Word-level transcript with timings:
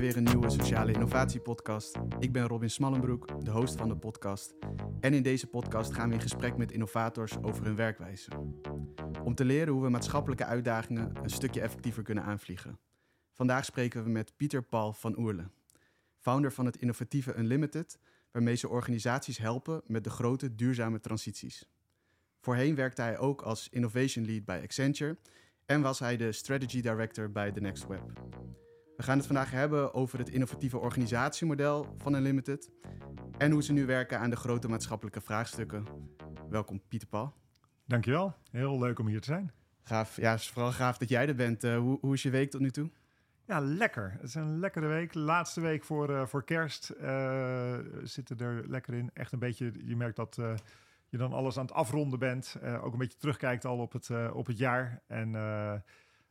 Weer 0.00 0.16
een 0.16 0.24
nieuwe 0.24 0.50
Sociale 0.50 0.92
Innovatie 0.92 1.40
Podcast. 1.40 1.98
Ik 2.18 2.32
ben 2.32 2.46
Robin 2.46 2.70
Smallenbroek, 2.70 3.44
de 3.44 3.50
host 3.50 3.76
van 3.76 3.88
de 3.88 3.96
podcast. 3.96 4.54
En 5.00 5.14
in 5.14 5.22
deze 5.22 5.46
podcast 5.46 5.94
gaan 5.94 6.08
we 6.08 6.14
in 6.14 6.20
gesprek 6.20 6.56
met 6.56 6.72
innovators 6.72 7.42
over 7.42 7.64
hun 7.64 7.76
werkwijze. 7.76 8.30
Om 9.22 9.34
te 9.34 9.44
leren 9.44 9.72
hoe 9.72 9.82
we 9.82 9.88
maatschappelijke 9.88 10.44
uitdagingen 10.44 11.12
een 11.22 11.30
stukje 11.30 11.60
effectiever 11.60 12.02
kunnen 12.02 12.24
aanvliegen. 12.24 12.78
Vandaag 13.32 13.64
spreken 13.64 14.04
we 14.04 14.10
met 14.10 14.36
Pieter 14.36 14.62
Paul 14.62 14.92
van 14.92 15.18
Oerle, 15.18 15.50
founder 16.18 16.52
van 16.52 16.66
het 16.66 16.76
innovatieve 16.76 17.38
Unlimited, 17.38 17.98
waarmee 18.32 18.56
ze 18.56 18.68
organisaties 18.68 19.38
helpen 19.38 19.82
met 19.86 20.04
de 20.04 20.10
grote 20.10 20.54
duurzame 20.54 21.00
transities. 21.00 21.68
Voorheen 22.38 22.74
werkte 22.74 23.02
hij 23.02 23.18
ook 23.18 23.42
als 23.42 23.68
Innovation 23.70 24.26
Lead 24.26 24.44
bij 24.44 24.62
Accenture 24.62 25.16
en 25.66 25.80
was 25.80 25.98
hij 25.98 26.16
de 26.16 26.32
Strategy 26.32 26.80
Director 26.80 27.30
bij 27.30 27.52
The 27.52 27.60
Next 27.60 27.86
Web. 27.86 28.12
We 29.00 29.06
gaan 29.06 29.18
het 29.18 29.26
vandaag 29.26 29.50
hebben 29.50 29.94
over 29.94 30.18
het 30.18 30.28
innovatieve 30.28 30.78
organisatiemodel 30.78 31.94
van 31.98 32.14
Unlimited 32.14 32.70
en 33.38 33.50
hoe 33.50 33.62
ze 33.62 33.72
nu 33.72 33.86
werken 33.86 34.18
aan 34.18 34.30
de 34.30 34.36
grote 34.36 34.68
maatschappelijke 34.68 35.20
vraagstukken. 35.20 35.86
Welkom 36.48 36.80
Pieter 36.88 37.08
Paul. 37.08 37.34
Dankjewel, 37.86 38.34
heel 38.50 38.78
leuk 38.78 38.98
om 38.98 39.06
hier 39.06 39.20
te 39.20 39.26
zijn. 39.26 39.52
Gaaf, 39.82 40.16
ja, 40.16 40.30
het 40.30 40.40
is 40.40 40.50
vooral 40.50 40.72
gaaf 40.72 40.98
dat 40.98 41.08
jij 41.08 41.28
er 41.28 41.34
bent. 41.34 41.64
Uh, 41.64 41.78
hoe, 41.78 41.98
hoe, 42.00 42.14
is 42.14 42.22
je 42.22 42.30
week 42.30 42.50
tot 42.50 42.60
nu 42.60 42.70
toe? 42.70 42.90
Ja, 43.44 43.60
lekker. 43.60 44.12
Het 44.12 44.22
is 44.22 44.34
een 44.34 44.58
lekkere 44.58 44.86
week. 44.86 45.14
Laatste 45.14 45.60
week 45.60 45.84
voor, 45.84 46.10
uh, 46.10 46.26
voor 46.26 46.44
kerst 46.44 46.92
uh, 47.00 47.78
zitten 48.02 48.38
er 48.38 48.68
lekker 48.68 48.94
in. 48.94 49.10
Echt 49.12 49.32
een 49.32 49.38
beetje, 49.38 49.72
je 49.84 49.96
merkt 49.96 50.16
dat 50.16 50.38
je 51.08 51.16
dan 51.18 51.32
alles 51.32 51.58
aan 51.58 51.66
het 51.66 51.74
afronden 51.74 52.18
bent. 52.18 52.56
ook 52.82 52.92
een 52.92 52.98
beetje 52.98 53.18
terugkijkt 53.18 53.64
al 53.64 53.78
op 53.78 53.92
het, 53.92 54.10
op 54.32 54.46
het 54.46 54.58
jaar. 54.58 55.02
En 55.06 55.34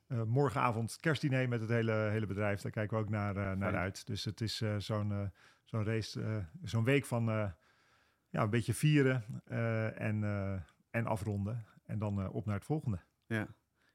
uh, 0.10 0.24
morgenavond 0.24 0.98
kerstdiner 1.00 1.48
met 1.48 1.62
het 1.62 1.70
hele, 1.70 1.92
hele 1.92 2.26
bedrijf. 2.26 2.62
Daar 2.62 2.72
kijken 2.72 2.98
we 2.98 3.04
ook 3.04 3.10
naar, 3.10 3.36
uh, 3.36 3.52
naar 3.52 3.76
uit. 3.76 4.08
Dus 4.08 4.26
het 4.26 4.42
is 4.42 4.62
uh, 4.62 4.76
zo'n 4.78 5.32
zo'n 5.64 5.86
race, 5.86 6.46
zo'n 6.64 6.84
week 6.84 7.06
van 7.06 7.26
ja, 8.30 8.42
een 8.42 8.50
beetje 8.50 8.74
vieren 8.74 9.24
en, 9.96 10.24
en 10.90 11.06
afronden. 11.06 11.66
En 11.86 12.00
dan 12.00 12.30
op 12.30 12.46
naar 12.46 12.56
het 12.56 12.66
volgende. 12.66 13.00
Ja. 13.26 13.48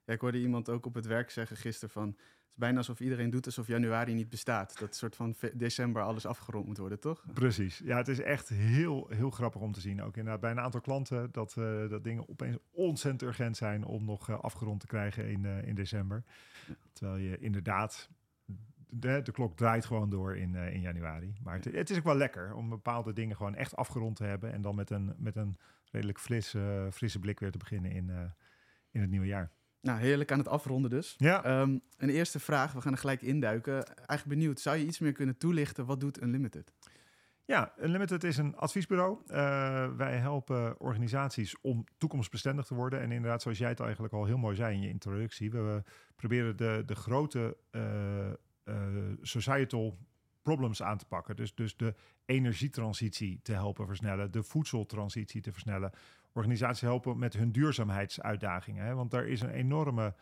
ja, 0.05 0.12
ik 0.12 0.20
hoorde 0.20 0.41
iemand 0.41 0.69
ook 0.69 0.87
op 0.87 0.95
het 0.95 1.07
werk 1.07 1.31
zeggen 1.31 1.57
gisteren 1.57 1.91
van 1.91 2.17
is 2.55 2.60
bijna 2.60 2.78
alsof 2.78 3.00
iedereen 3.00 3.30
doet 3.30 3.47
alsof 3.47 3.66
januari 3.66 4.14
niet 4.14 4.28
bestaat. 4.28 4.78
Dat 4.78 4.97
soort 4.97 5.16
van 5.16 5.34
december 5.55 6.02
alles 6.02 6.27
afgerond 6.27 6.66
moet 6.66 6.78
worden, 6.78 7.00
toch? 7.00 7.24
Precies. 7.33 7.78
Ja, 7.84 7.96
het 7.96 8.08
is 8.08 8.20
echt 8.20 8.48
heel, 8.48 9.06
heel 9.08 9.30
grappig 9.30 9.61
om 9.61 9.72
te 9.72 9.80
zien. 9.80 10.02
Ook 10.02 10.16
inderdaad 10.16 10.41
bij 10.41 10.50
een 10.50 10.61
aantal 10.61 10.80
klanten 10.80 11.28
dat, 11.33 11.55
uh, 11.58 11.88
dat 11.88 12.05
dingen 12.05 12.28
opeens 12.28 12.56
ontzettend 12.70 13.22
urgent 13.22 13.56
zijn 13.56 13.84
om 13.84 14.05
nog 14.05 14.28
uh, 14.28 14.38
afgerond 14.38 14.80
te 14.80 14.86
krijgen 14.86 15.28
in, 15.28 15.44
uh, 15.44 15.66
in 15.66 15.74
december. 15.74 16.24
Terwijl 16.92 17.19
je 17.19 17.38
inderdaad 17.38 18.08
de, 18.89 19.22
de, 19.22 19.33
klok 19.33 19.56
draait 19.56 19.84
gewoon 19.84 20.11
door 20.11 20.36
in, 20.36 20.55
in 20.55 20.80
januari. 20.80 21.34
Maar 21.42 21.61
het, 21.61 21.91
is 21.91 21.98
ook 21.98 22.05
wel 22.05 22.16
lekker 22.16 22.55
om 22.55 22.68
bepaalde 22.68 23.12
dingen 23.12 23.36
gewoon 23.36 23.55
echt 23.55 23.77
afgerond 23.77 24.16
te 24.16 24.24
hebben. 24.24 24.52
En 24.52 24.62
dan 24.62 24.74
met 24.74 24.91
een, 24.91 25.14
met 25.18 25.36
een 25.36 25.58
redelijk 25.91 26.20
frisse, 26.20 26.89
frisse 26.92 27.18
blik 27.18 27.41
weer 27.41 27.50
te 27.50 27.58
beginnen 27.58 27.91
in, 27.91 28.33
in 28.91 29.00
het 29.00 29.11
nieuwe 29.11 29.27
jaar. 29.27 29.50
Nou, 29.84 29.98
heerlijk 29.98 30.32
aan 30.32 30.38
het 30.38 30.48
afronden 30.48 30.90
dus. 30.90 31.14
Ja. 31.18 31.60
Um, 31.60 31.80
een 31.96 32.08
eerste 32.08 32.40
vraag, 32.40 32.72
we 32.72 32.80
gaan 32.80 32.92
er 32.92 32.98
gelijk 32.98 33.22
induiken. 33.22 33.86
Eigenlijk 33.86 34.38
benieuwd, 34.40 34.60
zou 34.60 34.77
je 34.77 34.86
iets 34.86 34.98
meer 34.98 35.12
kunnen 35.12 35.36
toelichten? 35.36 35.86
Wat 35.86 36.00
doet 36.00 36.22
Unlimited? 36.22 36.72
Ja, 37.45 37.72
Unlimited 37.83 38.24
is 38.24 38.36
een 38.36 38.56
adviesbureau. 38.56 39.18
Uh, 39.27 39.36
wij 39.96 40.17
helpen 40.17 40.80
organisaties 40.80 41.61
om 41.61 41.84
toekomstbestendig 41.98 42.67
te 42.67 42.74
worden. 42.74 43.00
En 43.00 43.12
inderdaad, 43.12 43.42
zoals 43.42 43.58
jij 43.58 43.68
het 43.68 43.80
eigenlijk 43.80 44.14
al 44.14 44.24
heel 44.24 44.39
mooi 44.39 44.56
zei 44.56 44.74
in 44.74 44.80
je 44.80 44.89
introductie, 44.89 45.50
we 45.50 45.83
proberen 46.17 46.56
de, 46.56 46.83
de 46.86 46.94
grote 46.94 47.56
uh, 47.70 47.83
uh, 48.64 48.74
societal 49.23 49.98
problems 50.42 50.83
aan 50.83 50.98
te 50.98 51.06
pakken. 51.06 51.36
Dus, 51.36 51.55
dus 51.55 51.77
de 51.77 51.94
energietransitie 52.24 53.40
te 53.42 53.52
helpen 53.52 53.86
versnellen, 53.86 54.30
de 54.30 54.42
voedseltransitie 54.42 55.40
te 55.40 55.52
versnellen. 55.52 55.92
Organisaties 56.34 56.80
helpen 56.80 57.18
met 57.18 57.34
hun 57.34 57.52
duurzaamheidsuitdagingen. 57.52 58.84
Hè? 58.84 58.95
Want 58.95 59.11
daar 59.11 59.27
is 59.27 59.40
een 59.40 59.50
enorme 59.50 60.14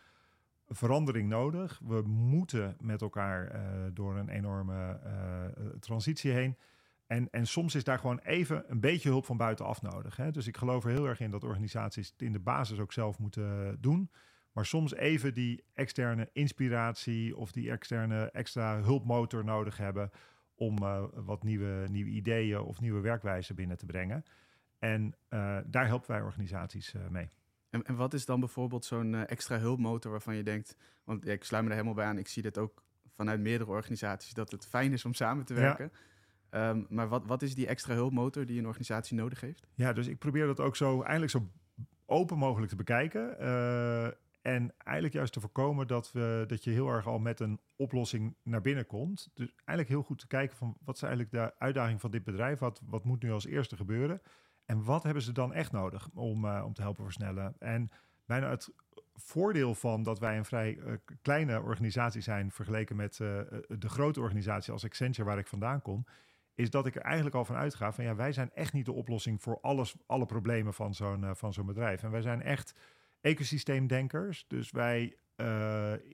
verandering 0.68 1.28
nodig. 1.28 1.80
We 1.84 2.02
moeten 2.02 2.76
met 2.80 3.00
elkaar 3.00 3.54
uh, 3.54 3.60
door 3.94 4.16
een 4.16 4.28
enorme 4.28 5.00
uh, 5.04 5.66
transitie 5.80 6.32
heen. 6.32 6.56
En, 7.06 7.28
en 7.30 7.46
soms 7.46 7.74
is 7.74 7.84
daar 7.84 7.98
gewoon 7.98 8.18
even 8.18 8.64
een 8.68 8.80
beetje 8.80 9.08
hulp 9.08 9.24
van 9.24 9.36
buitenaf 9.36 9.82
nodig. 9.82 10.16
Hè? 10.16 10.30
Dus 10.30 10.46
ik 10.46 10.56
geloof 10.56 10.84
er 10.84 10.90
heel 10.90 11.06
erg 11.06 11.20
in 11.20 11.30
dat 11.30 11.44
organisaties 11.44 12.10
het 12.10 12.22
in 12.22 12.32
de 12.32 12.40
basis 12.40 12.78
ook 12.78 12.92
zelf 12.92 13.18
moeten 13.18 13.76
doen. 13.80 14.10
Maar 14.52 14.66
soms 14.66 14.94
even 14.94 15.34
die 15.34 15.64
externe 15.74 16.28
inspiratie 16.32 17.36
of 17.36 17.52
die 17.52 17.70
externe 17.70 18.30
extra 18.30 18.82
hulpmotor 18.82 19.44
nodig 19.44 19.76
hebben 19.76 20.10
om 20.54 20.82
uh, 20.82 21.02
wat 21.14 21.42
nieuwe, 21.42 21.86
nieuwe 21.90 22.10
ideeën 22.10 22.60
of 22.60 22.80
nieuwe 22.80 23.00
werkwijzen 23.00 23.54
binnen 23.54 23.76
te 23.76 23.86
brengen. 23.86 24.24
En 24.82 25.14
uh, 25.30 25.58
daar 25.66 25.86
helpen 25.86 26.10
wij 26.10 26.20
organisaties 26.20 26.94
uh, 26.94 27.08
mee. 27.08 27.30
En, 27.70 27.82
en, 27.82 27.96
wat 27.96 28.14
is 28.14 28.24
dan 28.24 28.40
bijvoorbeeld 28.40 28.84
zo'n 28.84 29.14
extra 29.14 29.58
hulpmotor 29.58 30.10
waarvan 30.10 30.36
je 30.36 30.42
denkt, 30.42 30.76
want 31.04 31.24
ja, 31.24 31.32
ik 31.32 31.44
sluit 31.44 31.62
me 31.62 31.68
er 31.68 31.74
helemaal 31.74 31.96
bij 31.96 32.06
aan, 32.06 32.18
ik 32.18 32.28
zie 32.28 32.42
dit 32.42 32.58
ook 32.58 32.82
vanuit 33.08 33.40
meerdere 33.40 33.70
organisaties, 33.70 34.34
dat 34.34 34.50
het 34.50 34.66
fijn 34.66 34.92
is 34.92 35.04
om 35.04 35.14
samen 35.14 35.44
te 35.44 35.54
werken. 35.54 35.92
Ja. 36.50 36.68
Um, 36.68 36.86
maar 36.88 37.08
wat, 37.08 37.26
wat 37.26 37.42
is 37.42 37.54
die 37.54 37.66
extra 37.66 37.94
hulpmotor 37.94 38.46
die 38.46 38.58
een 38.58 38.66
organisatie 38.66 39.16
nodig 39.16 39.40
heeft? 39.40 39.66
Ja, 39.74 39.92
dus 39.92 40.06
ik 40.06 40.18
probeer 40.18 40.46
dat 40.46 40.60
ook 40.60 40.76
zo 40.76 41.02
eigenlijk 41.02 41.30
zo 41.32 41.50
open 42.06 42.38
mogelijk 42.38 42.70
te 42.70 42.76
bekijken. 42.76 43.38
En 44.42 44.74
eigenlijk 44.78 45.14
juist 45.14 45.32
te 45.32 45.40
voorkomen 45.40 45.86
dat, 45.86 46.12
we, 46.12 46.44
dat 46.46 46.64
je 46.64 46.70
heel 46.70 46.88
erg 46.88 47.06
al 47.06 47.18
met 47.18 47.40
een 47.40 47.60
oplossing 47.76 48.36
naar 48.42 48.60
binnen 48.60 48.86
komt. 48.86 49.30
Dus 49.34 49.52
eigenlijk 49.54 49.88
heel 49.88 50.02
goed 50.02 50.18
te 50.18 50.26
kijken 50.26 50.56
van 50.56 50.76
wat 50.84 50.94
is 50.94 51.02
eigenlijk 51.02 51.32
de 51.32 51.58
uitdaging 51.58 52.00
van 52.00 52.10
dit 52.10 52.24
bedrijf? 52.24 52.58
Wat, 52.58 52.80
wat 52.84 53.04
moet 53.04 53.22
nu 53.22 53.32
als 53.32 53.46
eerste 53.46 53.76
gebeuren? 53.76 54.22
En 54.64 54.84
wat 54.84 55.02
hebben 55.02 55.22
ze 55.22 55.32
dan 55.32 55.52
echt 55.52 55.72
nodig 55.72 56.08
om, 56.14 56.44
uh, 56.44 56.62
om 56.64 56.72
te 56.72 56.82
helpen 56.82 57.04
versnellen? 57.04 57.54
En 57.58 57.90
bijna 58.26 58.50
het 58.50 58.72
voordeel 59.14 59.74
van 59.74 60.02
dat 60.02 60.18
wij 60.18 60.36
een 60.36 60.44
vrij 60.44 60.76
uh, 60.76 60.92
kleine 61.22 61.60
organisatie 61.60 62.20
zijn 62.20 62.50
vergeleken 62.50 62.96
met 62.96 63.18
uh, 63.18 63.40
de 63.68 63.88
grote 63.88 64.20
organisatie 64.20 64.72
als 64.72 64.84
Accenture 64.84 65.28
waar 65.28 65.38
ik 65.38 65.46
vandaan 65.46 65.82
kom, 65.82 66.06
is 66.54 66.70
dat 66.70 66.86
ik 66.86 66.94
er 66.94 67.02
eigenlijk 67.02 67.34
al 67.34 67.44
van 67.44 67.56
uitga 67.56 67.92
van 67.92 68.04
ja, 68.04 68.14
wij 68.14 68.32
zijn 68.32 68.50
echt 68.54 68.72
niet 68.72 68.84
de 68.84 68.92
oplossing 68.92 69.42
voor 69.42 69.58
alles, 69.60 69.96
alle 70.06 70.26
problemen 70.26 70.74
van 70.74 70.94
zo'n 70.94 71.36
van 71.36 71.52
zo'n 71.52 71.66
bedrijf. 71.66 72.02
En 72.02 72.10
wij 72.10 72.22
zijn 72.22 72.42
echt 72.42 72.78
ecosysteemdenkers. 73.20 74.44
Dus 74.48 74.70
wij 74.70 75.16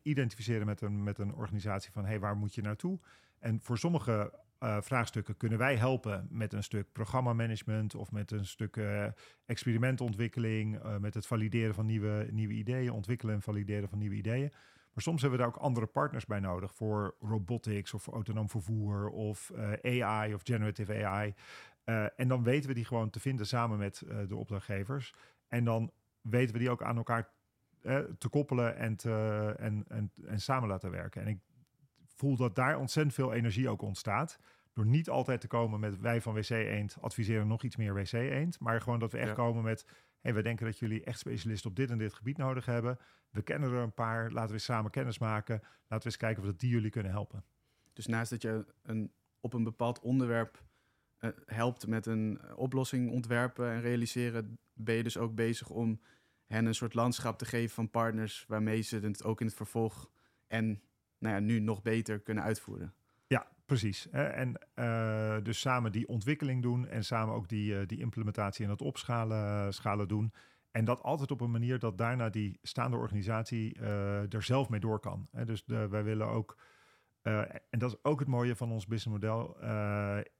identificeren 0.02 0.66
met 0.66 0.80
een, 0.80 1.02
met 1.02 1.18
een 1.18 1.34
organisatie 1.34 1.92
van 1.92 2.04
hey, 2.04 2.20
waar 2.20 2.36
moet 2.36 2.54
je 2.54 2.62
naartoe? 2.62 2.98
En 3.38 3.60
voor 3.62 3.78
sommige 3.78 4.32
uh, 4.60 4.76
vraagstukken 4.80 5.36
kunnen 5.36 5.58
wij 5.58 5.76
helpen 5.76 6.26
met 6.30 6.52
een 6.52 6.62
stuk 6.62 6.92
programmamanagement 6.92 7.94
of 7.94 8.12
met 8.12 8.30
een 8.30 8.46
stuk 8.46 8.76
uh, 8.76 9.06
experimentontwikkeling, 9.46 10.98
met 11.00 11.14
het 11.14 11.26
valideren 11.26 11.74
van 11.74 11.86
nieuwe, 11.86 12.28
nieuwe 12.30 12.52
ideeën, 12.52 12.92
ontwikkelen 12.92 13.34
en 13.34 13.42
valideren 13.42 13.88
van 13.88 13.98
nieuwe 13.98 14.14
ideeën. 14.14 14.52
Maar 14.92 15.02
soms 15.02 15.20
hebben 15.20 15.38
we 15.38 15.44
daar 15.44 15.54
ook 15.54 15.62
andere 15.62 15.86
partners 15.86 16.26
bij 16.26 16.40
nodig 16.40 16.74
voor 16.74 17.14
robotics 17.20 17.94
of 17.94 18.06
autonoom 18.06 18.48
vervoer 18.48 19.08
of 19.08 19.52
AI 19.82 20.34
of 20.34 20.40
generative 20.44 21.04
AI. 21.04 21.34
en 22.16 22.28
dan 22.28 22.42
weten 22.42 22.68
we 22.68 22.74
die 22.74 22.84
gewoon 22.84 23.10
te 23.10 23.20
vinden 23.20 23.46
samen 23.46 23.78
met 23.78 24.02
de 24.28 24.36
opdrachtgevers. 24.36 25.14
En 25.48 25.64
dan 25.64 25.92
weten 26.20 26.52
we 26.52 26.58
die 26.58 26.70
ook 26.70 26.82
aan 26.82 26.96
elkaar 26.96 27.30
eh, 27.82 27.98
te 28.18 28.28
koppelen 28.28 28.76
en, 28.76 28.96
te, 28.96 29.54
en, 29.58 29.84
en, 29.88 30.12
en 30.26 30.40
samen 30.40 30.68
laten 30.68 30.90
werken. 30.90 31.22
En 31.22 31.28
ik 31.28 31.38
voel 32.18 32.36
dat 32.36 32.54
daar 32.54 32.78
ontzettend 32.78 33.14
veel 33.14 33.32
energie 33.32 33.68
ook 33.68 33.82
ontstaat. 33.82 34.38
Door 34.72 34.86
niet 34.86 35.08
altijd 35.08 35.40
te 35.40 35.46
komen 35.46 35.80
met 35.80 36.00
wij 36.00 36.20
van 36.20 36.34
WC 36.34 36.50
Eend 36.50 36.96
adviseren 37.00 37.46
nog 37.46 37.62
iets 37.62 37.76
meer 37.76 37.94
WC 37.94 38.12
Eend. 38.12 38.60
Maar 38.60 38.80
gewoon 38.80 38.98
dat 38.98 39.12
we 39.12 39.18
echt 39.18 39.32
komen 39.32 39.62
met 39.62 39.86
hey, 40.20 40.34
we 40.34 40.42
denken 40.42 40.66
dat 40.66 40.78
jullie 40.78 41.04
echt 41.04 41.18
specialisten 41.18 41.70
op 41.70 41.76
dit 41.76 41.90
en 41.90 41.98
dit 41.98 42.14
gebied 42.14 42.36
nodig 42.36 42.66
hebben. 42.66 42.98
We 43.30 43.42
kennen 43.42 43.72
er 43.72 43.78
een 43.78 43.94
paar. 43.94 44.30
Laten 44.30 44.48
we 44.48 44.54
eens 44.54 44.64
samen 44.64 44.90
kennis 44.90 45.18
maken. 45.18 45.60
Laten 45.62 45.98
we 45.98 46.04
eens 46.04 46.16
kijken 46.16 46.42
of 46.42 46.48
dat 46.48 46.60
die 46.60 46.70
jullie 46.70 46.90
kunnen 46.90 47.12
helpen. 47.12 47.44
Dus 47.92 48.06
naast 48.06 48.30
dat 48.30 48.42
je 48.42 48.64
een, 48.82 49.12
op 49.40 49.52
een 49.52 49.64
bepaald 49.64 50.00
onderwerp 50.00 50.62
uh, 51.20 51.30
helpt 51.46 51.86
met 51.86 52.06
een 52.06 52.40
oplossing 52.54 53.10
ontwerpen 53.10 53.70
en 53.70 53.80
realiseren, 53.80 54.58
ben 54.72 54.94
je 54.94 55.02
dus 55.02 55.18
ook 55.18 55.34
bezig 55.34 55.70
om 55.70 56.00
hen 56.46 56.66
een 56.66 56.74
soort 56.74 56.94
landschap 56.94 57.38
te 57.38 57.44
geven 57.44 57.74
van 57.74 57.90
partners 57.90 58.44
waarmee 58.48 58.80
ze 58.80 58.98
het 58.98 59.24
ook 59.24 59.40
in 59.40 59.46
het 59.46 59.56
vervolg 59.56 60.10
en 60.46 60.82
nou 61.18 61.34
ja, 61.34 61.40
nu 61.40 61.58
nog 61.58 61.82
beter 61.82 62.20
kunnen 62.20 62.44
uitvoeren. 62.44 62.94
Ja, 63.26 63.46
precies. 63.66 64.10
En 64.10 64.60
uh, 64.74 65.36
dus 65.42 65.60
samen 65.60 65.92
die 65.92 66.08
ontwikkeling 66.08 66.62
doen 66.62 66.86
en 66.86 67.04
samen 67.04 67.34
ook 67.34 67.48
die, 67.48 67.72
uh, 67.72 67.86
die 67.86 67.98
implementatie 67.98 68.64
en 68.64 68.70
het 68.70 68.82
opschalen 68.82 69.74
schalen 69.74 70.08
doen. 70.08 70.32
En 70.70 70.84
dat 70.84 71.02
altijd 71.02 71.30
op 71.30 71.40
een 71.40 71.50
manier 71.50 71.78
dat 71.78 71.98
daarna 71.98 72.28
die 72.28 72.58
staande 72.62 72.96
organisatie 72.96 73.78
er 74.28 74.42
zelf 74.42 74.68
mee 74.68 74.80
door 74.80 75.00
kan. 75.00 75.28
Dus 75.44 75.64
de, 75.64 75.88
wij 75.88 76.04
willen 76.04 76.26
ook, 76.26 76.58
en 77.22 77.78
dat 77.78 77.90
is 77.90 77.96
ook 78.02 78.18
het 78.18 78.28
mooie 78.28 78.56
van 78.56 78.70
ons 78.70 78.86
businessmodel, 78.86 79.56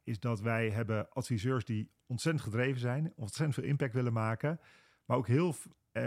is 0.05 0.21
dat 0.21 0.41
wij 0.41 0.71
hebben 0.71 1.11
adviseurs 1.11 1.65
die 1.65 1.91
ontzettend 2.07 2.45
gedreven 2.45 2.81
zijn, 2.81 3.13
ontzettend 3.17 3.55
veel 3.55 3.65
impact 3.65 3.95
willen 3.95 4.13
maken, 4.13 4.61
maar 5.05 5.17
ook 5.17 5.27
heel 5.27 5.55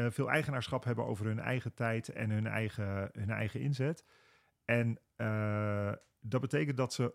veel 0.09 0.29
eigenaarschap 0.29 0.83
hebben 0.83 1.05
over 1.05 1.25
hun 1.25 1.39
eigen 1.39 1.73
tijd 1.73 2.09
en 2.09 2.29
hun 2.29 2.47
eigen, 2.47 3.09
hun 3.13 3.29
eigen 3.29 3.59
inzet. 3.59 4.05
En 4.65 4.99
uh, 5.17 5.91
dat 6.19 6.41
betekent 6.41 6.77
dat 6.77 6.93
ze 6.93 7.13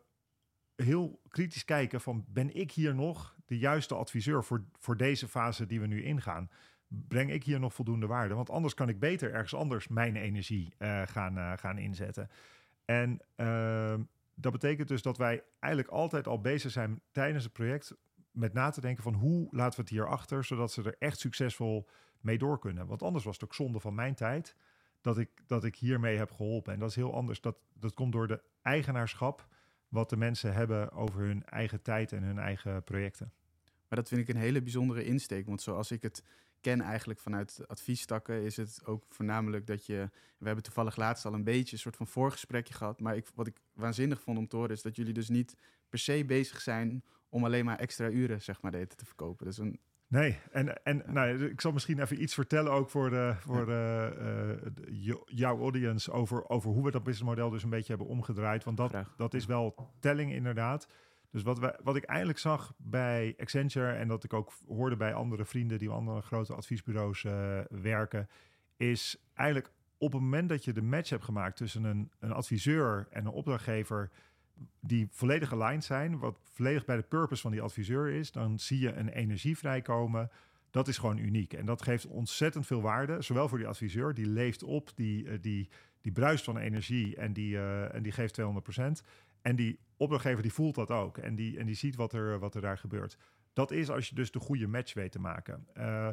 heel 0.77 1.21
kritisch 1.29 1.65
kijken 1.65 2.01
van 2.01 2.25
ben 2.29 2.55
ik 2.55 2.73
hier 2.73 2.95
nog 2.95 3.37
de 3.47 3.59
juiste 3.59 3.95
adviseur 3.95 4.45
voor, 4.45 4.65
voor 4.79 4.97
deze 4.97 5.29
fase 5.29 5.67
die 5.67 5.81
we 5.81 5.87
nu 5.87 6.03
ingaan? 6.03 6.51
Breng 6.89 7.31
ik 7.31 7.45
hier 7.45 7.61
nog 7.61 7.75
voldoende 7.75 8.07
waarde? 8.07 8.35
Want 8.35 8.51
anders 8.51 8.75
kan 8.75 8.89
ik 8.89 8.99
beter 8.99 9.33
ergens 9.33 9.55
anders 9.55 9.89
mijn 9.89 10.17
energie 10.17 10.75
uh, 10.79 11.03
gaan, 11.05 11.39
uh, 11.39 11.53
gaan 11.57 11.79
inzetten. 11.79 12.31
En 12.85 13.21
ehm, 13.37 14.03
dat 14.35 14.53
betekent 14.53 14.89
dus 14.89 15.03
dat 15.03 15.17
wij 15.17 15.43
eigenlijk 15.59 15.93
altijd 15.93 16.27
al 16.27 16.41
bezig 16.41 16.71
zijn 16.71 17.01
tijdens 17.13 17.45
het 17.45 17.53
project 17.53 17.97
met 18.31 18.53
na 18.53 18.71
te 18.71 18.81
denken 18.81 19.03
van 19.03 19.15
hoe 19.15 19.49
laten 19.51 19.77
we 19.77 19.81
het 19.81 19.91
hier 19.91 20.09
achter, 20.09 20.45
zodat 20.45 20.73
ze 20.73 20.83
er 20.83 20.97
echt 20.99 21.19
succesvol 21.19 21.89
mee 22.21 22.39
door 22.39 22.59
kunnen. 22.59 22.87
Want 22.87 23.03
anders 23.03 23.25
was 23.25 23.35
het 23.35 23.45
ook 23.45 23.55
zonde 23.55 23.81
van 23.81 23.95
mijn 23.95 24.15
tijd 24.15 24.57
dat 25.07 25.19
ik, 25.19 25.31
dat 25.47 25.65
ik 25.65 25.77
hiermee 25.77 26.17
heb 26.17 26.31
geholpen. 26.31 26.73
En 26.73 26.79
dat 26.79 26.89
is 26.89 26.97
heel 26.97 27.15
anders. 27.15 27.41
Dat, 27.41 27.57
dat 27.75 27.95
komt 27.95 28.13
door 28.13 28.27
de 28.27 28.43
eigenaarschap 28.63 29.47
wat 29.89 30.11
de 30.11 30.17
mensen 30.17 30.55
hebben 30.55 30.93
over 30.93 31.21
hun 31.21 31.45
eigen 31.45 31.83
tijd 31.83 32.13
en 32.13 32.23
hun 32.23 32.39
eigen 32.39 32.85
projecten. 32.85 33.33
Maar 33.89 33.99
dat 33.99 34.09
vind 34.09 34.21
ik 34.21 34.29
een 34.29 34.41
hele 34.41 34.63
bijzondere 34.63 35.05
insteek. 35.05 35.47
Want 35.47 35.63
zoals 35.63 35.91
ik 35.91 36.03
het 36.03 36.25
ken 36.61 36.81
eigenlijk 36.81 37.21
vanuit 37.21 37.61
adviestakken, 37.67 38.43
is 38.43 38.57
het 38.57 38.81
ook 38.85 39.05
voornamelijk 39.09 39.67
dat 39.67 39.87
je. 39.87 40.11
We 40.39 40.47
hebben 40.47 40.65
toevallig 40.65 40.97
laatst 40.97 41.25
al 41.25 41.35
een 41.35 41.45
beetje 41.45 41.73
een 41.73 41.79
soort 41.79 41.97
van 41.97 42.07
voorgesprekje 42.07 42.75
gehad. 42.75 43.01
Maar 43.01 43.17
ik, 43.17 43.29
wat 43.35 43.47
ik 43.47 43.61
waanzinnig 43.73 44.21
vond 44.21 44.39
om 44.39 44.49
te 44.49 44.57
horen, 44.57 44.73
is 44.73 44.83
dat 44.83 44.97
jullie 44.97 45.13
dus 45.13 45.29
niet 45.29 45.57
per 45.89 45.99
se 45.99 46.25
bezig 46.25 46.61
zijn 46.61 47.05
om 47.29 47.45
alleen 47.45 47.65
maar 47.65 47.79
extra 47.79 48.11
uren, 48.11 48.43
zeg 48.43 48.63
maar, 48.63 48.73
te 48.73 49.05
verkopen. 49.05 49.47
Dus 49.47 49.59
een 49.59 49.81
Nee, 50.09 50.39
en, 50.53 50.85
en 50.85 51.03
nou, 51.07 51.45
ik 51.45 51.61
zal 51.61 51.73
misschien 51.73 52.01
even 52.01 52.23
iets 52.23 52.35
vertellen 52.35 52.73
ook 52.73 52.91
voor, 52.91 53.11
de, 53.11 53.35
voor 53.39 53.67
de, 53.67 54.61
uh, 54.91 55.15
jouw 55.25 55.59
audience 55.59 56.13
over, 56.13 56.49
over 56.49 56.71
hoe 56.71 56.85
we 56.85 56.91
dat 56.91 57.03
businessmodel 57.03 57.51
dus 57.51 57.63
een 57.63 57.71
beetje 57.71 57.95
hebben 57.95 58.07
omgedraaid. 58.07 58.65
Want 58.65 58.77
dat, 58.77 58.93
dat 59.17 59.35
is 59.35 59.47
wel 59.47 59.93
telling 60.01 60.33
inderdaad. 60.33 60.89
Dus 61.31 61.43
wat, 61.43 61.59
wij, 61.59 61.79
wat 61.83 61.97
ik 61.97 62.05
eigenlijk 62.05 62.39
zag 62.39 62.75
bij 62.77 63.35
Accenture 63.39 63.93
en 63.93 64.09
dat 64.09 64.25
ik 64.25 64.33
ook 64.33 64.53
hoorde 64.67 64.97
bij 64.97 65.15
andere 65.15 65.45
vrienden 65.45 65.79
die 65.79 65.89
andere 65.89 66.21
grote 66.21 66.55
adviesbureaus 66.55 67.23
uh, 67.25 67.61
werken, 67.69 68.29
is 68.77 69.17
eigenlijk 69.35 69.73
op 69.99 70.13
het 70.13 70.21
moment 70.21 70.49
dat 70.49 70.65
je 70.65 70.73
de 70.73 70.83
match 70.83 71.11
hebt 71.11 71.25
gemaakt 71.25 71.57
tussen 71.57 71.85
een, 71.85 72.11
een 72.19 72.33
adviseur 72.33 73.07
en 73.11 73.27
een 73.27 73.33
opdrachtgever, 73.33 74.11
die 74.81 75.09
volledig 75.11 75.53
aligned 75.53 75.85
zijn, 75.85 76.19
wat 76.19 76.39
volledig 76.53 76.85
bij 76.85 76.97
de 76.97 77.03
purpose 77.03 77.43
van 77.43 77.51
die 77.51 77.63
adviseur 77.63 78.09
is, 78.09 78.33
dan 78.33 78.59
zie 78.59 78.81
je 78.81 78.93
een 78.93 79.09
energie 79.09 79.59
vrijkomen. 79.59 80.31
Dat 80.71 80.89
is 80.89 80.99
gewoon 80.99 81.19
uniek. 81.19 81.53
En 81.53 81.67
dat 81.67 81.83
geeft 81.83 82.07
ontzettend 82.07 82.67
veel 82.67 82.81
waarde, 82.83 83.23
zowel 83.23 83.49
voor 83.49 83.59
die 83.59 83.67
adviseur, 83.67 84.15
die 84.15 84.27
leeft 84.27 84.63
op, 84.63 84.91
die, 84.95 85.25
uh, 85.25 85.33
die, 85.41 85.69
die 86.01 86.13
bruist 86.13 86.45
van 86.45 86.59
energie 86.59 87.17
en 87.17 87.33
die, 87.33 87.55
uh, 87.55 87.95
en 87.95 88.03
die 88.03 88.13
geeft 88.13 88.41
200%. 88.41 88.45
En 89.43 89.57
die 89.57 89.79
opdrachtgever 89.97 90.43
die 90.43 90.53
voelt 90.53 90.75
dat 90.75 90.91
ook 90.91 91.19
en 91.19 91.35
die, 91.35 91.59
en 91.59 91.67
die 91.67 91.75
ziet 91.75 91.97
wat 91.97 92.13
er, 92.13 92.39
wat 92.39 92.55
er 92.55 92.61
daar 92.61 92.79
gebeurt. 92.79 93.17
Dat 93.53 93.71
is 93.71 93.91
als 93.91 94.09
je 94.09 94.15
dus 94.15 94.31
de 94.31 94.39
goede 94.39 94.67
match 94.67 94.95
weet 94.95 95.13
te 95.13 95.21
maken. 95.21 95.67
Uh, 95.79 96.09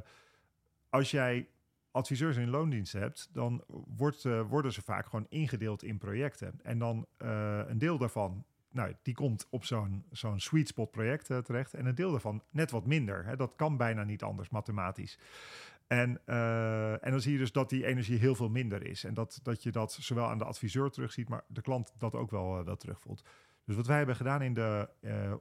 als 0.90 1.12
jij 1.12 1.48
adviseurs 1.94 2.38
in 2.38 2.50
loondienst 2.50 2.94
hebt, 2.94 3.30
dan 3.32 3.64
wordt, 3.98 4.24
uh, 4.24 4.42
worden 4.42 4.74
ze 4.74 4.82
vaak 4.82 5.06
gewoon 5.06 5.26
ingedeeld 5.30 5.84
in 5.84 5.98
projecten. 5.98 6.60
En 6.64 6.80
dan 6.80 7.06
uh, 7.18 7.60
een 7.68 7.78
deel 7.78 7.98
daarvan, 7.98 8.44
nou, 8.72 8.94
die 9.02 9.14
komt 9.14 9.48
op 9.50 9.66
zo'n 9.66 10.06
zo'n 10.12 10.40
sweet 10.40 10.68
spot 10.68 10.92
project 10.92 11.30
uh, 11.30 11.38
terecht. 11.38 11.74
En 11.74 11.86
een 11.86 11.96
deel 11.96 12.12
daarvan 12.12 12.44
net 12.50 12.72
wat 12.72 12.86
minder. 12.86 13.26
Hè. 13.26 13.36
Dat 13.36 13.56
kan 13.56 13.78
bijna 13.78 14.04
niet 14.04 14.24
anders, 14.24 14.50
mathematisch. 14.50 15.20
En, 15.88 16.22
en 17.02 17.12
dan 17.12 17.22
zie 17.22 17.32
je 17.32 17.38
dus 17.38 17.52
dat 17.52 17.70
die 17.70 17.86
energie 17.86 18.18
heel 18.18 18.36
veel 18.36 18.50
minder 18.50 18.86
is. 18.86 19.04
En 19.04 19.14
dat, 19.14 19.40
dat 19.44 19.64
je 19.64 19.72
dat 19.72 19.94
zowel 19.94 20.30
aan 20.30 20.38
de 20.38 20.44
adviseur 20.44 20.90
terugziet, 20.90 21.30
maar 21.30 21.44
de 21.48 21.62
klant 21.62 21.94
dat 21.98 22.16
ook 22.16 22.32
wel, 22.32 22.64
wel 22.64 22.76
terugvoelt. 22.76 23.24
Dus 23.66 23.76
wat 23.76 23.88
wij 23.88 23.98
hebben 23.98 24.16
gedaan 24.16 24.42
in 24.42 24.54
de 24.54 24.90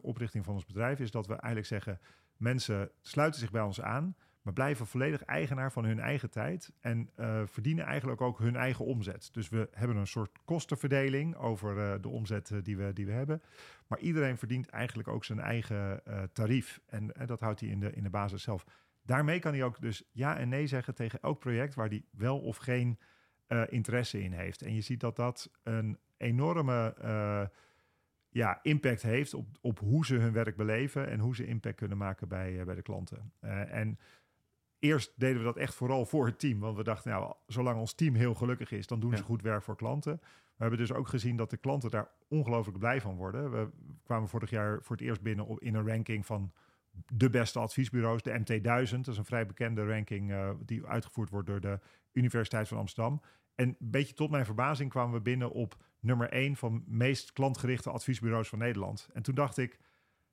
oprichting 0.01 0.45
van 0.45 0.55
ons 0.55 0.67
bedrijf, 0.67 1.01
is 1.01 1.11
dat 1.11 1.27
we 1.27 1.33
eigenlijk 1.33 1.67
zeggen: 1.67 2.01
mensen 2.37 2.91
sluiten 3.01 3.41
zich 3.41 3.51
bij 3.51 3.63
ons 3.63 3.81
aan 3.81 4.17
maar 4.43 4.53
blijven 4.53 4.87
volledig 4.87 5.23
eigenaar 5.23 5.73
van 5.73 5.85
hun 5.85 6.01
eigen 6.01 6.31
tijd 6.31 6.73
en 6.81 7.11
uh, 7.17 7.43
verdienen 7.45 7.85
eigenlijk 7.85 8.21
ook 8.21 8.39
hun 8.39 8.57
eigen 8.57 8.85
omzet. 8.85 9.29
Dus 9.33 9.49
we 9.49 9.69
hebben 9.73 9.97
een 9.97 10.07
soort 10.07 10.39
kostenverdeling 10.45 11.37
over 11.37 11.77
uh, 11.77 11.95
de 12.01 12.09
omzet 12.09 12.51
uh, 12.51 12.63
die, 12.63 12.77
we, 12.77 12.93
die 12.93 13.07
we 13.07 13.13
hebben. 13.13 13.43
Maar 13.87 13.99
iedereen 13.99 14.39
verdient 14.39 14.69
eigenlijk 14.69 15.09
ook 15.09 15.25
zijn 15.25 15.41
eigen 15.41 16.03
tarief. 16.33 16.81
En 16.87 17.13
dat 17.27 17.41
houdt 17.41 17.61
hij 17.61 17.69
in 17.69 17.81
de, 17.81 17.93
in 17.93 18.03
de 18.03 18.11
basis 18.11 18.43
zelf. 18.43 18.65
Daarmee 19.03 19.39
kan 19.39 19.53
hij 19.53 19.65
ook 19.65 19.81
dus 19.81 20.09
ja 20.13 20.39
en 20.39 20.49
nee 20.49 20.67
zeggen 20.67 20.95
tegen 20.95 21.21
elk 21.21 21.39
project 21.39 21.75
waar 21.75 21.89
hij 21.89 22.05
wel 22.11 22.39
of 22.39 22.57
geen 22.57 22.99
interesse 23.69 24.23
in 24.23 24.33
heeft. 24.33 24.63
En 24.63 24.75
je 24.75 24.81
ziet 24.81 25.01
dat 25.01 25.17
dat 25.17 25.51
een 25.63 25.99
enorme 26.17 26.95
ja, 28.29 28.59
impact 28.63 29.03
heeft 29.03 29.35
op, 29.35 29.47
op 29.61 29.79
hoe 29.79 30.07
ze 30.07 30.15
hun 30.15 30.33
werk 30.33 30.57
beleven 30.57 31.09
en 31.09 31.19
hoe 31.19 31.35
ze 31.35 31.47
impact 31.47 31.77
kunnen 31.77 31.99
maken 31.99 32.29
bij, 32.29 32.65
bij 32.65 32.75
de 32.75 32.83
klanten. 32.83 33.33
en 33.69 33.99
eerst 34.83 35.13
deden 35.17 35.39
we 35.39 35.45
dat 35.45 35.57
echt 35.57 35.75
vooral 35.75 36.07
voor 36.07 36.27
het 36.27 36.39
team. 36.39 36.59
Want 36.59 36.77
we 36.77 36.83
dachten, 36.83 37.11
nou, 37.11 37.35
zolang 37.47 37.79
ons 37.79 37.93
team 37.93 38.15
heel 38.15 38.35
gelukkig 38.35 38.73
is, 38.73 38.87
dan 38.87 39.01
doen 39.01 39.17
ze 39.17 39.23
goed 39.23 39.43
werk 39.43 39.63
voor 39.63 39.77
klanten. 39.77 40.21
We 40.23 40.69
hebben 40.69 40.79
dus 40.79 40.93
ook 40.93 41.09
gezien 41.09 41.37
dat 41.37 41.51
de 41.51 41.57
klanten 41.57 41.91
daar 41.91 42.11
ongelooflijk 42.29 42.79
blij 42.79 43.01
van 43.01 43.17
worden. 43.17 43.51
We 43.51 43.69
kwamen 44.05 44.29
vorig 44.29 44.51
jaar 44.51 44.83
voor 44.83 44.97
het 44.97 45.05
eerst 45.05 45.23
binnen 45.23 45.47
op, 45.47 45.61
in 45.61 45.75
een 45.75 45.87
ranking 45.87 46.27
van 46.27 46.53
de 47.07 47.31
beste 47.31 47.59
adviesbureaus, 47.59 48.23
de 48.23 48.39
MT1000. 48.41 48.97
Dat 48.97 49.09
is 49.09 49.17
een 49.17 49.25
vrij 49.25 49.47
bekende 49.47 49.87
ranking 49.87 50.31
uh, 50.31 50.51
die 50.65 50.87
uitgevoerd 50.87 51.31
wordt 51.31 51.47
door 51.47 51.61
de 51.61 51.79
Universiteit 52.13 52.69
van 52.69 52.79
Amsterdam. 52.79 53.21
En 53.55 53.69
een 53.69 53.77
beetje 53.79 54.15
tot 54.15 54.31
mijn 54.31 54.45
verbazing 54.45 54.91
kwamen 54.91 55.15
we 55.15 55.21
binnen 55.21 55.51
op 55.51 55.77
nummer 56.01 56.29
1 56.29 56.57
van 56.57 56.85
meest 56.87 57.33
klantgerichte 57.33 57.91
adviesbureaus 57.91 58.49
van 58.49 58.59
Nederland. 58.59 59.09
En 59.13 59.23
toen 59.23 59.35
dacht 59.35 59.59
ik 59.59 59.79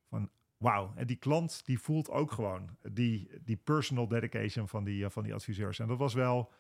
van 0.10 0.30
wauw. 0.60 0.94
En 0.96 1.08
die 1.08 1.16
klant 1.16 1.66
die 1.66 1.80
voelt 1.80 2.10
ook 2.10 2.32
gewoon 2.32 2.70
die, 2.92 3.30
die 3.44 3.58
personal 3.58 4.08
dedication 4.08 4.68
van 4.68 4.84
die, 4.84 5.04
uh, 5.04 5.10
van 5.10 5.24
die 5.24 5.34
adviseurs. 5.34 5.80
En 5.80 5.88
dat 5.88 5.98
was 5.98 6.14
wel 6.14 6.52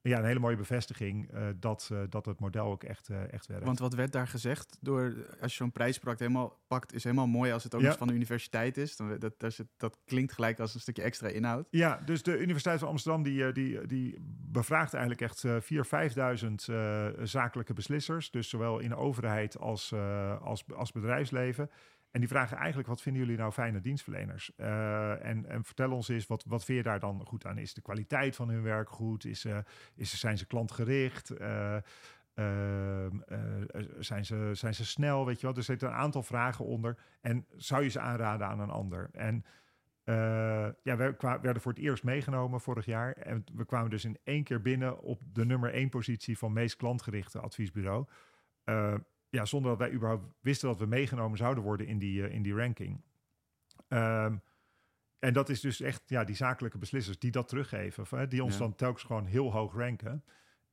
ja, 0.00 0.18
een 0.18 0.24
hele 0.24 0.38
mooie 0.38 0.56
bevestiging 0.56 1.34
uh, 1.34 1.46
dat, 1.56 1.88
uh, 1.92 2.00
dat 2.08 2.26
het 2.26 2.40
model 2.40 2.66
ook 2.66 2.84
echt, 2.84 3.08
echt 3.30 3.46
werkt. 3.46 3.64
Want 3.64 3.78
wat 3.78 3.94
werd 3.94 4.12
daar 4.12 4.28
gezegd 4.28 4.78
door, 4.80 5.14
als 5.40 5.50
je 5.50 5.56
zo'n 5.56 5.72
prijsproject 5.72 6.20
helemaal 6.20 6.62
pakt, 6.66 6.94
is 6.94 7.04
helemaal 7.04 7.26
mooi 7.26 7.52
als 7.52 7.64
het 7.64 7.74
ook 7.74 7.80
ja. 7.80 7.86
eens 7.86 7.96
van 7.96 8.06
de 8.06 8.14
universiteit 8.14 8.76
is. 8.76 8.96
Dan, 8.96 9.18
dat, 9.18 9.40
dat, 9.40 9.64
dat 9.76 9.98
klinkt 10.04 10.32
gelijk 10.32 10.60
als 10.60 10.74
een 10.74 10.80
stukje 10.80 11.02
extra 11.02 11.28
inhoud. 11.28 11.66
Ja, 11.70 12.00
dus 12.04 12.22
de 12.22 12.38
Universiteit 12.38 12.78
van 12.78 12.88
Amsterdam 12.88 13.22
die, 13.22 13.52
die, 13.52 13.86
die 13.86 14.16
bevraagt 14.50 14.94
eigenlijk 14.94 15.22
echt 15.22 15.46
4.000, 15.46 15.50
5.000 17.16 17.22
zakelijke 17.22 17.72
beslissers. 17.72 18.30
Dus 18.30 18.48
zowel 18.48 18.78
in 18.78 18.88
de 18.88 18.96
overheid 18.96 19.58
als, 19.58 19.92
als, 20.40 20.64
als 20.74 20.92
bedrijfsleven. 20.92 21.70
En 22.14 22.20
die 22.20 22.28
vragen 22.28 22.56
eigenlijk, 22.56 22.88
wat 22.88 23.02
vinden 23.02 23.22
jullie 23.22 23.38
nou 23.38 23.52
fijne 23.52 23.80
dienstverleners? 23.80 24.52
Uh, 24.56 25.24
en, 25.24 25.46
en 25.48 25.64
vertel 25.64 25.92
ons 25.92 26.08
eens, 26.08 26.26
wat, 26.26 26.44
wat 26.46 26.64
vind 26.64 26.78
je 26.78 26.84
daar 26.84 27.00
dan 27.00 27.26
goed 27.26 27.46
aan? 27.46 27.58
Is 27.58 27.74
de 27.74 27.80
kwaliteit 27.80 28.36
van 28.36 28.48
hun 28.48 28.62
werk 28.62 28.88
goed? 28.88 29.24
Is, 29.24 29.44
uh, 29.44 29.58
is, 29.94 30.20
zijn 30.20 30.38
ze 30.38 30.46
klantgericht? 30.46 31.40
Uh, 31.40 31.76
zijn, 33.98 34.24
ze, 34.24 34.50
zijn 34.52 34.74
ze 34.74 34.84
snel? 34.84 35.26
Weet 35.26 35.40
je 35.40 35.46
wel? 35.46 35.56
Er 35.56 35.62
zitten 35.62 35.88
een 35.88 35.94
aantal 35.94 36.22
vragen 36.22 36.64
onder. 36.64 36.98
En 37.20 37.46
zou 37.56 37.82
je 37.82 37.88
ze 37.88 38.00
aanraden 38.00 38.46
aan 38.46 38.60
een 38.60 38.70
ander? 38.70 39.08
En 39.12 39.44
ja, 40.82 40.96
we 40.96 41.16
werden 41.18 41.60
voor 41.60 41.72
het 41.72 41.82
eerst 41.82 42.04
meegenomen 42.04 42.60
vorig 42.60 42.84
jaar. 42.84 43.12
En 43.12 43.44
we 43.54 43.64
kwamen 43.64 43.90
dus 43.90 44.04
in 44.04 44.18
één 44.24 44.44
keer 44.44 44.60
binnen 44.60 45.00
op 45.00 45.20
de 45.32 45.44
nummer 45.44 45.72
één 45.72 45.88
positie 45.88 46.38
van 46.38 46.52
meest 46.52 46.76
klantgerichte 46.76 47.40
adviesbureau 47.40 48.06
ja, 49.34 49.44
zonder 49.44 49.70
dat 49.70 49.78
wij 49.78 49.92
überhaupt 49.92 50.24
wisten 50.40 50.68
dat 50.68 50.78
we 50.78 50.86
meegenomen 50.86 51.38
zouden 51.38 51.64
worden 51.64 51.86
in 51.86 51.98
die, 51.98 52.20
uh, 52.20 52.34
in 52.34 52.42
die 52.42 52.54
ranking. 52.54 53.00
Um, 53.88 54.42
en 55.18 55.32
dat 55.32 55.48
is 55.48 55.60
dus 55.60 55.80
echt 55.80 56.02
ja, 56.06 56.24
die 56.24 56.36
zakelijke 56.36 56.78
beslissers 56.78 57.18
die 57.18 57.30
dat 57.30 57.48
teruggeven, 57.48 58.18
hè, 58.18 58.28
die 58.28 58.44
ons 58.44 58.52
ja. 58.52 58.58
dan 58.58 58.74
telkens 58.74 59.02
gewoon 59.02 59.26
heel 59.26 59.52
hoog 59.52 59.74
ranken. 59.74 60.24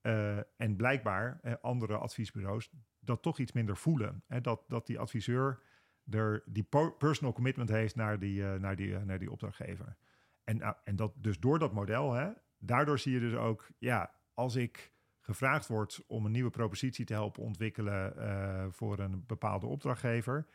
Uh, 0.02 0.38
en 0.58 0.76
blijkbaar 0.76 1.40
uh, 1.44 1.54
andere 1.62 1.98
adviesbureaus 1.98 2.72
dat 3.00 3.22
toch 3.22 3.40
iets 3.40 3.52
minder 3.52 3.78
voelen. 3.78 4.24
Hè, 4.28 4.42
dat, 4.42 4.64
dat 4.68 4.86
die 4.86 5.00
adviseur 5.00 5.62
er 6.10 6.44
die 6.46 6.68
personal 6.98 7.34
commitment 7.34 7.70
heeft 7.70 7.96
naar 7.96 8.20
die, 8.20 8.44
naar 8.44 8.76
die, 8.76 8.98
naar 8.98 9.20
die 9.20 9.32
opdrachtgever. 9.32 9.96
En, 10.44 10.76
en 10.84 10.96
dat 10.96 11.14
dus 11.16 11.40
door 11.40 11.60
dat 11.60 11.74
model, 11.74 12.14
hè, 12.14 12.32
daardoor 12.58 13.00
zie 13.00 13.14
je 13.14 13.20
dus 13.20 13.34
ook, 13.34 13.68
ja, 13.78 14.12
als 14.34 14.56
ik 14.56 14.94
gevraagd 15.22 15.68
wordt 15.68 16.04
om 16.08 16.26
een 16.26 16.32
nieuwe 16.32 16.50
propositie 16.50 17.06
te 17.06 17.14
helpen 17.14 17.44
ontwikkelen 17.44 18.14
uh, 18.18 18.66
voor 18.70 19.00
een 19.00 19.24
bepaalde 19.28 19.66
opdrachtgever, 19.66 20.46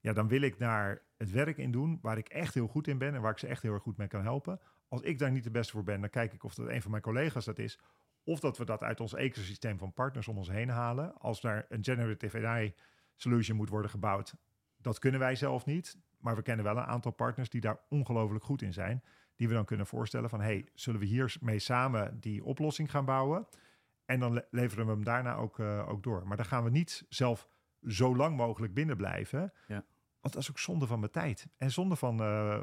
ja, 0.00 0.12
dan 0.12 0.28
wil 0.28 0.40
ik 0.40 0.58
daar 0.58 1.02
het 1.16 1.30
werk 1.30 1.56
in 1.56 1.70
doen 1.70 1.98
waar 2.02 2.18
ik 2.18 2.28
echt 2.28 2.54
heel 2.54 2.66
goed 2.66 2.88
in 2.88 2.98
ben 2.98 3.14
en 3.14 3.20
waar 3.20 3.32
ik 3.32 3.38
ze 3.38 3.46
echt 3.46 3.62
heel 3.62 3.72
erg 3.72 3.82
goed 3.82 3.96
mee 3.96 4.08
kan 4.08 4.22
helpen. 4.22 4.60
Als 4.88 5.00
ik 5.00 5.18
daar 5.18 5.30
niet 5.30 5.44
de 5.44 5.50
beste 5.50 5.72
voor 5.72 5.82
ben, 5.82 6.00
dan 6.00 6.10
kijk 6.10 6.32
ik 6.32 6.44
of 6.44 6.54
dat 6.54 6.68
een 6.68 6.82
van 6.82 6.90
mijn 6.90 7.02
collega's 7.02 7.44
dat 7.44 7.58
is. 7.58 7.78
Of 8.24 8.40
dat 8.40 8.58
we 8.58 8.64
dat 8.64 8.82
uit 8.82 9.00
ons 9.00 9.14
ecosysteem 9.14 9.78
van 9.78 9.92
partners 9.92 10.28
om 10.28 10.36
ons 10.36 10.48
heen 10.48 10.68
halen. 10.68 11.18
Als 11.18 11.40
daar 11.40 11.66
een 11.68 11.84
generative 11.84 12.46
AI 12.46 12.74
solution 13.16 13.56
moet 13.56 13.68
worden 13.68 13.90
gebouwd, 13.90 14.34
dat 14.76 14.98
kunnen 14.98 15.20
wij 15.20 15.34
zelf 15.34 15.66
niet. 15.66 15.98
Maar 16.18 16.36
we 16.36 16.42
kennen 16.42 16.64
wel 16.64 16.76
een 16.76 16.84
aantal 16.84 17.12
partners 17.12 17.48
die 17.48 17.60
daar 17.60 17.80
ongelooflijk 17.88 18.44
goed 18.44 18.62
in 18.62 18.72
zijn. 18.72 19.02
Die 19.36 19.48
we 19.48 19.54
dan 19.54 19.64
kunnen 19.64 19.86
voorstellen 19.86 20.30
van, 20.30 20.40
hey, 20.40 20.68
zullen 20.74 21.00
we 21.00 21.06
hiermee 21.06 21.58
samen 21.58 22.20
die 22.20 22.44
oplossing 22.44 22.90
gaan 22.90 23.04
bouwen? 23.04 23.46
En 24.06 24.20
dan 24.20 24.44
leveren 24.50 24.86
we 24.86 24.92
hem 24.92 25.04
daarna 25.04 25.34
ook, 25.34 25.60
ook 25.60 26.02
door. 26.02 26.26
Maar 26.26 26.36
dan 26.36 26.46
gaan 26.46 26.64
we 26.64 26.70
niet 26.70 27.04
zelf 27.08 27.48
zo 27.86 28.16
lang 28.16 28.36
mogelijk 28.36 28.74
binnen 28.74 28.96
blijven. 28.96 29.52
Ja. 29.66 29.84
Want 30.20 30.34
dat 30.34 30.42
is 30.42 30.50
ook 30.50 30.58
zonde 30.58 30.86
van 30.86 31.00
mijn 31.00 31.12
tijd. 31.12 31.46
En 31.56 31.70
zonde 31.70 31.96
van, 31.96 32.18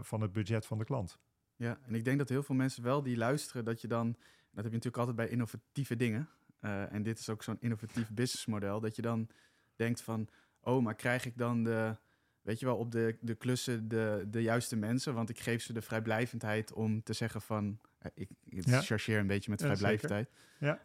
van 0.06 0.22
het 0.22 0.32
budget 0.32 0.66
van 0.66 0.78
de 0.78 0.86
klant. 0.86 1.20
Ja, 1.56 1.78
en 1.86 1.96
ik 1.96 2.04
denk 2.04 2.18
dat 2.18 2.30
heel 2.30 2.44
veel 2.44 2.56
mensen 2.56 2.84
wel 2.84 3.04
die 3.04 3.18
luisteren, 3.18 3.66
dat 3.66 3.82
je 3.82 3.88
dan, 3.88 4.08
dat 4.52 4.64
heb 4.64 4.66
je 4.66 4.72
natuurlijk 4.72 4.98
altijd 4.98 5.16
bij 5.16 5.28
innovatieve 5.28 5.96
dingen. 5.96 6.30
en 6.60 7.04
dit 7.04 7.20
is 7.20 7.30
ook 7.30 7.44
zo'n 7.44 7.58
innovatief 7.60 8.10
businessmodel, 8.12 8.80
dat 8.80 8.96
je 8.96 9.02
dan 9.02 9.28
denkt 9.76 10.02
van, 10.02 10.28
oh, 10.62 10.84
maar 10.84 10.96
krijg 10.96 11.26
ik 11.26 11.38
dan 11.38 11.64
de, 11.64 11.98
weet 12.42 12.60
je 12.60 12.66
wel, 12.66 12.78
op 12.78 12.92
de, 12.92 13.18
de 13.22 13.36
klussen 13.36 13.88
de, 13.88 14.26
de 14.28 14.42
juiste 14.42 14.76
mensen? 14.76 15.14
Want 15.14 15.30
ik 15.30 15.40
geef 15.40 15.62
ze 15.62 15.74
de 15.74 15.82
vrijblijvendheid 15.82 16.74
om 16.74 17.04
te 17.04 17.14
zeggen 17.14 17.42
van, 17.42 17.66
eh, 17.66 17.93
ik, 18.14 18.30
ik 18.50 18.66
ja. 18.66 18.82
chargeer 18.82 19.20
een 19.20 19.28
beetje 19.28 19.50
met 19.50 19.62
vrijblijvendheid. 19.62 20.30
Ja, 20.58 20.80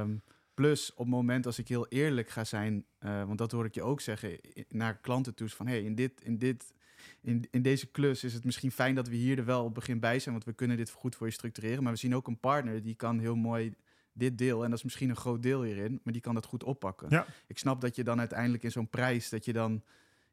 um, 0.00 0.22
plus 0.54 0.90
op 0.92 0.98
het 0.98 1.08
moment 1.08 1.46
als 1.46 1.58
ik 1.58 1.68
heel 1.68 1.88
eerlijk 1.88 2.28
ga 2.28 2.44
zijn, 2.44 2.84
uh, 3.00 3.24
want 3.24 3.38
dat 3.38 3.52
hoor 3.52 3.64
ik 3.64 3.74
je 3.74 3.82
ook 3.82 4.00
zeggen 4.00 4.40
naar 4.68 4.98
klanten 4.98 5.34
toe, 5.34 5.48
van 5.48 5.66
hey, 5.66 5.82
in 5.82 5.94
dit, 5.94 6.20
in 6.20 6.38
dit, 6.38 6.72
in, 7.20 7.48
in 7.50 7.62
deze 7.62 7.86
klus 7.86 8.24
is 8.24 8.34
het 8.34 8.44
misschien 8.44 8.70
fijn 8.70 8.94
dat 8.94 9.08
we 9.08 9.16
hier 9.16 9.38
er 9.38 9.44
wel 9.44 9.58
op 9.58 9.64
het 9.64 9.74
begin 9.74 10.00
bij 10.00 10.18
zijn, 10.18 10.34
want 10.34 10.46
we 10.46 10.52
kunnen 10.52 10.76
dit 10.76 10.90
goed 10.90 11.16
voor 11.16 11.26
je 11.26 11.32
structureren. 11.32 11.82
Maar 11.82 11.92
we 11.92 11.98
zien 11.98 12.14
ook 12.14 12.26
een 12.26 12.40
partner 12.40 12.82
die 12.82 12.94
kan 12.94 13.18
heel 13.18 13.36
mooi 13.36 13.74
dit 14.12 14.38
deel, 14.38 14.62
en 14.64 14.68
dat 14.70 14.78
is 14.78 14.84
misschien 14.84 15.08
een 15.10 15.16
groot 15.16 15.42
deel 15.42 15.62
hierin, 15.62 16.00
maar 16.02 16.12
die 16.12 16.22
kan 16.22 16.34
dat 16.34 16.44
goed 16.44 16.64
oppakken. 16.64 17.06
Ja. 17.10 17.26
Ik 17.46 17.58
snap 17.58 17.80
dat 17.80 17.96
je 17.96 18.04
dan 18.04 18.18
uiteindelijk 18.18 18.62
in 18.62 18.70
zo'n 18.70 18.88
prijs, 18.88 19.28
dat 19.28 19.44
je 19.44 19.52
dan, 19.52 19.82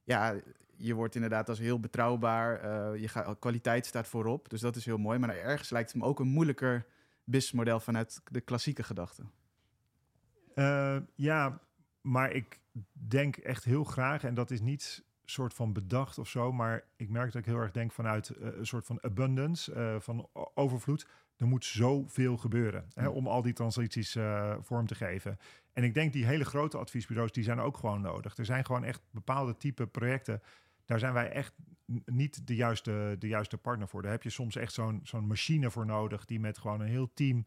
ja, 0.04 0.36
je 0.82 0.94
wordt 0.94 1.16
inderdaad 1.16 1.50
als 1.50 1.60
heel 1.60 1.80
betrouwbaar, 1.80 2.66
uh, 2.66 3.02
je 3.02 3.08
gaat, 3.08 3.40
kwaliteit 3.40 3.86
staat 3.86 4.08
voorop, 4.08 4.50
dus 4.50 4.62
dat 4.62 4.76
is 4.76 4.86
heel 4.86 4.98
mooi. 4.98 5.20
Maar 5.20 5.38
ergens 5.38 5.70
lijkt 5.70 5.92
het 5.92 6.02
me 6.02 6.08
ook 6.08 6.20
een 6.20 6.28
moeilijker 6.28 6.86
businessmodel 7.24 7.80
vanuit 7.80 8.22
de 8.32 8.42
klassieke 8.42 8.84
gedachte. 8.84 9.24
Uh, 10.56 10.98
ja, 11.16 11.60
maar 12.02 12.32
ik 12.32 12.60
denk 12.92 13.38
echt 13.38 13.64
heel 13.64 13.84
graag, 13.84 14.24
en 14.24 14.34
dat 14.34 14.52
is 14.52 14.62
niet 14.62 15.04
soort 15.26 15.54
van 15.54 15.74
bedacht 15.74 16.18
of 16.18 16.30
zo, 16.30 16.52
maar 16.52 16.84
ik 16.96 17.10
merk 17.10 17.32
dat 17.32 17.42
ik 17.42 17.48
heel 17.48 17.60
erg 17.60 17.72
denk 17.72 17.92
vanuit 17.92 18.30
uh, 18.30 18.58
een 18.58 18.66
soort 18.66 18.86
van 18.86 19.04
abundance, 19.04 19.98
van 20.00 20.30
overvloed 20.54 21.08
er 21.38 21.48
moet 21.48 21.66
zoveel 21.66 22.38
gebeuren 22.38 22.86
hè, 22.94 23.08
om 23.08 23.28
al 23.28 23.42
die 23.42 23.54
transities 23.54 24.18
vorm 24.60 24.88
te 24.88 24.96
geven. 24.96 25.40
En 25.74 25.84
ik 25.84 25.94
denk 25.94 26.14
die 26.14 26.26
hele 26.26 26.46
grote 26.46 26.78
adviesbureaus, 26.78 27.32
die 27.32 27.44
zijn 27.44 27.60
ook 27.60 27.78
gewoon 27.78 28.02
nodig. 28.02 28.38
Er 28.38 28.46
zijn 28.46 28.66
gewoon 28.66 28.84
echt 28.84 29.02
bepaalde 29.12 29.58
type 29.58 29.88
projecten. 29.88 30.42
Daar 30.86 31.00
zijn 31.00 31.14
wij 31.14 31.32
echt 31.32 31.54
niet 32.06 32.48
de 32.48 32.56
juiste, 32.56 33.16
de 33.20 33.28
juiste 33.28 33.58
partner 33.58 33.88
voor. 33.88 34.02
Daar 34.02 34.12
heb 34.12 34.24
je 34.24 34.30
soms 34.30 34.56
echt 34.56 34.74
zo'n 34.74 35.00
zo'n 35.04 35.28
machine 35.28 35.72
voor 35.72 35.86
nodig 35.86 36.26
die 36.26 36.40
met 36.40 36.58
gewoon 36.58 36.82
een 36.82 36.88
heel 36.88 37.14
team 37.14 37.46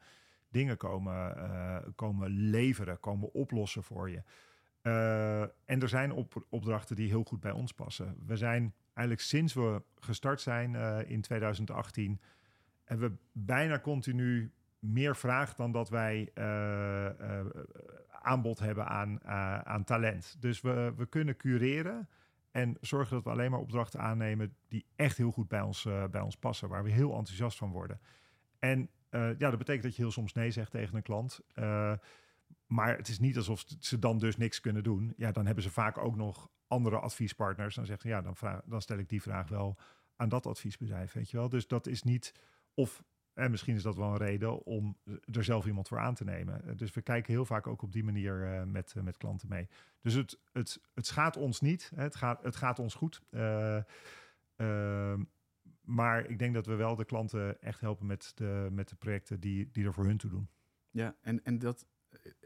dingen 0.49 0.77
komen, 0.77 1.37
uh, 1.37 1.77
komen 1.95 2.31
leveren, 2.31 3.01
komen 3.01 3.35
oplossen 3.35 3.83
voor 3.83 4.11
je. 4.11 4.23
Uh, 4.83 5.41
en 5.43 5.81
er 5.81 5.89
zijn 5.89 6.13
op, 6.13 6.47
opdrachten 6.49 6.97
die 6.97 7.09
heel 7.09 7.25
goed 7.25 7.41
bij 7.41 7.51
ons 7.51 7.73
passen. 7.73 8.17
We 8.27 8.37
zijn 8.37 8.75
eigenlijk 8.85 9.21
sinds 9.27 9.55
we 9.55 9.83
gestart 9.99 10.41
zijn 10.41 10.75
in 11.07 11.21
2018 11.21 12.21
en 12.85 12.99
we 12.99 13.13
bijna 13.33 13.81
continu 13.81 14.53
meer 14.79 15.17
vraag 15.17 15.55
dan 15.55 15.73
dat 15.73 15.89
wij 15.89 16.31
aanbod 18.09 18.59
hebben 18.59 18.87
aan, 18.87 19.25
aan 19.65 19.85
talent. 19.85 20.37
Dus 20.39 20.61
we, 20.61 20.93
we 20.97 21.07
kunnen 21.07 21.37
cureren 21.37 22.09
en 22.55 22.77
zorgen 22.81 23.15
dat 23.15 23.25
we 23.25 23.31
alleen 23.31 23.51
maar 23.51 23.61
opdrachten 23.61 24.01
aannemen 24.01 24.57
die 24.69 24.87
echt 24.97 25.17
heel 25.17 25.31
goed 25.31 25.49
bij 25.49 25.61
ons, 25.61 25.83
bij 26.11 26.21
ons 26.21 26.37
passen, 26.37 26.69
waar 26.69 26.85
we 26.85 26.91
heel 26.91 27.17
enthousiast 27.17 27.59
van 27.59 27.71
worden. 27.71 28.01
En 28.59 28.91
ja, 29.11 29.35
dat 29.35 29.59
betekent 29.59 29.83
dat 29.83 29.97
je 29.97 30.03
heel 30.03 30.11
soms 30.11 30.33
nee 30.33 30.51
zegt 30.51 30.71
tegen 30.71 30.97
een 30.97 31.03
klant. 31.03 31.41
maar 32.67 32.97
het 32.97 33.09
is 33.09 33.19
niet 33.19 33.37
alsof 33.37 33.65
ze 33.79 33.99
dan 33.99 34.19
dus 34.19 34.37
niks 34.37 34.61
kunnen 34.61 34.83
doen. 34.83 35.15
Ja, 35.17 35.33
dan 35.33 35.47
hebben 35.47 35.65
ze 35.65 35.71
vaak 35.71 35.99
ook 35.99 36.17
nog 36.17 36.51
andere 36.69 36.99
adviespartners. 36.99 37.75
Dan 37.75 37.87
zeggen 37.87 38.11
ja, 38.11 38.23
dan, 38.23 38.37
vraag, 38.37 38.61
dan 38.65 38.83
stel 38.83 38.99
ik 38.99 39.09
die 39.09 39.23
vraag 39.23 39.49
wel 39.49 39.79
aan 40.17 40.29
dat 40.29 40.47
adviesbedrijf, 40.47 41.13
weet 41.13 41.31
je 41.31 41.37
wel. 41.37 41.49
Dus 41.49 41.67
dat 41.67 41.87
is 41.87 42.03
niet 42.03 42.33
of 42.75 43.03
en 43.35 43.51
misschien 43.51 43.75
is 43.75 43.83
dat 43.83 43.97
wel 43.97 44.11
een 44.11 44.17
reden 44.17 44.65
om 44.65 44.97
er 45.33 45.45
zelf 45.45 45.67
iemand 45.67 45.89
voor 45.89 45.99
aan 45.99 46.15
te 46.15 46.25
nemen. 46.25 46.65
Eh, 46.65 46.77
dus 46.77 46.93
we 46.93 47.03
kijken 47.03 47.33
heel 47.33 47.45
vaak 47.45 47.67
ook 47.67 47.83
op 47.83 47.93
die 47.93 48.05
manier 48.05 48.55
uh, 48.55 48.63
met, 48.63 48.95
uh, 48.97 49.03
met 49.03 49.17
klanten 49.17 49.49
mee. 49.49 49.69
Dus 50.01 50.15
het, 50.15 50.39
het, 50.53 50.81
het 50.95 51.07
schaadt 51.07 51.37
ons 51.37 51.61
niet. 51.61 51.91
Het, 51.95 52.17
gaat, 52.17 52.43
het 52.43 52.57
gaat 52.57 52.79
ons 52.79 52.95
goed. 52.95 53.23
Uh, 53.31 53.83
maar 55.81 56.27
ik 56.27 56.39
denk 56.39 56.55
dat 56.55 56.67
we 56.67 56.75
wel 56.75 56.97
de 56.97 57.05
klanten 57.05 57.63
echt 57.63 57.81
helpen 57.81 58.07
met 58.07 58.33
de, 58.35 58.69
met 58.73 58.89
de 58.89 58.97
projecten 58.97 59.41
die, 59.41 59.71
die 59.73 59.85
er 59.85 59.93
voor 59.93 60.05
hun 60.07 60.17
toe 60.17 60.31
doen. 60.31 60.49
Ja, 60.91 61.17
en, 61.21 61.45
en 61.45 61.59
dat 61.59 61.87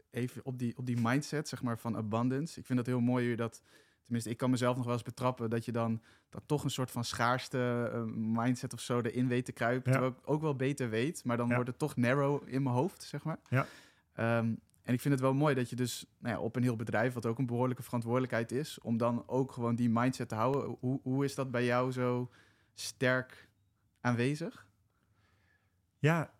even 0.09 0.45
op 0.45 0.59
die, 0.59 0.77
op 0.77 0.85
die 0.85 1.01
mindset 1.01 1.47
zeg 1.47 1.61
maar, 1.61 1.79
van 1.79 1.97
abundance. 1.97 2.59
Ik 2.59 2.65
vind 2.65 2.77
dat 2.77 2.87
heel 2.87 2.99
mooi 2.99 3.35
dat 3.35 3.63
Tenminste, 4.09 4.33
ik 4.33 4.37
kan 4.37 4.49
mezelf 4.49 4.75
nog 4.75 4.85
wel 4.85 4.93
eens 4.93 5.03
betrappen 5.03 5.49
dat 5.49 5.65
je 5.65 5.71
dan 5.71 6.01
dat 6.29 6.43
toch 6.45 6.63
een 6.63 6.69
soort 6.69 6.91
van 6.91 7.03
schaarste 7.03 7.91
uh, 7.93 8.01
mindset 8.15 8.73
of 8.73 8.79
zo 8.79 9.01
erin 9.01 9.27
weet 9.27 9.45
te 9.45 9.51
kruipen. 9.51 9.91
Terwijl 9.91 10.11
ik 10.11 10.29
ook 10.29 10.41
wel 10.41 10.55
beter 10.55 10.89
weet, 10.89 11.23
maar 11.23 11.37
dan 11.37 11.53
wordt 11.53 11.69
het 11.69 11.79
toch 11.79 11.95
narrow 11.95 12.41
in 12.45 12.63
mijn 12.63 12.75
hoofd, 12.75 13.03
zeg 13.03 13.23
maar. 13.23 13.39
Ja. 13.49 13.65
Um, 14.37 14.59
en 14.83 14.93
ik 14.93 15.01
vind 15.01 15.13
het 15.13 15.23
wel 15.23 15.33
mooi 15.33 15.55
dat 15.55 15.69
je 15.69 15.75
dus 15.75 16.05
nou 16.17 16.35
ja, 16.35 16.41
op 16.41 16.55
een 16.55 16.63
heel 16.63 16.75
bedrijf, 16.75 17.13
wat 17.13 17.25
ook 17.25 17.37
een 17.37 17.45
behoorlijke 17.45 17.83
verantwoordelijkheid 17.83 18.51
is, 18.51 18.79
om 18.81 18.97
dan 18.97 19.23
ook 19.27 19.51
gewoon 19.51 19.75
die 19.75 19.89
mindset 19.89 20.29
te 20.29 20.35
houden. 20.35 20.77
Hoe, 20.79 20.99
hoe 21.03 21.23
is 21.23 21.35
dat 21.35 21.51
bij 21.51 21.65
jou 21.65 21.91
zo 21.91 22.29
sterk 22.73 23.49
aanwezig? 23.99 24.67
Ja, 25.99 26.33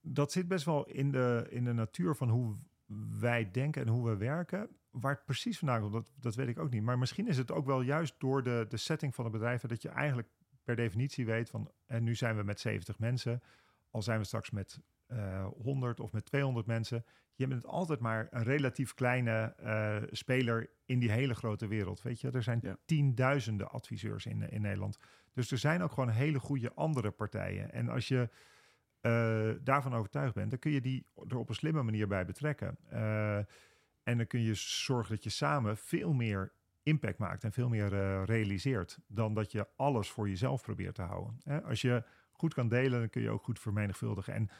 dat 0.00 0.32
zit 0.32 0.48
best 0.48 0.64
wel 0.64 0.86
in 0.86 1.12
de, 1.12 1.46
in 1.50 1.64
de 1.64 1.72
natuur 1.72 2.14
van 2.14 2.28
hoe 2.28 2.56
wij 3.18 3.50
denken 3.50 3.82
en 3.82 3.88
hoe 3.88 4.08
we 4.08 4.16
werken. 4.16 4.68
Waar 5.00 5.14
het 5.14 5.24
precies 5.24 5.58
vandaan 5.58 5.80
komt, 5.80 5.92
dat, 5.92 6.12
dat 6.20 6.34
weet 6.34 6.48
ik 6.48 6.58
ook 6.58 6.70
niet. 6.70 6.82
Maar 6.82 6.98
misschien 6.98 7.28
is 7.28 7.36
het 7.36 7.52
ook 7.52 7.66
wel 7.66 7.80
juist 7.80 8.14
door 8.18 8.42
de, 8.42 8.66
de 8.68 8.76
setting 8.76 9.14
van 9.14 9.24
het 9.24 9.32
bedrijf... 9.32 9.62
dat 9.62 9.82
je 9.82 9.88
eigenlijk 9.88 10.28
per 10.64 10.76
definitie 10.76 11.26
weet 11.26 11.50
van... 11.50 11.70
en 11.86 12.04
nu 12.04 12.14
zijn 12.14 12.36
we 12.36 12.42
met 12.42 12.60
70 12.60 12.98
mensen, 12.98 13.42
al 13.90 14.02
zijn 14.02 14.18
we 14.18 14.24
straks 14.24 14.50
met 14.50 14.80
uh, 15.08 15.34
eh, 15.34 15.46
100 15.62 16.00
of 16.00 16.12
met 16.12 16.24
200 16.24 16.66
mensen... 16.66 17.04
je 17.34 17.46
bent 17.46 17.66
altijd 17.66 18.00
maar 18.00 18.28
een 18.30 18.42
relatief 18.42 18.94
kleine 18.94 19.54
uh, 19.62 19.96
speler 20.10 20.70
in 20.84 20.98
die 20.98 21.10
hele 21.10 21.34
grote 21.34 21.66
wereld. 21.66 22.02
Weet 22.02 22.20
je, 22.20 22.30
er 22.30 22.42
zijn 22.42 22.58
ja. 22.62 22.76
tienduizenden 22.84 23.70
adviseurs 23.70 24.26
in, 24.26 24.50
in 24.50 24.60
Nederland. 24.60 24.98
Dus 25.32 25.50
er 25.50 25.58
zijn 25.58 25.82
ook 25.82 25.92
gewoon 25.92 26.08
hele 26.08 26.38
goede 26.38 26.72
andere 26.74 27.10
partijen. 27.10 27.72
En 27.72 27.88
als 27.88 28.08
je 28.08 28.28
uh, 29.02 29.50
daarvan 29.64 29.94
overtuigd 29.94 30.34
bent, 30.34 30.50
dan 30.50 30.58
kun 30.58 30.70
je 30.70 30.80
die 30.80 31.06
er 31.28 31.36
op 31.36 31.48
een 31.48 31.54
slimme 31.54 31.82
manier 31.82 32.08
bij 32.08 32.24
betrekken. 32.24 32.78
En 34.06 34.16
dan 34.16 34.26
kun 34.26 34.40
je 34.40 34.54
zorgen 34.54 35.14
dat 35.14 35.24
je 35.24 35.30
samen 35.30 35.76
veel 35.76 36.12
meer 36.12 36.52
impact 36.82 37.18
maakt 37.18 37.44
en 37.44 37.52
veel 37.52 37.68
meer 37.68 37.92
uh, 37.92 38.22
realiseert 38.24 38.98
dan 39.06 39.34
dat 39.34 39.52
je 39.52 39.66
alles 39.76 40.10
voor 40.10 40.28
jezelf 40.28 40.62
probeert 40.62 40.94
te 40.94 41.02
houden. 41.02 41.40
Als 41.64 41.80
je 41.80 42.02
goed 42.32 42.54
kan 42.54 42.68
delen, 42.68 42.98
dan 42.98 43.10
kun 43.10 43.22
je 43.22 43.30
ook 43.30 43.42
goed 43.42 43.60
vermenigvuldigen. 43.60 44.34
En, 44.34 44.50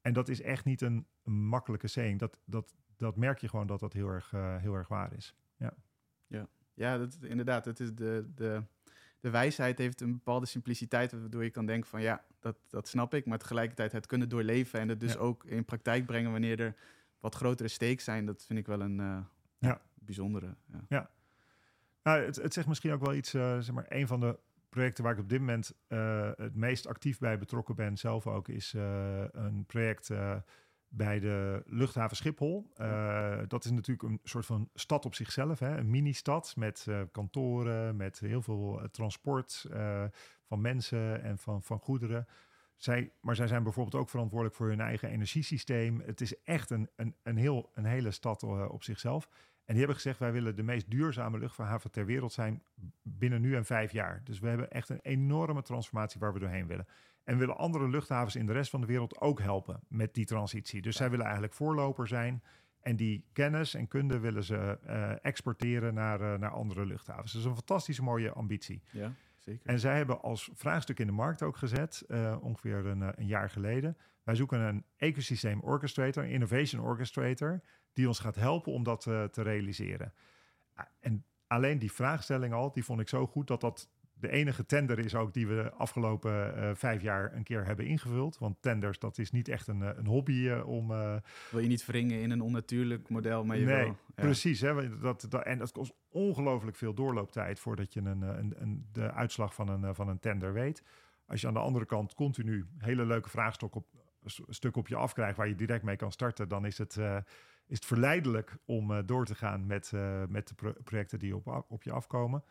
en 0.00 0.12
dat 0.12 0.28
is 0.28 0.40
echt 0.40 0.64
niet 0.64 0.80
een, 0.80 1.06
makkelijke 1.22 1.88
saying. 1.88 2.18
Dat, 2.18 2.38
dat, 2.44 2.74
dat 2.96 3.16
merk 3.16 3.38
je 3.38 3.48
gewoon 3.48 3.66
dat 3.66 3.80
dat 3.80 3.92
heel 3.92 4.08
erg, 4.08 4.30
heel 4.60 4.74
erg 4.74 4.88
waar 4.88 5.12
is. 5.12 5.34
Ja, 5.56 5.74
ja. 6.26 6.48
ja 6.74 6.98
dat, 6.98 7.18
inderdaad. 7.22 7.64
Het 7.64 7.80
is 7.80 7.94
de, 7.94 8.30
de, 8.34 8.62
de 9.20 9.30
wijsheid 9.30 9.78
heeft 9.78 10.00
een 10.00 10.12
bepaalde 10.12 10.46
simpliciteit, 10.46 11.12
waardoor 11.12 11.44
je 11.44 11.50
kan 11.50 11.66
denken 11.66 11.90
van 11.90 12.02
ja, 12.02 12.24
dat, 12.40 12.56
dat 12.68 12.88
snap 12.88 13.14
ik, 13.14 13.26
maar 13.26 13.38
tegelijkertijd 13.38 13.92
het 13.92 14.06
kunnen 14.06 14.28
doorleven 14.28 14.80
en 14.80 14.88
het 14.88 15.00
dus 15.00 15.16
ook 15.16 15.44
in 15.44 15.64
praktijk 15.64 16.06
brengen 16.06 16.30
wanneer 16.30 16.60
er 16.60 16.74
wat 17.24 17.34
grotere 17.34 17.68
stakes 17.68 18.04
zijn, 18.04 18.26
dat 18.26 18.44
vind 18.46 18.58
ik 18.58 18.66
wel 18.66 18.80
een 18.80 18.98
uh, 18.98 19.18
ja. 19.58 19.80
bijzondere. 19.94 20.54
Ja. 20.66 20.84
ja. 20.88 21.10
Nou, 22.02 22.24
het, 22.24 22.36
het 22.36 22.52
zegt 22.52 22.66
misschien 22.66 22.92
ook 22.92 23.04
wel 23.04 23.14
iets, 23.14 23.34
uh, 23.34 23.58
zeg 23.58 23.74
maar, 23.74 23.86
een 23.88 24.06
van 24.06 24.20
de 24.20 24.38
projecten 24.68 25.04
waar 25.04 25.12
ik 25.12 25.18
op 25.18 25.28
dit 25.28 25.38
moment 25.38 25.72
uh, 25.88 26.30
het 26.36 26.54
meest 26.54 26.86
actief 26.86 27.18
bij 27.18 27.38
betrokken 27.38 27.74
ben, 27.74 27.96
zelf 27.96 28.26
ook, 28.26 28.48
is 28.48 28.72
een 29.32 29.64
project 29.66 30.10
bij 30.88 31.20
de 31.20 31.62
luchthaven 31.66 32.16
Schiphol. 32.16 32.72
Uh, 32.80 33.38
dat 33.48 33.64
is 33.64 33.70
natuurlijk 33.70 34.08
een 34.08 34.20
soort 34.24 34.46
van 34.46 34.68
stad 34.74 35.04
op 35.04 35.14
zichzelf, 35.14 35.58
hè? 35.58 35.76
een 35.76 35.90
mini-stad 35.90 36.56
met 36.56 36.86
uh, 36.88 37.00
kantoren, 37.12 37.96
met 37.96 38.18
heel 38.18 38.42
veel 38.42 38.78
uh, 38.80 38.88
transport 38.88 39.66
van 40.42 40.60
mensen 40.60 41.22
en 41.22 41.38
van, 41.38 41.62
van 41.62 41.78
goederen. 41.78 42.26
Zij, 42.76 43.12
maar 43.20 43.36
zij 43.36 43.46
zijn 43.46 43.62
bijvoorbeeld 43.62 44.02
ook 44.02 44.08
verantwoordelijk 44.08 44.56
voor 44.56 44.68
hun 44.68 44.80
eigen 44.80 45.08
energiesysteem. 45.08 46.00
Het 46.00 46.20
is 46.20 46.42
echt 46.42 46.70
een, 46.70 46.88
een, 46.96 47.14
een, 47.22 47.36
heel, 47.36 47.70
een 47.74 47.84
hele 47.84 48.10
stad 48.10 48.42
op 48.68 48.82
zichzelf. 48.82 49.28
En 49.64 49.74
die 49.74 49.78
hebben 49.78 49.94
gezegd, 49.96 50.18
wij 50.18 50.32
willen 50.32 50.56
de 50.56 50.62
meest 50.62 50.90
duurzame 50.90 51.38
luchtvaarthaven 51.38 51.90
ter 51.90 52.06
wereld 52.06 52.32
zijn 52.32 52.62
binnen 53.02 53.40
nu 53.40 53.56
en 53.56 53.64
vijf 53.64 53.92
jaar. 53.92 54.20
Dus 54.24 54.38
we 54.38 54.48
hebben 54.48 54.70
echt 54.70 54.88
een 54.88 55.00
enorme 55.02 55.62
transformatie 55.62 56.20
waar 56.20 56.32
we 56.32 56.38
doorheen 56.38 56.66
willen. 56.66 56.86
En 57.24 57.38
willen 57.38 57.56
andere 57.56 57.88
luchthavens 57.88 58.36
in 58.36 58.46
de 58.46 58.52
rest 58.52 58.70
van 58.70 58.80
de 58.80 58.86
wereld 58.86 59.20
ook 59.20 59.40
helpen 59.40 59.80
met 59.88 60.14
die 60.14 60.24
transitie. 60.24 60.82
Dus 60.82 60.96
zij 60.96 61.10
willen 61.10 61.24
eigenlijk 61.24 61.54
voorloper 61.54 62.08
zijn. 62.08 62.42
En 62.80 62.96
die 62.96 63.24
kennis 63.32 63.74
en 63.74 63.88
kunde 63.88 64.18
willen 64.18 64.44
ze 64.44 64.78
uh, 64.86 65.24
exporteren 65.24 65.94
naar, 65.94 66.20
uh, 66.20 66.34
naar 66.34 66.50
andere 66.50 66.86
luchthavens. 66.86 67.32
Dat 67.32 67.40
is 67.40 67.46
een 67.46 67.54
fantastische 67.54 68.02
mooie 68.02 68.32
ambitie. 68.32 68.82
Ja, 68.90 69.12
En 69.62 69.78
zij 69.80 69.96
hebben 69.96 70.20
als 70.20 70.50
vraagstuk 70.54 70.98
in 70.98 71.06
de 71.06 71.12
markt 71.12 71.42
ook 71.42 71.56
gezet, 71.56 72.04
uh, 72.08 72.36
ongeveer 72.40 72.86
een, 72.86 73.00
een, 73.00 73.26
jaar 73.26 73.50
geleden. 73.50 73.96
Wij 74.22 74.34
zoeken 74.34 74.60
een 74.60 74.84
ecosysteem 74.96 75.60
orchestrator, 75.60 76.24
een 76.24 76.30
innovation 76.30 76.82
orchestrator, 76.82 77.60
die 77.92 78.06
ons 78.06 78.18
gaat 78.18 78.34
helpen 78.34 78.72
om 78.72 78.82
dat 78.82 79.06
uh, 79.06 79.24
te 79.24 79.42
realiseren. 79.42 80.12
En 81.00 81.24
alleen 81.46 81.78
die 81.78 81.92
vraagstelling 81.92 82.52
al, 82.52 82.72
die 82.72 82.84
vond 82.84 83.00
ik 83.00 83.08
zo 83.08 83.26
goed 83.26 83.46
dat 83.46 83.60
dat 83.60 83.90
de 84.14 84.30
enige 84.30 84.66
tender 84.66 84.98
is 84.98 85.14
ook 85.14 85.34
die 85.34 85.46
we 85.46 85.54
de 85.54 85.72
afgelopen 85.72 86.56
uh, 86.56 86.70
vijf 86.74 87.02
jaar 87.02 87.34
een 87.34 87.42
keer 87.42 87.64
hebben 87.64 87.86
ingevuld. 87.86 88.38
Want 88.38 88.62
tenders, 88.62 88.98
dat 88.98 89.18
is 89.18 89.30
niet 89.30 89.48
echt 89.48 89.66
een, 89.66 89.80
een 89.80 90.06
hobby 90.06 90.32
uh, 90.32 90.68
om... 90.68 90.90
Uh, 90.90 91.16
wil 91.50 91.60
je 91.60 91.68
niet 91.68 91.86
wringen 91.86 92.20
in 92.20 92.30
een 92.30 92.40
onnatuurlijk 92.40 93.08
model, 93.08 93.44
maar 93.44 93.58
je 93.58 93.64
nee, 93.64 93.84
wil... 93.84 93.86
Ja. 93.86 94.22
precies. 94.22 94.60
Hè, 94.60 94.98
dat, 94.98 95.26
dat, 95.28 95.44
en 95.44 95.58
dat 95.58 95.72
kost 95.72 95.94
ongelooflijk 96.08 96.76
veel 96.76 96.94
doorlooptijd 96.94 97.60
voordat 97.60 97.92
je 97.92 98.00
een, 98.00 98.22
een, 98.22 98.54
een, 98.56 98.86
de 98.92 99.12
uitslag 99.12 99.54
van 99.54 99.68
een, 99.68 99.94
van 99.94 100.08
een 100.08 100.20
tender 100.20 100.52
weet. 100.52 100.82
Als 101.26 101.40
je 101.40 101.46
aan 101.46 101.54
de 101.54 101.60
andere 101.60 101.86
kant 101.86 102.14
continu 102.14 102.66
hele 102.78 103.06
leuke 103.06 103.28
vraagstukken 103.28 103.80
op, 103.80 103.86
stuk 104.48 104.76
op 104.76 104.88
je 104.88 104.96
afkrijgt 104.96 105.36
waar 105.36 105.48
je 105.48 105.54
direct 105.54 105.82
mee 105.82 105.96
kan 105.96 106.12
starten, 106.12 106.48
dan 106.48 106.66
is 106.66 106.78
het, 106.78 106.96
is 107.66 107.76
het 107.76 107.84
verleidelijk 107.84 108.56
om 108.64 109.06
door 109.06 109.24
te 109.24 109.34
gaan 109.34 109.66
met, 109.66 109.92
met 110.28 110.48
de 110.48 110.54
pro 110.54 110.72
projecten 110.84 111.18
die 111.18 111.36
op, 111.36 111.64
op 111.68 111.82
je 111.82 111.92
afkomen. 111.92 112.44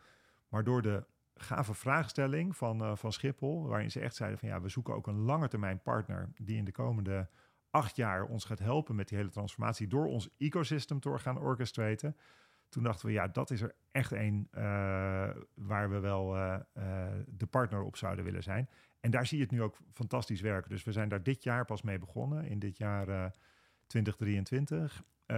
Maar 0.48 0.64
door 0.64 0.82
de 0.82 1.04
gave 1.34 1.74
vraagstelling 1.74 2.56
van, 2.56 2.82
uh, 2.82 2.96
van 2.96 3.12
Schiphol, 3.12 3.66
waarin 3.66 3.90
ze 3.90 4.00
echt 4.00 4.14
zeiden 4.14 4.38
van 4.38 4.48
ja, 4.48 4.60
we 4.60 4.68
zoeken 4.68 4.94
ook 4.94 5.06
een 5.06 5.18
lange 5.18 5.48
termijn 5.48 5.82
partner 5.82 6.32
die 6.36 6.56
in 6.56 6.64
de 6.64 6.72
komende 6.72 7.28
acht 7.70 7.96
jaar 7.96 8.24
ons 8.24 8.44
gaat 8.44 8.58
helpen 8.58 8.94
met 8.94 9.08
die 9.08 9.18
hele 9.18 9.30
transformatie 9.30 9.88
door 9.88 10.06
ons 10.06 10.28
ecosystem 10.38 11.00
te 11.00 11.18
gaan 11.18 11.38
orchestraten. 11.38 12.16
Toen 12.68 12.82
dachten 12.82 13.06
we, 13.06 13.12
ja, 13.12 13.28
dat 13.28 13.50
is 13.50 13.60
er 13.60 13.74
echt 13.90 14.12
een 14.12 14.48
uh, 14.52 14.62
waar 15.54 15.90
we 15.90 15.98
wel 15.98 16.36
uh, 16.36 16.58
de 17.26 17.46
partner 17.50 17.82
op 17.82 17.96
zouden 17.96 18.24
willen 18.24 18.42
zijn. 18.42 18.68
En 19.00 19.10
daar 19.10 19.26
zie 19.26 19.38
je 19.38 19.42
het 19.42 19.52
nu 19.52 19.62
ook 19.62 19.78
fantastisch 19.92 20.40
werken. 20.40 20.70
Dus 20.70 20.84
we 20.84 20.92
zijn 20.92 21.08
daar 21.08 21.22
dit 21.22 21.42
jaar 21.42 21.64
pas 21.64 21.82
mee 21.82 21.98
begonnen, 21.98 22.44
in 22.44 22.58
dit 22.58 22.76
jaar 22.76 23.32
2023. 23.86 25.02
en 25.26 25.36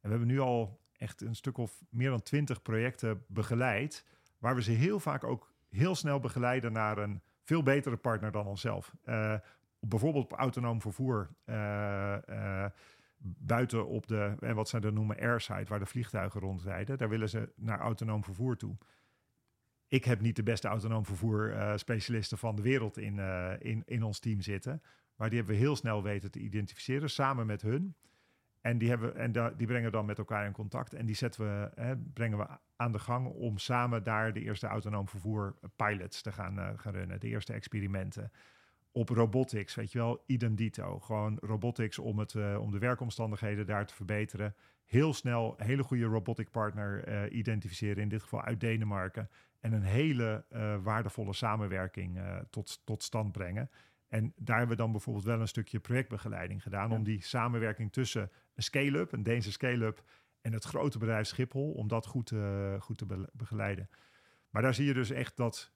we 0.00 0.08
hebben 0.08 0.28
nu 0.28 0.38
al 0.38 0.80
echt 0.96 1.20
een 1.20 1.36
stuk 1.36 1.58
of 1.58 1.82
meer 1.90 2.10
dan 2.10 2.22
twintig 2.22 2.62
projecten 2.62 3.24
begeleid 3.26 4.04
waar 4.38 4.54
we 4.54 4.62
ze 4.62 4.70
heel 4.70 5.00
vaak 5.00 5.24
ook 5.24 5.52
heel 5.68 5.94
snel 5.94 6.20
begeleiden 6.20 6.72
naar 6.72 6.98
een 6.98 7.22
veel 7.42 7.62
betere 7.62 7.96
partner 7.96 8.32
dan 8.32 8.46
onszelf. 8.46 8.94
Uh, 9.04 9.34
bijvoorbeeld 9.80 10.24
op 10.24 10.38
autonoom 10.38 10.80
vervoer. 10.80 11.30
Uh, 11.46 12.16
uh, 12.28 12.64
buiten 13.20 13.86
op 13.86 14.06
de, 14.06 14.36
en 14.40 14.54
wat 14.54 14.68
zij 14.68 14.80
dan 14.80 14.94
noemen 14.94 15.18
airside, 15.18 15.64
waar 15.64 15.78
de 15.78 15.86
vliegtuigen 15.86 16.40
rondrijden. 16.40 16.98
Daar 16.98 17.08
willen 17.08 17.28
ze 17.28 17.52
naar 17.56 17.78
autonoom 17.78 18.24
vervoer 18.24 18.56
toe. 18.56 18.76
Ik 19.88 20.04
heb 20.04 20.20
niet 20.20 20.36
de 20.36 20.42
beste 20.42 20.68
autonoom 20.68 21.04
vervoer 21.04 21.72
specialisten 21.74 22.38
van 22.38 22.56
de 22.56 22.62
wereld 22.62 22.98
in, 22.98 23.18
in, 23.58 23.82
in 23.86 24.02
ons 24.02 24.18
team 24.18 24.40
zitten. 24.40 24.82
Maar 25.16 25.28
die 25.28 25.38
hebben 25.38 25.56
we 25.56 25.60
heel 25.60 25.76
snel 25.76 26.02
weten 26.02 26.30
te 26.30 26.38
identificeren, 26.38 27.10
samen 27.10 27.46
met 27.46 27.62
hun. 27.62 27.94
En 28.68 28.78
die, 28.78 28.88
hebben, 28.88 29.16
en 29.16 29.32
die 29.32 29.66
brengen 29.66 29.84
we 29.84 29.96
dan 29.96 30.06
met 30.06 30.18
elkaar 30.18 30.46
in 30.46 30.52
contact. 30.52 30.94
En 30.94 31.06
die 31.06 31.14
zetten 31.14 31.44
we, 31.44 31.70
hè, 31.74 31.96
brengen 31.96 32.38
we 32.38 32.46
aan 32.76 32.92
de 32.92 32.98
gang 32.98 33.26
om 33.26 33.58
samen 33.58 34.02
daar 34.02 34.32
de 34.32 34.40
eerste 34.40 34.66
autonoom 34.66 35.08
vervoer 35.08 35.54
pilots 35.76 36.22
te 36.22 36.32
gaan, 36.32 36.58
uh, 36.58 36.68
gaan 36.76 36.92
runnen. 36.92 37.20
De 37.20 37.28
eerste 37.28 37.52
experimenten. 37.52 38.32
Op 38.92 39.08
robotics, 39.08 39.74
weet 39.74 39.92
je 39.92 39.98
wel, 39.98 40.22
idem 40.26 40.54
dito. 40.54 40.98
Gewoon 40.98 41.38
robotics 41.40 41.98
om, 41.98 42.18
het, 42.18 42.34
uh, 42.34 42.60
om 42.60 42.70
de 42.70 42.78
werkomstandigheden 42.78 43.66
daar 43.66 43.86
te 43.86 43.94
verbeteren. 43.94 44.54
Heel 44.84 45.14
snel 45.14 45.54
een 45.56 45.66
hele 45.66 45.82
goede 45.82 46.04
robotic 46.04 46.50
partner 46.50 47.30
identificeren, 47.30 48.02
in 48.02 48.08
dit 48.08 48.22
geval 48.22 48.42
uit 48.42 48.60
Denemarken. 48.60 49.28
En 49.60 49.72
een 49.72 49.82
hele 49.82 50.44
waardevolle 50.82 51.32
samenwerking 51.32 52.20
tot, 52.50 52.80
tot 52.84 53.02
stand 53.02 53.32
brengen. 53.32 53.70
En 54.08 54.32
daar 54.36 54.58
hebben 54.58 54.76
we 54.76 54.82
dan 54.82 54.92
bijvoorbeeld 54.92 55.24
wel 55.24 55.40
een 55.40 55.48
stukje 55.48 55.80
projectbegeleiding 55.80 56.62
gedaan. 56.62 56.88
Ja. 56.88 56.96
Om 56.96 57.04
die 57.04 57.22
samenwerking 57.22 57.92
tussen 57.92 58.30
een 58.54 58.62
scale-up, 58.62 59.12
een 59.12 59.22
Deense 59.22 59.52
scale-up. 59.52 60.02
en 60.40 60.52
het 60.52 60.64
grote 60.64 60.98
bedrijf 60.98 61.26
Schiphol. 61.26 61.72
om 61.72 61.88
dat 61.88 62.06
goed, 62.06 62.30
uh, 62.30 62.80
goed 62.80 62.98
te 62.98 63.28
begeleiden. 63.32 63.88
Maar 64.50 64.62
daar 64.62 64.74
zie 64.74 64.86
je 64.86 64.94
dus 64.94 65.10
echt 65.10 65.36
dat 65.36 65.72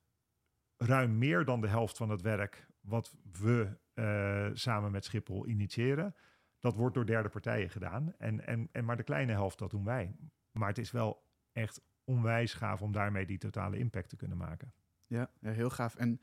ruim 0.77 1.19
meer 1.19 1.45
dan 1.45 1.61
de 1.61 1.69
helft 1.69 1.97
van 1.97 2.11
het 2.11 2.21
werk. 2.21 2.67
wat 2.81 3.15
we 3.41 3.77
uh, 3.95 4.51
samen 4.53 4.91
met 4.91 5.05
Schiphol 5.05 5.47
initiëren. 5.47 6.15
dat 6.61 6.75
wordt 6.75 6.95
door 6.95 7.07
derde 7.07 7.29
partijen 7.29 7.71
gedaan. 7.71 8.15
En, 8.19 8.47
en, 8.47 8.69
en 8.73 8.85
maar 8.85 8.97
de 8.97 9.03
kleine 9.03 9.33
helft, 9.33 9.59
dat 9.59 9.71
doen 9.71 9.85
wij. 9.85 10.17
Maar 10.51 10.69
het 10.69 10.79
is 10.79 10.91
wel 10.91 11.25
echt 11.53 11.81
onwijs 12.05 12.55
gaaf 12.55 12.83
om 12.83 12.93
daarmee 12.93 13.27
die 13.27 13.39
totale 13.39 13.79
impact 13.79 14.09
te 14.09 14.17
kunnen 14.17 14.37
maken. 14.37 14.73
Ja, 15.07 15.31
ja 15.41 15.51
heel 15.51 15.71
gaaf. 15.71 15.95
En 15.95 16.21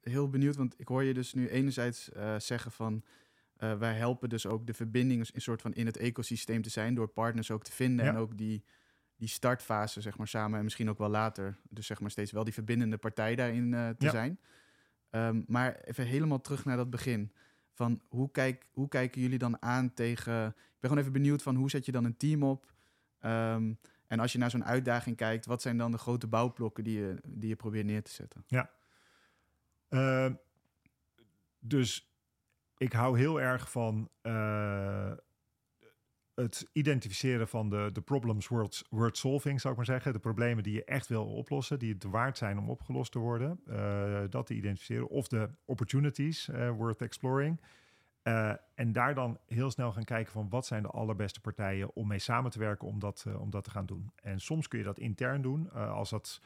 heel 0.00 0.28
benieuwd, 0.28 0.56
want 0.56 0.74
ik 0.76 0.88
hoor 0.88 1.02
je 1.02 1.14
dus 1.14 1.34
nu 1.34 1.48
enerzijds 1.48 2.10
uh, 2.16 2.38
zeggen 2.38 2.72
van... 2.72 3.04
Uh, 3.58 3.78
wij 3.78 3.94
helpen 3.94 4.28
dus 4.28 4.46
ook 4.46 4.66
de 4.66 4.74
verbinding 4.74 5.28
een 5.32 5.40
soort 5.40 5.62
van 5.62 5.72
in 5.74 5.86
het 5.86 5.96
ecosysteem 5.96 6.62
te 6.62 6.70
zijn... 6.70 6.94
door 6.94 7.08
partners 7.08 7.50
ook 7.50 7.64
te 7.64 7.72
vinden 7.72 8.04
ja. 8.04 8.10
en 8.10 8.16
ook 8.16 8.36
die, 8.38 8.64
die 9.16 9.28
startfase 9.28 10.00
zeg 10.00 10.18
maar 10.18 10.28
samen... 10.28 10.58
en 10.58 10.64
misschien 10.64 10.90
ook 10.90 10.98
wel 10.98 11.08
later, 11.08 11.56
dus 11.68 11.86
zeg 11.86 12.00
maar 12.00 12.10
steeds 12.10 12.32
wel 12.32 12.44
die 12.44 12.52
verbindende 12.52 12.96
partij 12.96 13.34
daarin 13.34 13.72
uh, 13.72 13.88
te 13.88 14.04
ja. 14.04 14.10
zijn. 14.10 14.38
Um, 15.10 15.44
maar 15.46 15.80
even 15.84 16.06
helemaal 16.06 16.40
terug 16.40 16.64
naar 16.64 16.76
dat 16.76 16.90
begin. 16.90 17.32
Van 17.72 18.00
hoe, 18.08 18.30
kijk, 18.30 18.66
hoe 18.72 18.88
kijken 18.88 19.20
jullie 19.20 19.38
dan 19.38 19.62
aan 19.62 19.94
tegen... 19.94 20.46
Ik 20.46 20.54
ben 20.80 20.90
gewoon 20.90 20.98
even 20.98 21.12
benieuwd 21.12 21.42
van 21.42 21.56
hoe 21.56 21.70
zet 21.70 21.86
je 21.86 21.92
dan 21.92 22.04
een 22.04 22.16
team 22.16 22.42
op... 22.42 22.72
Um, 23.20 23.78
en 24.06 24.20
als 24.20 24.32
je 24.32 24.38
naar 24.38 24.50
zo'n 24.50 24.64
uitdaging 24.64 25.16
kijkt, 25.16 25.46
wat 25.46 25.62
zijn 25.62 25.76
dan 25.76 25.90
de 25.90 25.98
grote 25.98 26.26
bouwblokken 26.26 26.84
die 26.84 26.98
je, 26.98 27.16
die 27.26 27.48
je 27.48 27.56
probeert 27.56 27.86
neer 27.86 28.02
te 28.02 28.10
zetten? 28.10 28.44
Ja, 28.46 28.70
uh, 29.90 30.26
dus 31.58 32.12
ik 32.76 32.92
hou 32.92 33.18
heel 33.18 33.40
erg 33.40 33.70
van 33.70 34.08
uh, 34.22 35.12
het 36.34 36.68
identificeren 36.72 37.48
van 37.48 37.68
de, 37.68 37.90
de 37.92 38.00
problems 38.00 38.48
worth, 38.48 39.16
solving, 39.16 39.60
zou 39.60 39.72
ik 39.72 39.76
maar 39.78 39.88
zeggen. 39.88 40.12
De 40.12 40.18
problemen 40.18 40.62
die 40.62 40.74
je 40.74 40.84
echt 40.84 41.06
wil 41.06 41.26
oplossen, 41.26 41.78
die 41.78 41.92
het 41.92 42.04
waard 42.04 42.38
zijn 42.38 42.58
om 42.58 42.70
opgelost 42.70 43.12
te 43.12 43.18
worden. 43.18 43.60
Uh, 43.68 44.20
dat 44.30 44.46
te 44.46 44.54
identificeren. 44.54 45.08
Of 45.08 45.28
de 45.28 45.50
opportunities 45.64 46.48
worth 46.76 47.02
exploring. 47.02 47.60
en 48.74 48.92
daar 48.92 49.14
dan 49.14 49.38
heel 49.46 49.70
snel 49.70 49.92
gaan 49.92 50.04
kijken 50.04 50.32
van 50.32 50.48
wat 50.48 50.66
zijn 50.66 50.82
de 50.82 50.88
allerbeste 50.88 51.40
partijen 51.40 51.94
om 51.94 52.06
mee 52.06 52.18
samen 52.18 52.50
te 52.50 52.58
werken 52.58 52.88
om 52.88 52.98
dat, 52.98 53.26
om 53.38 53.50
dat 53.50 53.64
te 53.64 53.70
gaan 53.70 53.86
doen. 53.86 54.12
En 54.22 54.40
soms 54.40 54.68
kun 54.68 54.78
je 54.78 54.84
dat 54.84 54.98
intern 54.98 55.42
doen. 55.42 55.70
als 55.72 56.10
dat 56.10 56.40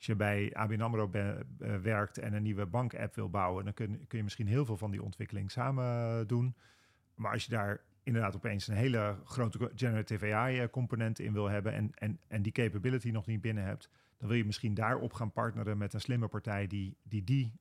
als 0.00 0.08
je 0.08 0.16
bij 0.16 0.50
ABN 0.54 0.80
AMRO 0.80 1.08
be, 1.08 1.46
uh, 1.58 1.76
werkt 1.76 2.18
en 2.18 2.32
een 2.32 2.42
nieuwe 2.42 2.66
bank-app 2.66 3.14
wil 3.14 3.30
bouwen, 3.30 3.64
dan 3.64 3.74
kun, 3.74 4.06
kun, 4.06 4.18
je 4.18 4.24
misschien 4.24 4.46
heel 4.46 4.64
veel 4.64 4.76
van 4.76 4.90
die 4.90 5.02
ontwikkeling 5.02 5.50
samen 5.50 6.26
doen. 6.26 6.54
Maar 7.14 7.32
als 7.32 7.44
je 7.44 7.50
daar 7.50 7.80
inderdaad 8.02 8.36
opeens 8.36 8.68
een 8.68 8.74
hele 8.74 9.16
grote 9.24 9.70
generative 9.74 10.34
AI-component 10.34 11.18
in 11.18 11.32
wil 11.32 11.48
hebben 11.48 11.72
en, 11.72 11.90
en, 11.94 12.20
en 12.28 12.42
die 12.42 12.52
capability 12.52 13.10
nog 13.10 13.26
niet 13.26 13.40
binnen 13.40 13.64
hebt, 13.64 13.88
dan 14.18 14.28
wil 14.28 14.36
je 14.36 14.44
misschien 14.44 14.74
daarop 14.74 15.12
gaan 15.12 15.32
partneren 15.32 15.78
met 15.78 15.92
een 15.92 16.00
slimme 16.00 16.28
partij 16.28 16.66
die 16.66 16.96
die, 17.02 17.24
die 17.24 17.52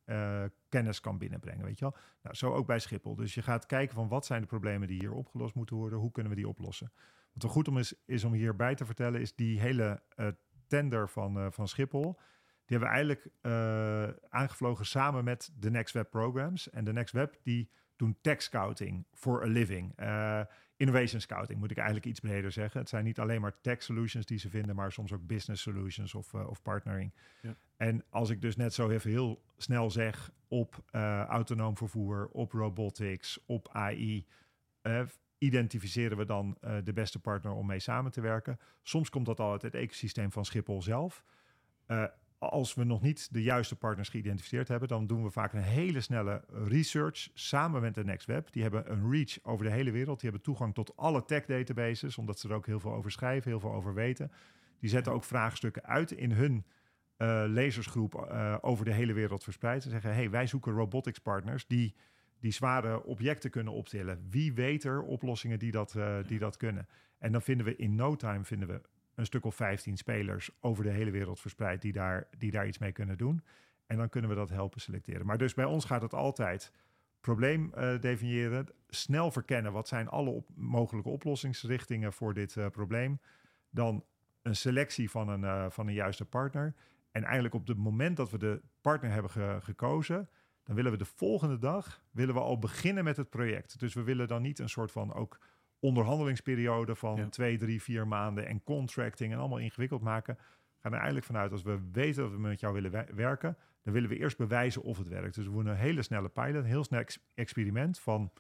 kennis 0.70 1.00
kan 1.00 1.18
binnenbrengen. 1.18 1.66
Weet 1.66 1.80
je 1.80 1.86
wel? 1.86 1.96
Nou, 2.24 2.36
zo 2.36 2.54
ook 2.54 2.68
bij 2.68 2.80
Schiphol. 2.80 3.16
Dus 3.16 3.34
je 3.34 3.42
gaat 3.42 3.66
kijken 3.66 3.96
van 3.96 4.08
wat 4.08 4.26
zijn 4.26 4.42
de 4.42 4.48
problemen 4.48 4.88
die 4.88 5.00
hier 5.00 5.14
opgelost 5.14 5.56
moeten 5.56 5.76
worden, 5.76 6.00
hoe 6.00 6.12
kunnen 6.12 6.32
we 6.32 6.38
die 6.38 6.48
oplossen. 6.48 6.92
Wat 7.34 7.44
er 7.44 7.50
goed 7.50 7.68
om 7.68 7.78
is, 7.78 7.94
is 8.06 8.24
om 8.24 8.34
hierbij 8.34 8.76
te 8.76 8.86
vertellen, 8.86 9.22
is 9.22 9.36
die 9.36 9.60
hele 9.60 10.02
tender 10.70 11.10
van, 11.10 11.38
uh, 11.38 11.48
van 11.50 11.68
Schiphol. 11.68 12.20
Die 12.66 12.78
hebben 12.78 12.88
we 12.88 12.96
eigenlijk 12.96 13.30
uh, 13.42 14.30
aangevlogen 14.30 14.86
samen 14.86 15.24
met 15.24 15.52
de 15.60 15.72
Next 15.72 15.94
Web 15.94 16.10
Programs. 16.10 16.70
En 16.70 16.84
de 16.84 16.94
Next 16.94 17.14
Web 17.14 17.40
die 17.44 17.70
doen 17.96 18.18
tech 18.22 18.42
scouting 18.42 19.06
for 19.14 19.44
a 19.44 19.48
living. 19.48 20.00
Uh, 20.00 20.42
innovation 20.76 21.22
scouting 21.22 21.60
moet 21.60 21.72
ik 21.72 21.78
eigenlijk 21.78 22.06
iets 22.06 22.20
breder 22.20 22.52
zeggen. 22.52 22.80
Het 22.80 22.90
zijn 22.90 23.04
niet 23.04 23.20
alleen 23.20 23.42
maar 23.42 23.62
tech 23.62 23.84
solutions 23.84 24.26
die 24.26 24.38
ze 24.38 24.50
vinden, 24.50 24.76
maar 24.76 24.92
soms 24.92 25.14
ook 25.14 25.28
business 25.28 25.62
solutions 25.62 26.16
of, 26.16 26.34
uh, 26.34 26.50
of 26.50 26.62
partnering. 26.62 27.14
Ja. 27.42 27.56
En 27.78 28.04
als 28.10 28.30
ik 28.30 28.42
dus 28.42 28.56
net 28.56 28.74
zo 28.74 28.90
even 28.90 29.10
heel 29.10 29.44
snel 29.58 29.92
zeg 29.92 30.32
op 30.48 30.84
autonoom 31.28 31.78
vervoer, 31.78 32.30
op 32.32 32.52
robotics, 32.52 33.40
op 33.46 33.70
AI 33.72 34.26
identificeren 35.40 36.18
we 36.18 36.26
dan 36.26 36.58
uh, 36.62 36.76
de 36.84 36.94
beste 36.94 37.20
partner 37.20 37.52
om 37.52 37.66
mee 37.66 37.80
samen 37.80 38.12
te 38.12 38.22
werken. 38.22 38.60
Soms 38.82 39.10
komt 39.10 39.26
dat 39.26 39.40
al 39.40 39.52
uit 39.52 39.62
het 39.62 39.76
ecosysteem 39.76 40.32
van 40.32 40.46
Schiphol 40.46 40.82
zelf. 40.82 41.24
Uh, 41.88 42.04
als 42.38 42.74
we 42.74 42.84
nog 42.84 43.02
niet 43.02 43.34
de 43.34 43.42
juiste 43.42 43.76
partners 43.76 44.10
geïdentificeerd 44.10 44.68
hebben, 44.68 44.88
dan 44.88 45.08
doen 45.08 45.24
we 45.24 45.30
vaak 45.30 45.54
een 45.54 45.62
hele 45.62 46.02
snelle 46.02 46.44
research 46.48 47.30
samen 47.34 47.82
met 47.82 47.96
de 47.96 48.04
NextWeb. 48.04 48.52
Die 48.52 48.62
hebben 48.62 48.92
een 48.92 49.12
reach 49.12 49.38
over 49.44 49.66
de 49.66 49.72
hele 49.72 49.92
wereld. 49.92 50.20
Die 50.20 50.30
hebben 50.30 50.48
toegang 50.48 50.74
tot 50.74 50.98
alle 50.98 51.26
tech 51.26 51.46
databases, 51.46 52.18
omdat 52.18 52.40
ze 52.40 52.48
er 52.48 52.56
ook 52.56 52.66
heel 52.66 52.80
veel 52.80 52.94
over 52.94 53.12
schrijven, 53.12 53.52
heel 53.52 53.60
veel 53.60 53.74
over 53.74 53.94
weten. 53.94 54.32
Die 54.80 54.90
zetten 54.90 55.14
ook 55.14 55.24
vraagstukken 55.24 55.86
uit 55.86 56.12
in 56.12 56.32
hun 56.32 56.66
uh, 57.18 57.44
lezersgroep 57.48 58.28
uh, 58.32 58.56
over 58.62 58.86
de 58.86 58.94
hele 58.94 59.14
wereld 59.14 59.44
verspreid. 59.44 59.84
Ze 59.84 59.90
zeggen, 59.90 60.14
hey, 60.14 60.30
wij 60.30 60.48
zoeken 60.48 60.74
robotics 60.74 61.20
partners 61.20 61.68
die 61.68 61.96
die 62.40 62.52
zware 62.52 63.04
objecten 63.04 63.50
kunnen 63.50 63.74
optillen. 63.74 64.28
Wie 64.30 64.54
weet 64.54 64.84
er 64.84 65.02
oplossingen 65.02 65.60
die 65.60 65.72
dat, 65.72 65.94
uh, 65.98 66.18
die 66.28 66.40
dat 66.40 66.58
kunnen? 66.58 66.88
En 67.18 67.32
dan 67.32 67.42
vinden 67.42 67.66
we 67.66 67.76
in 67.76 67.96
no 67.96 68.16
time 68.16 68.44
vinden 68.44 68.68
we 68.68 68.82
een 69.16 69.26
stuk 69.26 69.46
of 69.46 69.56
15 69.56 69.98
spelers 69.98 70.50
over 70.60 70.84
de 70.84 70.90
hele 70.90 71.12
wereld 71.12 71.40
verspreid 71.40 71.82
die 71.82 71.92
daar, 71.92 72.28
die 72.38 72.52
daar 72.52 72.68
iets 72.68 72.78
mee 72.78 72.92
kunnen 72.92 73.18
doen. 73.18 73.44
En 73.86 73.98
dan 73.98 74.10
kunnen 74.10 74.30
we 74.30 74.36
dat 74.36 74.50
helpen 74.50 74.82
selecteren. 74.82 75.26
Maar 75.26 75.38
dus 75.38 75.54
bij 75.54 75.66
ons 75.66 75.86
gaat 75.86 76.02
het 76.02 76.14
altijd 76.14 76.72
probleem 77.22 77.72
uh, 77.78 78.00
definiëren, 78.00 78.68
snel 78.90 79.32
verkennen 79.32 79.72
wat 79.72 79.88
zijn 79.88 80.08
alle 80.08 80.30
op, 80.30 80.50
mogelijke 80.56 81.10
oplossingsrichtingen 81.10 82.14
voor 82.14 82.34
dit 82.34 82.56
uh, 82.56 82.68
probleem. 82.68 83.20
Dan 83.70 84.06
een 84.42 84.56
selectie 84.56 85.10
van 85.10 85.30
een, 85.30 85.72
van 85.72 85.88
een 85.88 85.94
juiste 85.94 86.26
partner. 86.26 86.74
En 87.12 87.24
eigenlijk 87.24 87.54
op 87.54 87.68
het 87.68 87.78
moment 87.78 88.18
dat 88.18 88.32
we 88.32 88.38
de 88.38 88.62
partner 88.82 89.12
hebben 89.12 89.32
ge 89.32 89.58
gekozen, 89.62 90.30
dan 90.70 90.78
willen 90.78 90.94
we 90.94 90.98
de 91.04 91.06
volgende 91.16 91.58
dag 91.58 92.02
willen 92.12 92.34
we 92.34 92.40
al 92.40 92.60
beginnen 92.60 93.04
met 93.04 93.18
het 93.18 93.30
project. 93.30 93.80
Dus 93.80 93.94
we 93.94 94.04
willen 94.04 94.28
dan 94.28 94.42
niet 94.42 94.60
een 94.60 94.70
soort 94.70 94.92
van 94.92 95.14
ook 95.14 95.40
onderhandelingsperiode 95.80 96.96
van 96.96 97.16
ja. 97.16 97.30
twee, 97.30 97.58
drie, 97.58 97.82
vier 97.82 98.08
maanden 98.08 98.48
en 98.48 98.64
contracting 98.64 99.34
en 99.34 99.40
allemaal 99.40 99.58
ingewikkeld 99.58 100.02
maken. 100.02 100.36
We 100.36 100.78
gaan 100.80 100.92
er 100.92 100.98
eigenlijk 100.98 101.26
vanuit 101.26 101.52
als 101.52 101.62
we 101.62 101.80
weten 101.92 102.24
dat 102.24 102.32
we 102.32 102.40
met 102.40 102.60
jou 102.60 102.74
willen 102.74 103.16
werken, 103.16 103.58
dan 103.84 103.94
willen 103.94 104.10
we 104.10 104.18
eerst 104.18 104.38
bewijzen 104.38 104.82
of 104.82 104.98
het 104.98 105.08
werkt. 105.08 105.36
Dus 105.36 105.46
we 105.46 105.52
doen 105.52 105.66
een 105.66 105.76
hele 105.76 106.02
snelle 106.02 106.30
pilot, 106.30 106.56
een 106.56 106.70
heel 106.70 106.84
snel 106.84 107.00
ex 107.00 107.20
experiment 107.34 108.00
van 108.00 108.32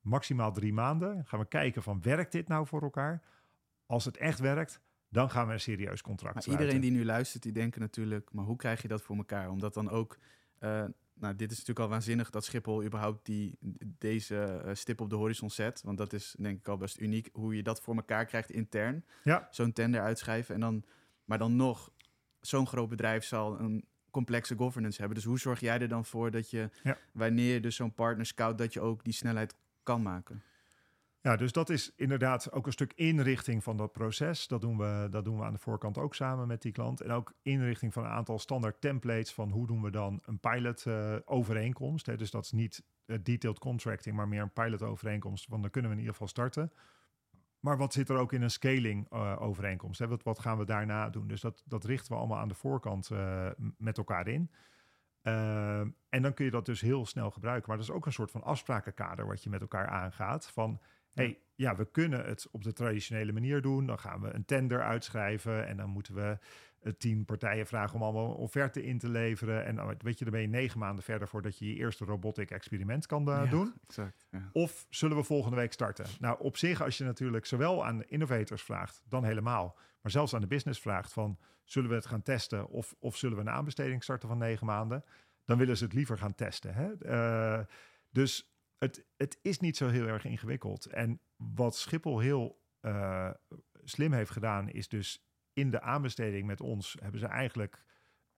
maximaal 0.00 0.52
drie 0.52 0.72
maanden. 0.72 1.14
Dan 1.14 1.26
gaan 1.26 1.40
we 1.40 1.46
kijken 1.46 1.82
van 1.82 2.02
werkt 2.02 2.32
dit 2.32 2.48
nou 2.48 2.66
voor 2.66 2.82
elkaar? 2.82 3.22
Als 3.86 4.04
het 4.04 4.16
echt 4.16 4.38
werkt, 4.40 4.80
dan 5.08 5.30
gaan 5.30 5.46
we 5.46 5.52
een 5.52 5.60
serieus 5.60 6.02
contract 6.02 6.34
maar 6.34 6.42
sluiten. 6.42 6.66
Iedereen 6.66 6.90
die 6.90 7.00
nu 7.00 7.06
luistert, 7.06 7.42
die 7.42 7.52
denken 7.52 7.80
natuurlijk, 7.80 8.32
maar 8.32 8.44
hoe 8.44 8.56
krijg 8.56 8.82
je 8.82 8.88
dat 8.88 9.02
voor 9.02 9.16
elkaar? 9.16 9.50
Omdat 9.50 9.74
dan 9.74 9.90
ook, 9.90 10.18
uh, 10.60 10.84
nou 11.20 11.36
dit 11.36 11.50
is 11.50 11.58
natuurlijk 11.58 11.86
al 11.86 11.92
waanzinnig 11.92 12.30
dat 12.30 12.44
Schiphol 12.44 12.84
überhaupt 12.84 13.26
die, 13.26 13.58
deze 13.98 14.62
uh, 14.64 14.74
stip 14.74 15.00
op 15.00 15.10
de 15.10 15.16
horizon 15.16 15.50
zet. 15.50 15.82
Want 15.82 15.98
dat 15.98 16.12
is 16.12 16.34
denk 16.38 16.58
ik 16.58 16.68
al 16.68 16.76
best 16.76 17.00
uniek, 17.00 17.28
hoe 17.32 17.56
je 17.56 17.62
dat 17.62 17.80
voor 17.80 17.96
elkaar 17.96 18.24
krijgt 18.24 18.50
intern. 18.50 19.04
Ja. 19.24 19.48
Zo'n 19.50 19.72
tender 19.72 20.00
uitschrijven 20.00 20.54
en 20.54 20.60
dan, 20.60 20.84
maar 21.24 21.38
dan 21.38 21.56
nog, 21.56 21.90
zo'n 22.40 22.66
groot 22.66 22.88
bedrijf 22.88 23.24
zal 23.24 23.60
een 23.60 23.84
complexe 24.10 24.56
governance 24.56 24.98
hebben. 24.98 25.16
Dus 25.16 25.26
hoe 25.26 25.38
zorg 25.38 25.60
jij 25.60 25.80
er 25.80 25.88
dan 25.88 26.04
voor 26.04 26.30
dat 26.30 26.50
je, 26.50 26.70
ja. 26.82 26.98
wanneer 27.12 27.54
je 27.54 27.60
dus 27.60 27.76
zo'n 27.76 27.94
partner 27.94 28.26
scout, 28.26 28.58
dat 28.58 28.72
je 28.72 28.80
ook 28.80 29.04
die 29.04 29.12
snelheid 29.12 29.54
kan 29.82 30.02
maken? 30.02 30.42
Ja, 31.26 31.36
dus 31.36 31.52
dat 31.52 31.70
is 31.70 31.92
inderdaad 31.96 32.52
ook 32.52 32.66
een 32.66 32.72
stuk 32.72 32.92
inrichting 32.94 33.62
van 33.62 33.76
dat 33.76 33.92
proces. 33.92 34.48
Dat 34.48 34.60
doen 34.60 34.78
we, 34.78 35.06
dat 35.10 35.24
doen 35.24 35.38
we 35.38 35.44
aan 35.44 35.52
de 35.52 35.58
voorkant 35.58 35.98
ook 35.98 36.14
samen 36.14 36.46
met 36.46 36.62
die 36.62 36.72
klant. 36.72 37.00
En 37.00 37.10
ook 37.10 37.34
inrichting 37.42 37.92
van 37.92 38.04
een 38.04 38.10
aantal 38.10 38.38
standaard 38.38 38.80
templates 38.80 39.32
van 39.32 39.50
hoe 39.50 39.66
doen 39.66 39.82
we 39.82 39.90
dan 39.90 40.22
een 40.24 40.40
pilot 40.40 40.84
uh, 40.84 41.16
overeenkomst. 41.24 42.06
Hè? 42.06 42.16
Dus 42.16 42.30
dat 42.30 42.44
is 42.44 42.52
niet 42.52 42.84
uh, 43.06 43.18
detailed 43.22 43.58
contracting, 43.58 44.16
maar 44.16 44.28
meer 44.28 44.42
een 44.42 44.52
pilot 44.52 44.82
overeenkomst. 44.82 45.48
Want 45.48 45.62
dan 45.62 45.70
kunnen 45.70 45.90
we 45.90 45.96
in 45.96 46.02
ieder 46.02 46.16
geval 46.16 46.32
starten. 46.32 46.72
Maar 47.60 47.76
wat 47.76 47.92
zit 47.92 48.08
er 48.08 48.16
ook 48.16 48.32
in 48.32 48.42
een 48.42 48.50
scaling 48.50 49.12
uh, 49.12 49.36
overeenkomst? 49.40 49.98
Hè? 49.98 50.08
Wat, 50.08 50.22
wat 50.22 50.38
gaan 50.38 50.58
we 50.58 50.64
daarna 50.64 51.10
doen? 51.10 51.28
Dus 51.28 51.40
dat, 51.40 51.62
dat 51.66 51.84
richten 51.84 52.12
we 52.12 52.18
allemaal 52.18 52.38
aan 52.38 52.48
de 52.48 52.54
voorkant 52.54 53.10
met 53.78 53.98
elkaar 53.98 54.28
in. 54.28 54.50
Uh, 55.22 55.80
en 56.08 56.22
dan 56.22 56.34
kun 56.34 56.44
je 56.44 56.50
dat 56.50 56.66
dus 56.66 56.80
heel 56.80 57.06
snel 57.06 57.30
gebruiken. 57.30 57.68
Maar 57.68 57.76
dat 57.76 57.86
is 57.86 57.94
ook 57.94 58.06
een 58.06 58.12
soort 58.12 58.30
van 58.30 58.42
afsprakenkader 58.42 59.26
wat 59.26 59.42
je 59.42 59.50
met 59.50 59.60
elkaar 59.60 59.88
aangaat. 59.88 60.50
Van, 60.50 60.80
hey, 61.16 61.38
ja, 61.54 61.76
we 61.76 61.90
kunnen 61.90 62.24
het 62.24 62.48
op 62.50 62.64
de 62.64 62.72
traditionele 62.72 63.32
manier 63.32 63.62
doen. 63.62 63.86
Dan 63.86 63.98
gaan 63.98 64.20
we 64.20 64.34
een 64.34 64.44
tender 64.44 64.82
uitschrijven 64.82 65.66
en 65.66 65.76
dan 65.76 65.90
moeten 65.90 66.14
we 66.14 66.38
tien 66.98 67.24
partijen 67.24 67.66
vragen 67.66 67.94
om 67.94 68.02
allemaal 68.02 68.34
offerten 68.34 68.82
in 68.82 68.98
te 68.98 69.08
leveren. 69.08 69.64
En 69.64 69.96
weet 69.98 70.18
je, 70.18 70.24
dan 70.24 70.32
ben 70.32 70.42
je 70.42 70.48
negen 70.48 70.78
maanden 70.78 71.04
verder 71.04 71.28
voordat 71.28 71.58
je 71.58 71.68
je 71.68 71.74
eerste 71.74 72.04
robotic 72.04 72.50
experiment 72.50 73.06
kan 73.06 73.28
uh, 73.28 73.40
ja, 73.44 73.50
doen. 73.50 73.74
Exact, 73.86 74.26
ja. 74.30 74.50
Of 74.52 74.86
zullen 74.90 75.16
we 75.16 75.22
volgende 75.22 75.56
week 75.56 75.72
starten? 75.72 76.06
Nou, 76.20 76.40
op 76.40 76.56
zich, 76.56 76.82
als 76.82 76.98
je 76.98 77.04
natuurlijk 77.04 77.46
zowel 77.46 77.84
aan 77.84 77.98
de 77.98 78.06
innovators 78.06 78.62
vraagt, 78.62 79.02
dan 79.08 79.24
helemaal. 79.24 79.78
Maar 80.02 80.12
zelfs 80.12 80.34
aan 80.34 80.40
de 80.40 80.46
business 80.46 80.80
vraagt 80.80 81.12
van, 81.12 81.38
zullen 81.64 81.90
we 81.90 81.96
het 81.96 82.06
gaan 82.06 82.22
testen? 82.22 82.68
Of, 82.68 82.94
of 82.98 83.16
zullen 83.16 83.36
we 83.36 83.42
een 83.42 83.50
aanbesteding 83.50 84.02
starten 84.02 84.28
van 84.28 84.38
negen 84.38 84.66
maanden? 84.66 85.04
Dan 85.44 85.58
willen 85.58 85.76
ze 85.76 85.84
het 85.84 85.92
liever 85.92 86.18
gaan 86.18 86.34
testen. 86.34 86.74
Hè? 86.74 86.90
Uh, 87.00 87.64
dus 88.10 88.55
het, 88.78 89.04
het 89.16 89.38
is 89.42 89.60
niet 89.60 89.76
zo 89.76 89.88
heel 89.88 90.06
erg 90.06 90.24
ingewikkeld. 90.24 90.86
En 90.86 91.20
wat 91.36 91.76
Schiphol 91.76 92.18
heel 92.18 92.62
uh, 92.80 93.30
slim 93.84 94.12
heeft 94.12 94.30
gedaan, 94.30 94.68
is 94.68 94.88
dus 94.88 95.26
in 95.52 95.70
de 95.70 95.80
aanbesteding 95.80 96.46
met 96.46 96.60
ons 96.60 96.96
hebben 97.00 97.20
ze 97.20 97.26
eigenlijk 97.26 97.84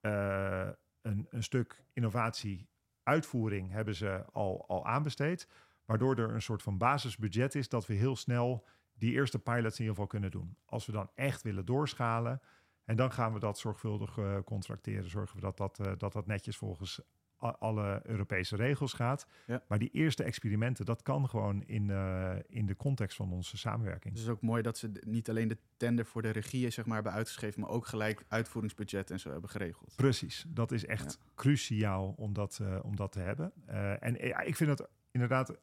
uh, 0.01 0.69
een, 1.01 1.27
een 1.29 1.43
stuk 1.43 1.83
innovatie 1.93 2.67
uitvoering 3.03 3.71
hebben 3.71 3.95
ze 3.95 4.25
al, 4.31 4.67
al 4.67 4.85
aanbesteed. 4.85 5.47
Waardoor 5.85 6.17
er 6.17 6.33
een 6.33 6.41
soort 6.41 6.61
van 6.61 6.77
basisbudget 6.77 7.55
is 7.55 7.69
dat 7.69 7.85
we 7.85 7.93
heel 7.93 8.15
snel 8.15 8.65
die 8.93 9.11
eerste 9.13 9.39
pilots 9.39 9.79
in 9.79 9.85
ieder 9.85 9.89
geval 9.89 10.07
kunnen 10.07 10.31
doen. 10.31 10.57
Als 10.65 10.85
we 10.85 10.91
dan 10.91 11.09
echt 11.15 11.41
willen 11.41 11.65
doorschalen, 11.65 12.41
en 12.85 12.95
dan 12.95 13.11
gaan 13.11 13.33
we 13.33 13.39
dat 13.39 13.59
zorgvuldig 13.59 14.17
uh, 14.17 14.37
contracteren. 14.45 15.09
Zorgen 15.09 15.35
we 15.35 15.41
dat 15.41 15.57
dat, 15.57 15.79
dat, 15.97 16.13
dat 16.13 16.25
netjes 16.25 16.57
volgens 16.57 17.01
alle 17.39 18.01
Europese 18.03 18.55
regels 18.55 18.93
gaat. 18.93 19.27
Ja. 19.47 19.63
Maar 19.67 19.79
die 19.79 19.89
eerste 19.91 20.23
experimenten, 20.23 20.85
dat 20.85 21.01
kan 21.01 21.29
gewoon 21.29 21.63
in, 21.63 21.89
uh, 21.89 22.35
in 22.47 22.65
de 22.65 22.75
context 22.75 23.15
van 23.15 23.31
onze 23.31 23.57
samenwerking. 23.57 24.13
Dus 24.13 24.23
het 24.23 24.31
is 24.31 24.35
ook 24.35 24.41
mooi 24.41 24.61
dat 24.61 24.77
ze 24.77 24.91
niet 25.01 25.29
alleen 25.29 25.47
de 25.47 25.57
tender 25.77 26.05
voor 26.05 26.21
de 26.21 26.29
regie 26.29 26.69
zeg 26.69 26.85
maar, 26.85 26.95
hebben 26.95 27.13
uitgeschreven, 27.13 27.61
maar 27.61 27.69
ook 27.69 27.85
gelijk 27.85 28.25
uitvoeringsbudget 28.27 29.11
en 29.11 29.19
zo 29.19 29.31
hebben 29.31 29.49
geregeld. 29.49 29.93
Precies, 29.95 30.45
dat 30.47 30.71
is 30.71 30.85
echt 30.85 31.17
ja. 31.21 31.31
cruciaal 31.35 32.13
om 32.17 32.33
dat, 32.33 32.59
uh, 32.61 32.79
om 32.81 32.95
dat 32.95 33.11
te 33.11 33.19
hebben. 33.19 33.51
Uh, 33.69 34.03
en 34.03 34.27
ja, 34.27 34.39
ik 34.39 34.55
vind 34.55 34.69
het 34.69 34.87
inderdaad 35.11 35.57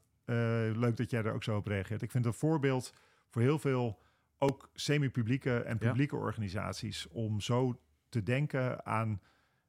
leuk 0.75 0.97
dat 0.97 1.11
jij 1.11 1.25
er 1.25 1.33
ook 1.33 1.45
zo 1.45 1.57
op 1.57 1.67
reageert. 1.67 2.03
Ik 2.03 2.11
vind 2.11 2.25
het 2.25 2.33
een 2.33 2.41
voorbeeld 2.41 2.95
voor 3.29 3.43
heel 3.43 3.59
veel 3.59 3.99
ook 4.39 4.71
semi-publieke 4.75 5.59
en 5.59 5.79
publieke 5.79 6.17
organisaties 6.17 7.09
om 7.09 7.41
zo 7.41 7.81
te 8.09 8.23
denken 8.23 8.87
aan 8.87 9.21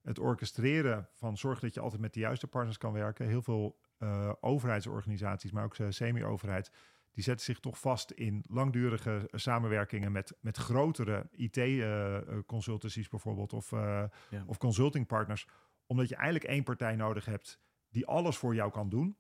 het 0.08 0.20
orchestreren 0.20 1.08
van 1.12 1.38
zorg 1.38 1.60
dat 1.60 1.74
je 1.74 1.80
altijd 1.80 2.02
met 2.02 2.14
de 2.14 2.20
juiste 2.20 2.48
partners 2.48 2.78
kan 2.78 2.94
werken. 2.94 3.28
Heel 3.28 3.42
veel 3.42 3.78
uh, 4.00 4.32
overheidsorganisaties, 4.40 5.52
maar 5.52 5.64
ook 5.64 5.76
semi-overheid, 5.90 6.72
die 7.12 7.24
zetten 7.24 7.46
zich 7.46 7.60
toch 7.60 7.80
vast 7.80 8.12
in 8.12 8.44
langdurige 8.50 9.28
samenwerkingen 9.32 10.12
met, 10.12 10.38
met 10.40 10.58
grotere 10.58 11.28
IT-consultancies 11.32 13.06
uh, 13.06 13.10
bijvoorbeeld 13.10 13.54
of, 13.54 13.72
uh, 13.72 14.04
ja. 14.30 14.44
of 14.46 14.58
consultingpartners. 14.58 15.48
Omdat 15.86 16.10
je 16.10 16.16
eigenlijk 16.16 16.46
één 16.46 16.64
partij 16.64 16.96
nodig 16.96 17.26
hebt 17.26 17.60
die 17.90 18.06
alles 18.06 18.38
voor 18.38 18.56
jou 18.56 18.72
kan 18.72 18.90
doen. 18.90 19.18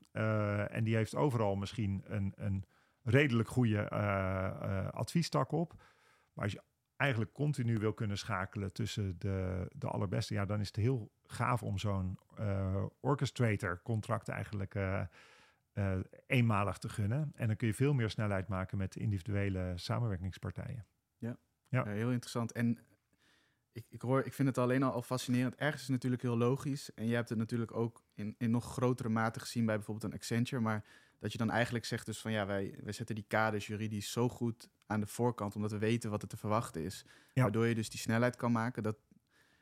en 0.69 0.83
die 0.83 0.95
heeft 0.95 1.15
overal 1.15 1.55
misschien 1.55 2.03
een, 2.05 2.33
een 2.35 2.65
redelijk 3.03 3.49
goede 3.49 3.89
adviestak 4.91 5.51
op. 5.51 5.73
Maar 6.33 6.43
als 6.43 6.53
je 6.53 6.61
eigenlijk 6.97 7.33
continu 7.33 7.77
wil 7.77 7.93
kunnen 7.93 8.17
schakelen 8.17 8.73
tussen 8.73 9.15
de, 9.19 9.67
de 9.75 9.87
allerbeste, 9.87 10.33
ja, 10.33 10.45
dan 10.45 10.59
is 10.59 10.67
het 10.67 10.75
heel 10.75 11.11
gaaf 11.23 11.63
om 11.63 11.77
zo'n 11.77 12.19
uh, 12.39 12.85
orchestrator 12.99 13.81
contract 13.83 14.27
eigenlijk 14.27 14.75
uh, 14.75 15.01
uh, 15.73 15.97
eenmalig 16.27 16.77
te 16.77 16.89
gunnen. 16.89 17.31
En 17.35 17.47
dan 17.47 17.55
kun 17.55 17.67
je 17.67 17.73
veel 17.73 17.93
meer 17.93 18.09
snelheid 18.09 18.47
maken 18.47 18.77
met 18.77 18.95
individuele 18.95 19.73
samenwerkingspartijen. 19.75 20.85
Ja, 21.17 21.37
ja. 21.67 21.83
ja 21.85 21.91
heel 21.91 22.11
interessant. 22.11 22.51
En 22.51 22.79
ik, 23.71 23.85
ik, 23.89 24.01
hoor, 24.01 24.25
ik 24.25 24.33
vind 24.33 24.47
het 24.47 24.57
alleen 24.57 24.83
al, 24.83 24.91
al 24.91 25.01
fascinerend. 25.01 25.55
Ergens 25.55 25.81
is 25.81 25.87
natuurlijk 25.89 26.21
heel 26.21 26.37
logisch. 26.37 26.93
En 26.93 27.07
je 27.07 27.15
hebt 27.15 27.29
het 27.29 27.37
natuurlijk 27.37 27.75
ook 27.75 28.03
in, 28.13 28.35
in 28.37 28.51
nog 28.51 28.65
grotere 28.65 29.09
mate 29.09 29.39
gezien 29.39 29.65
bij 29.65 29.75
bijvoorbeeld 29.75 30.11
een 30.11 30.19
Accenture. 30.19 30.61
Maar 30.61 30.85
dat 31.19 31.31
je 31.31 31.37
dan 31.37 31.49
eigenlijk 31.49 31.85
zegt 31.85 32.05
dus 32.05 32.19
van 32.19 32.31
ja, 32.31 32.45
wij, 32.45 32.79
wij 32.83 32.93
zetten 32.93 33.15
die 33.15 33.25
kaders 33.27 33.67
juridisch 33.67 34.11
zo 34.11 34.29
goed 34.29 34.69
aan 34.85 34.99
de 34.99 35.07
voorkant, 35.07 35.55
omdat 35.55 35.71
we 35.71 35.77
weten 35.77 36.09
wat 36.09 36.21
er 36.21 36.27
te 36.27 36.37
verwachten 36.37 36.83
is. 36.83 37.05
Ja. 37.33 37.41
Waardoor 37.41 37.65
je 37.65 37.75
dus 37.75 37.89
die 37.89 37.99
snelheid 37.99 38.35
kan 38.35 38.51
maken. 38.51 38.83
Dat, 38.83 38.97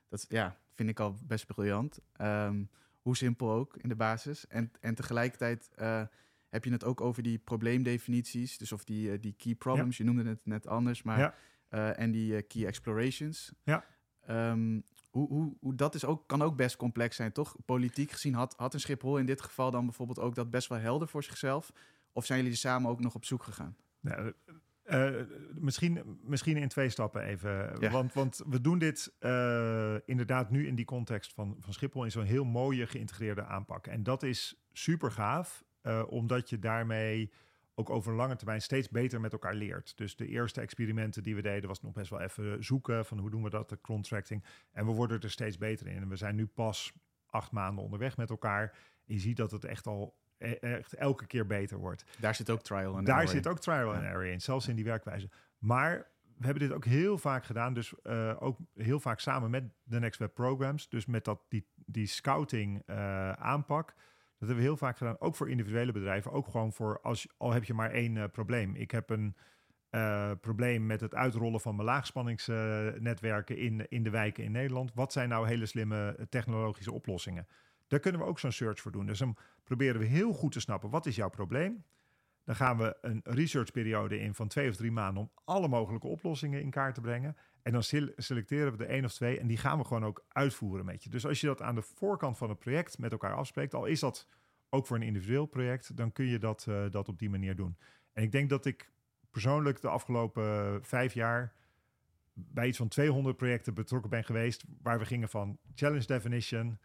dat 0.09 0.25
ja, 0.29 0.59
vind 0.73 0.89
ik 0.89 0.99
al 0.99 1.17
best 1.23 1.45
briljant. 1.45 1.99
Um, 2.21 2.69
hoe 3.01 3.17
simpel 3.17 3.51
ook 3.51 3.77
in 3.77 3.89
de 3.89 3.95
basis. 3.95 4.47
En, 4.47 4.71
en 4.79 4.95
tegelijkertijd 4.95 5.69
uh, 5.79 6.03
heb 6.49 6.63
je 6.63 6.71
het 6.71 6.83
ook 6.83 7.01
over 7.01 7.23
die 7.23 7.37
probleemdefinities. 7.37 8.57
Dus 8.57 8.71
of 8.71 8.83
die, 8.83 9.11
uh, 9.11 9.21
die 9.21 9.33
key 9.37 9.55
problems, 9.55 9.97
ja. 9.97 10.05
je 10.05 10.11
noemde 10.11 10.29
het 10.29 10.45
net 10.45 10.67
anders, 10.67 11.03
maar 11.03 11.19
ja. 11.19 11.35
uh, 11.69 11.99
en 11.99 12.11
die 12.11 12.41
key 12.41 12.65
explorations. 12.65 13.51
Ja. 13.63 13.85
Um, 14.29 14.83
hoe, 15.15 15.27
hoe, 15.27 15.53
hoe 15.59 15.75
dat 15.75 15.95
is 15.95 16.05
ook, 16.05 16.27
kan 16.27 16.41
ook 16.41 16.55
best 16.55 16.75
complex 16.75 17.15
zijn, 17.15 17.31
toch? 17.31 17.55
Politiek 17.65 18.11
gezien 18.11 18.33
had, 18.33 18.53
had 18.57 18.73
een 18.73 18.79
Schiphol 18.79 19.17
in 19.17 19.25
dit 19.25 19.41
geval 19.41 19.71
dan 19.71 19.85
bijvoorbeeld 19.85 20.19
ook 20.19 20.35
dat 20.35 20.49
best 20.49 20.67
wel 20.67 20.77
helder 20.77 21.07
voor 21.07 21.23
zichzelf? 21.23 21.71
Of 22.13 22.25
zijn 22.25 22.39
jullie 22.39 22.53
er 22.53 22.59
samen 22.59 22.89
ook 22.89 22.99
nog 22.99 23.15
op 23.15 23.25
zoek 23.25 23.43
gegaan? 23.43 23.75
Nou, 23.99 24.33
uh, 24.85 25.21
misschien, 25.53 26.19
misschien 26.21 26.57
in 26.57 26.67
twee 26.67 26.89
stappen 26.89 27.21
even. 27.21 27.75
Ja. 27.79 27.91
Want, 27.91 28.13
want 28.13 28.41
we 28.47 28.61
doen 28.61 28.79
dit 28.79 29.13
uh, 29.19 29.95
inderdaad 30.05 30.49
nu 30.49 30.67
in 30.67 30.75
die 30.75 30.85
context 30.85 31.33
van, 31.33 31.55
van 31.59 31.73
Schiphol 31.73 32.03
in 32.03 32.11
zo'n 32.11 32.23
heel 32.23 32.45
mooie 32.45 32.87
geïntegreerde 32.87 33.43
aanpak. 33.43 33.87
En 33.87 34.03
dat 34.03 34.23
is 34.23 34.65
super 34.71 35.11
gaaf, 35.11 35.63
uh, 35.83 36.03
omdat 36.07 36.49
je 36.49 36.59
daarmee 36.59 37.31
ook 37.75 37.89
over 37.89 38.11
een 38.11 38.17
lange 38.17 38.35
termijn 38.35 38.61
steeds 38.61 38.89
beter 38.89 39.21
met 39.21 39.31
elkaar 39.31 39.53
leert. 39.53 39.97
Dus 39.97 40.15
de 40.15 40.27
eerste 40.27 40.61
experimenten 40.61 41.23
die 41.23 41.35
we 41.35 41.41
deden 41.41 41.67
was 41.67 41.81
nog 41.81 41.93
best 41.93 42.09
wel 42.09 42.21
even 42.21 42.63
zoeken 42.63 43.05
van 43.05 43.17
hoe 43.17 43.29
doen 43.29 43.43
we 43.43 43.49
dat, 43.49 43.69
de 43.69 43.81
contracting. 43.81 44.43
En 44.71 44.85
we 44.85 44.91
worden 44.91 45.21
er 45.21 45.31
steeds 45.31 45.57
beter 45.57 45.87
in. 45.87 46.01
En 46.01 46.09
we 46.09 46.15
zijn 46.15 46.35
nu 46.35 46.45
pas 46.45 46.93
acht 47.25 47.51
maanden 47.51 47.83
onderweg 47.83 48.17
met 48.17 48.29
elkaar. 48.29 48.77
En 49.07 49.13
je 49.13 49.19
ziet 49.19 49.37
dat 49.37 49.51
het 49.51 49.65
echt 49.65 49.87
al 49.87 50.15
echt 50.59 50.93
elke 50.93 51.25
keer 51.25 51.45
beter 51.45 51.77
wordt. 51.77 52.05
Daar 52.19 52.35
zit 52.35 52.49
ook 52.49 52.61
trial 52.61 52.95
and 52.95 53.05
Daar 53.05 53.17
error 53.17 53.29
zit 53.29 53.47
ook 53.47 53.59
trial 53.59 53.93
and 53.93 54.03
error 54.03 54.25
in, 54.25 54.41
zelfs 54.41 54.67
in 54.67 54.75
die 54.75 54.85
werkwijze. 54.85 55.29
Maar 55.57 56.07
we 56.37 56.45
hebben 56.45 56.67
dit 56.67 56.77
ook 56.77 56.85
heel 56.85 57.17
vaak 57.17 57.45
gedaan, 57.45 57.73
dus 57.73 57.93
uh, 58.03 58.35
ook 58.39 58.57
heel 58.73 58.99
vaak 58.99 59.19
samen 59.19 59.49
met 59.49 59.63
de 59.83 59.99
Next 59.99 60.19
Web 60.19 60.33
Programs. 60.33 60.89
Dus 60.89 61.05
met 61.05 61.25
dat, 61.25 61.41
die, 61.47 61.67
die 61.75 62.07
scouting 62.07 62.83
uh, 62.85 63.31
aanpak. 63.31 63.93
Dat 64.37 64.47
hebben 64.47 64.55
we 64.55 64.69
heel 64.69 64.77
vaak 64.77 64.97
gedaan, 64.97 65.19
ook 65.19 65.35
voor 65.35 65.49
individuele 65.49 65.91
bedrijven. 65.91 66.31
Ook 66.31 66.47
gewoon 66.47 66.73
voor 66.73 67.01
als 67.01 67.27
al 67.37 67.51
heb 67.51 67.63
je 67.63 67.73
maar 67.73 67.91
één 67.91 68.15
uh, 68.15 68.23
probleem. 68.31 68.75
Ik 68.75 68.91
heb 68.91 69.09
een 69.09 69.35
probleem 70.41 70.85
met 70.85 71.01
het 71.01 71.15
uitrollen 71.15 71.59
van 71.59 71.75
mijn 71.75 71.87
laagspanningsnetwerken 71.87 73.57
in, 73.57 73.85
in 73.89 74.03
de 74.03 74.09
wijken 74.09 74.43
in 74.43 74.51
Nederland. 74.51 74.93
Wat 74.93 75.11
zijn 75.11 75.29
nou 75.29 75.47
hele 75.47 75.65
slimme 75.65 76.27
technologische 76.29 76.91
oplossingen? 76.91 77.47
Daar 77.87 77.99
kunnen 77.99 78.21
we 78.21 78.27
ook 78.27 78.39
zo'n 78.39 78.51
search 78.51 78.79
voor 78.79 78.91
doen. 78.91 79.05
Dus 79.05 79.19
dan 79.19 79.37
proberen 79.63 79.99
we 79.99 80.05
heel 80.05 80.33
goed 80.33 80.51
te 80.51 80.59
snappen, 80.59 80.89
wat 80.89 81.05
is 81.05 81.15
jouw 81.15 81.29
probleem? 81.29 81.83
Dan 82.45 82.55
gaan 82.55 82.77
we 82.77 82.97
een 83.01 83.21
researchperiode 83.23 84.19
in 84.19 84.33
van 84.33 84.47
twee 84.47 84.69
of 84.69 84.75
drie 84.75 84.91
maanden 84.91 85.23
om 85.23 85.31
alle 85.43 85.67
mogelijke 85.67 86.07
oplossingen 86.07 86.61
in 86.61 86.69
kaart 86.69 86.95
te 86.95 87.01
brengen. 87.01 87.37
En 87.61 87.71
dan 87.71 87.83
selecteren 88.17 88.71
we 88.71 88.77
de 88.77 88.85
één 88.85 89.05
of 89.05 89.13
twee 89.13 89.39
en 89.39 89.47
die 89.47 89.57
gaan 89.57 89.77
we 89.77 89.85
gewoon 89.85 90.05
ook 90.05 90.25
uitvoeren 90.27 90.85
met 90.85 91.03
je. 91.03 91.09
Dus 91.09 91.25
als 91.25 91.41
je 91.41 91.47
dat 91.47 91.61
aan 91.61 91.75
de 91.75 91.81
voorkant 91.81 92.37
van 92.37 92.49
het 92.49 92.59
project 92.59 92.97
met 92.97 93.11
elkaar 93.11 93.33
afspreekt, 93.33 93.73
al 93.73 93.85
is 93.85 93.99
dat 93.99 94.27
ook 94.69 94.87
voor 94.87 94.95
een 94.95 95.03
individueel 95.03 95.45
project, 95.45 95.97
dan 95.97 96.11
kun 96.11 96.25
je 96.25 96.39
dat, 96.39 96.65
uh, 96.69 96.89
dat 96.89 97.09
op 97.09 97.19
die 97.19 97.29
manier 97.29 97.55
doen. 97.55 97.77
En 98.13 98.23
ik 98.23 98.31
denk 98.31 98.49
dat 98.49 98.65
ik 98.65 98.91
persoonlijk 99.31 99.81
de 99.81 99.89
afgelopen 99.89 100.79
vijf 100.83 101.13
jaar 101.13 101.53
bij 102.33 102.67
iets 102.67 102.77
van 102.77 102.87
200 102.87 103.37
projecten 103.37 103.73
betrokken 103.73 104.09
ben 104.09 104.23
geweest, 104.23 104.63
waar 104.81 104.99
we 104.99 105.05
gingen 105.05 105.29
van 105.29 105.57
challenge 105.75 106.05
definition 106.05 106.77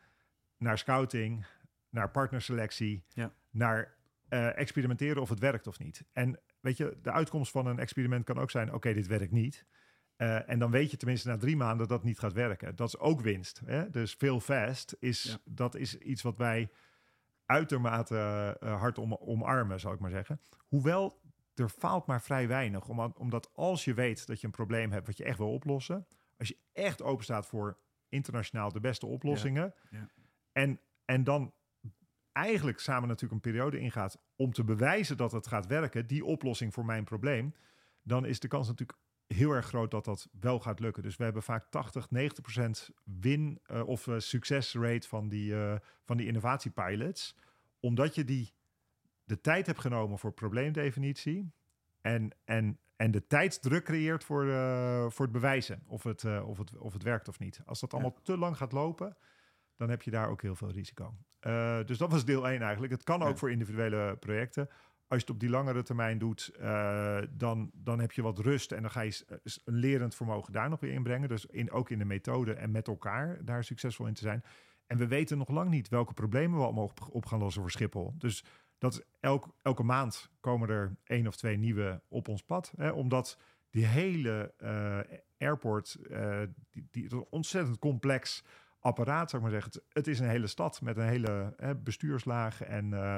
naar 0.57 0.79
scouting, 0.79 1.47
naar 1.91 2.11
partnerselectie, 2.11 3.05
ja. 3.09 3.33
naar 3.51 3.99
uh, 4.31 4.59
experimenteren 4.59 5.23
of 5.23 5.29
het 5.29 5.39
werkt 5.39 5.67
of 5.67 5.79
niet. 5.79 6.05
En 6.13 6.41
weet 6.61 6.77
je, 6.77 6.99
de 7.03 7.13
uitkomst 7.13 7.51
van 7.51 7.67
een 7.67 7.79
experiment 7.79 8.25
kan 8.25 8.39
ook 8.39 8.51
zijn: 8.51 8.73
oké, 8.75 8.95
dit 8.95 9.07
werkt 9.07 9.33
niet. 9.33 9.67
Uh, 10.17 10.49
en 10.49 10.59
dan 10.59 10.71
weet 10.71 10.91
je 10.91 10.97
tenminste 10.97 11.29
na 11.29 11.37
drie 11.37 11.57
maanden 11.57 11.89
dat 11.89 11.97
het 11.97 12.07
niet 12.07 12.19
gaat 12.19 12.33
werken. 12.33 12.77
Dat 12.77 12.89
is 12.89 12.99
ook 12.99 13.21
winst. 13.21 13.63
Hè? 13.65 13.91
Dus 13.91 14.15
veel 14.15 14.41
fast 14.41 14.97
is, 14.99 15.39
dat 15.45 15.75
is 15.75 15.99
iets 15.99 16.23
wat 16.23 16.37
wij 16.37 16.71
uitermate 17.47 18.57
uh, 18.63 18.81
hard 18.81 18.99
om, 18.99 19.15
omarmen, 19.15 19.81
zou 19.81 19.95
ik 19.95 20.01
maar 20.01 20.11
zeggen. 20.11 20.41
Hoewel 20.69 21.21
er 21.55 21.69
faalt 21.69 22.07
maar 22.07 22.23
vrij 22.23 22.49
weinig. 22.49 22.89
omdat 23.19 23.51
als 23.55 23.85
je 23.85 23.95
weet 23.95 24.27
dat 24.27 24.41
je 24.41 24.47
een 24.47 24.53
probleem 24.53 24.93
hebt 24.93 25.07
wat 25.07 25.17
je 25.17 25.25
echt 25.25 25.39
wil 25.39 25.53
oplossen, 25.53 26.07
als 26.39 26.49
je 26.49 26.57
echt 26.73 27.03
open 27.03 27.25
staat 27.25 27.47
voor 27.47 27.79
internationaal 28.09 28.73
de 28.73 28.81
beste 28.81 29.07
oplossingen, 29.07 29.75
ja. 29.91 29.99
Ja. 29.99 30.09
En, 30.53 30.81
en 31.05 31.25
dan 31.25 31.55
eigenlijk 32.45 32.79
samen 32.79 33.09
natuurlijk 33.09 33.33
een 33.33 33.53
periode 33.53 33.79
ingaat 33.79 34.19
om 34.37 34.53
te 34.53 34.65
bewijzen 34.65 35.17
dat 35.17 35.33
het 35.33 35.47
gaat 35.47 35.67
werken, 35.67 36.07
die 36.07 36.25
oplossing 36.25 36.75
voor 36.75 36.85
mijn 36.85 37.05
probleem, 37.05 37.55
dan 38.03 38.25
is 38.25 38.41
de 38.41 38.49
kans 38.49 38.69
natuurlijk 38.69 38.99
heel 39.27 39.51
erg 39.51 39.67
groot 39.67 39.91
dat 39.91 40.05
dat 40.05 40.29
wel 40.41 40.61
gaat 40.61 40.81
lukken. 40.81 41.03
Dus 41.03 41.17
we 41.17 41.25
hebben 41.25 41.43
vaak 41.43 41.71
80, 41.71 42.11
90 42.11 42.43
procent 42.43 42.91
win 43.21 43.61
uh, 43.71 43.89
of 43.89 44.07
uh, 44.07 44.19
succesrate 44.19 45.09
van 45.09 45.29
die, 45.29 45.53
uh, 45.53 45.75
van 46.05 46.17
die 46.17 46.27
innovatiepilots. 46.27 47.37
Omdat 47.81 48.15
je 48.15 48.25
die 48.25 48.53
de 49.25 49.41
tijd 49.41 49.67
hebt 49.67 49.81
genomen 49.81 50.19
voor 50.19 50.33
probleemdefinitie 50.33 51.53
en, 52.01 52.31
en, 52.45 52.79
en 52.97 53.11
de 53.11 53.27
tijdsdruk 53.27 53.85
creëert 53.85 54.25
voor, 54.25 54.45
voor 55.13 55.25
het 55.25 55.35
bewijzen 55.35 55.83
of 55.87 56.03
het, 56.03 56.25
of, 56.25 56.59
het, 56.59 56.79
of 56.79 56.93
het 56.93 57.03
werkt 57.03 57.29
of 57.29 57.39
niet. 57.39 57.61
Als 57.67 57.81
dat 57.81 57.93
allemaal 57.93 58.19
te 58.23 58.37
lang 58.37 58.57
gaat 58.57 58.73
lopen, 58.73 59.17
dan 59.81 59.91
heb 59.91 60.03
je 60.03 60.11
daar 60.11 60.29
ook 60.29 60.43
heel 60.43 60.55
veel 60.55 60.71
risico. 60.71 61.15
Uh, 61.47 61.79
dus 61.85 61.99
dat 61.99 62.11
was 62.11 62.25
deel 62.25 62.49
1 62.49 62.63
eigenlijk. 62.63 62.93
Het 62.93 63.03
kan 63.03 63.23
ook 63.23 63.39
voor 63.39 63.51
individuele 63.51 64.17
projecten. 64.17 64.69
Als 65.09 65.19
je 65.19 65.27
het 65.27 65.31
op 65.31 65.41
die 65.41 65.49
langere 65.49 65.83
termijn 65.83 66.19
doet, 66.19 66.53
uh, 66.61 67.19
dan, 67.31 67.71
dan 67.75 68.01
heb 68.01 68.13
je 68.13 68.23
wat 68.23 68.39
rust 68.39 68.73
en 68.73 68.83
dan 68.83 68.91
ga 68.91 69.01
je 69.01 69.41
een 69.65 69.75
lerend 69.75 70.15
vermogen 70.15 70.53
daar 70.53 70.69
nog 70.69 70.81
weer 70.81 70.93
inbrengen. 70.93 71.29
Dus 71.29 71.47
in, 71.47 71.71
ook 71.71 71.91
in 71.91 71.99
de 71.99 72.05
methode 72.05 72.55
en 72.55 72.71
met 72.71 72.89
elkaar 72.89 73.45
daar 73.45 73.65
succesvol 73.65 74.07
in 74.07 74.15
te 74.15 74.21
zijn. 74.21 74.45
En 74.87 74.99
we 74.99 75.07
weten 75.07 75.39
nog 75.39 75.49
lang 75.49 75.71
niet 75.71 75.89
welke 75.89 76.15
problemen 76.15 76.59
we 76.59 76.65
allemaal 76.65 76.93
op 77.11 77.27
gaan 77.27 77.39
lossen 77.39 77.63
voor 77.63 77.71
Schiphol. 77.71 78.15
Dus 78.19 78.45
dat 78.79 79.05
elk, 79.21 79.55
elke 79.63 79.83
maand 79.83 80.31
komen 80.41 80.69
er 80.69 80.97
één 81.05 81.27
of 81.27 81.37
twee 81.37 81.57
nieuwe 81.57 82.01
op 82.09 82.29
ons 82.29 82.43
pad. 82.43 82.73
Hè, 82.77 82.91
omdat 82.91 83.39
die 83.71 83.87
hele 83.87 84.55
uh, 84.63 84.99
airport, 85.39 85.97
die, 86.71 86.89
die 86.91 87.31
ontzettend 87.31 87.79
complex 87.79 88.45
apparaat, 88.81 89.31
zou 89.31 89.43
ik 89.43 89.51
maar 89.51 89.61
zeggen. 89.61 89.83
Het, 89.93 90.07
is 90.07 90.19
een 90.19 90.29
hele 90.29 90.47
stad 90.47 90.81
met 90.81 90.97
een 90.97 91.09
hele 91.09 91.55
hè, 91.57 91.77
bestuurslaag 91.77 92.63
en, 92.63 92.91
uh, 92.91 93.17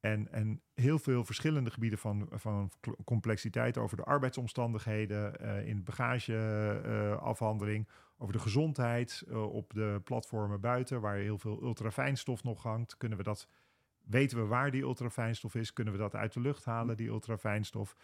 en, 0.00 0.32
en 0.32 0.62
heel 0.74 0.98
veel 0.98 1.24
verschillende 1.24 1.70
gebieden 1.70 1.98
van, 1.98 2.28
van 2.30 2.70
complexiteit 3.04 3.78
over 3.78 3.96
de 3.96 4.04
arbeidsomstandigheden, 4.04 5.34
uh, 5.42 5.66
in 5.66 5.84
bagageafhandeling, 5.84 7.86
uh, 7.86 7.92
over 8.18 8.34
de 8.34 8.40
gezondheid 8.40 9.24
op 9.32 9.74
de 9.74 10.00
platformen 10.04 10.60
buiten, 10.60 11.00
waar 11.00 11.16
heel 11.16 11.38
veel 11.38 11.62
ultrafijnstof 11.62 12.44
nog 12.44 12.62
hangt. 12.62 12.96
Kunnen 12.96 13.18
we 13.18 13.24
dat, 13.24 13.48
weten 14.02 14.38
we 14.38 14.44
waar 14.44 14.70
die 14.70 14.82
ultrafijnstof 14.82 15.54
is? 15.54 15.72
Kunnen 15.72 15.92
we 15.92 16.00
dat 16.00 16.14
uit 16.14 16.32
de 16.32 16.40
lucht 16.40 16.64
halen, 16.64 16.96
die 16.96 17.08
ultrafijnstof? 17.08 17.96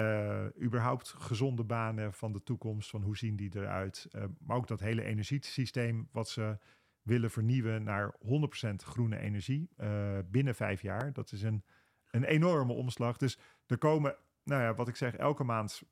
Uh, 0.00 0.44
überhaupt 0.62 1.08
gezonde 1.08 1.64
banen 1.64 2.12
van 2.12 2.32
de 2.32 2.42
toekomst, 2.42 2.90
van 2.90 3.02
hoe 3.02 3.16
zien 3.16 3.36
die 3.36 3.50
eruit. 3.56 4.08
Uh, 4.12 4.24
maar 4.38 4.56
ook 4.56 4.68
dat 4.68 4.80
hele 4.80 5.02
energiesysteem 5.02 6.08
wat 6.12 6.28
ze 6.28 6.58
willen 7.02 7.30
vernieuwen 7.30 7.82
naar 7.82 8.14
100% 8.14 8.74
groene 8.76 9.18
energie 9.18 9.68
uh, 9.78 10.18
binnen 10.30 10.54
vijf 10.54 10.82
jaar. 10.82 11.12
Dat 11.12 11.32
is 11.32 11.42
een, 11.42 11.64
een 12.10 12.24
enorme 12.24 12.72
omslag. 12.72 13.16
Dus 13.16 13.38
er 13.66 13.78
komen, 13.78 14.16
nou 14.44 14.62
ja, 14.62 14.74
wat 14.74 14.88
ik 14.88 14.96
zeg, 14.96 15.16
elke 15.16 15.44
maand 15.44 15.82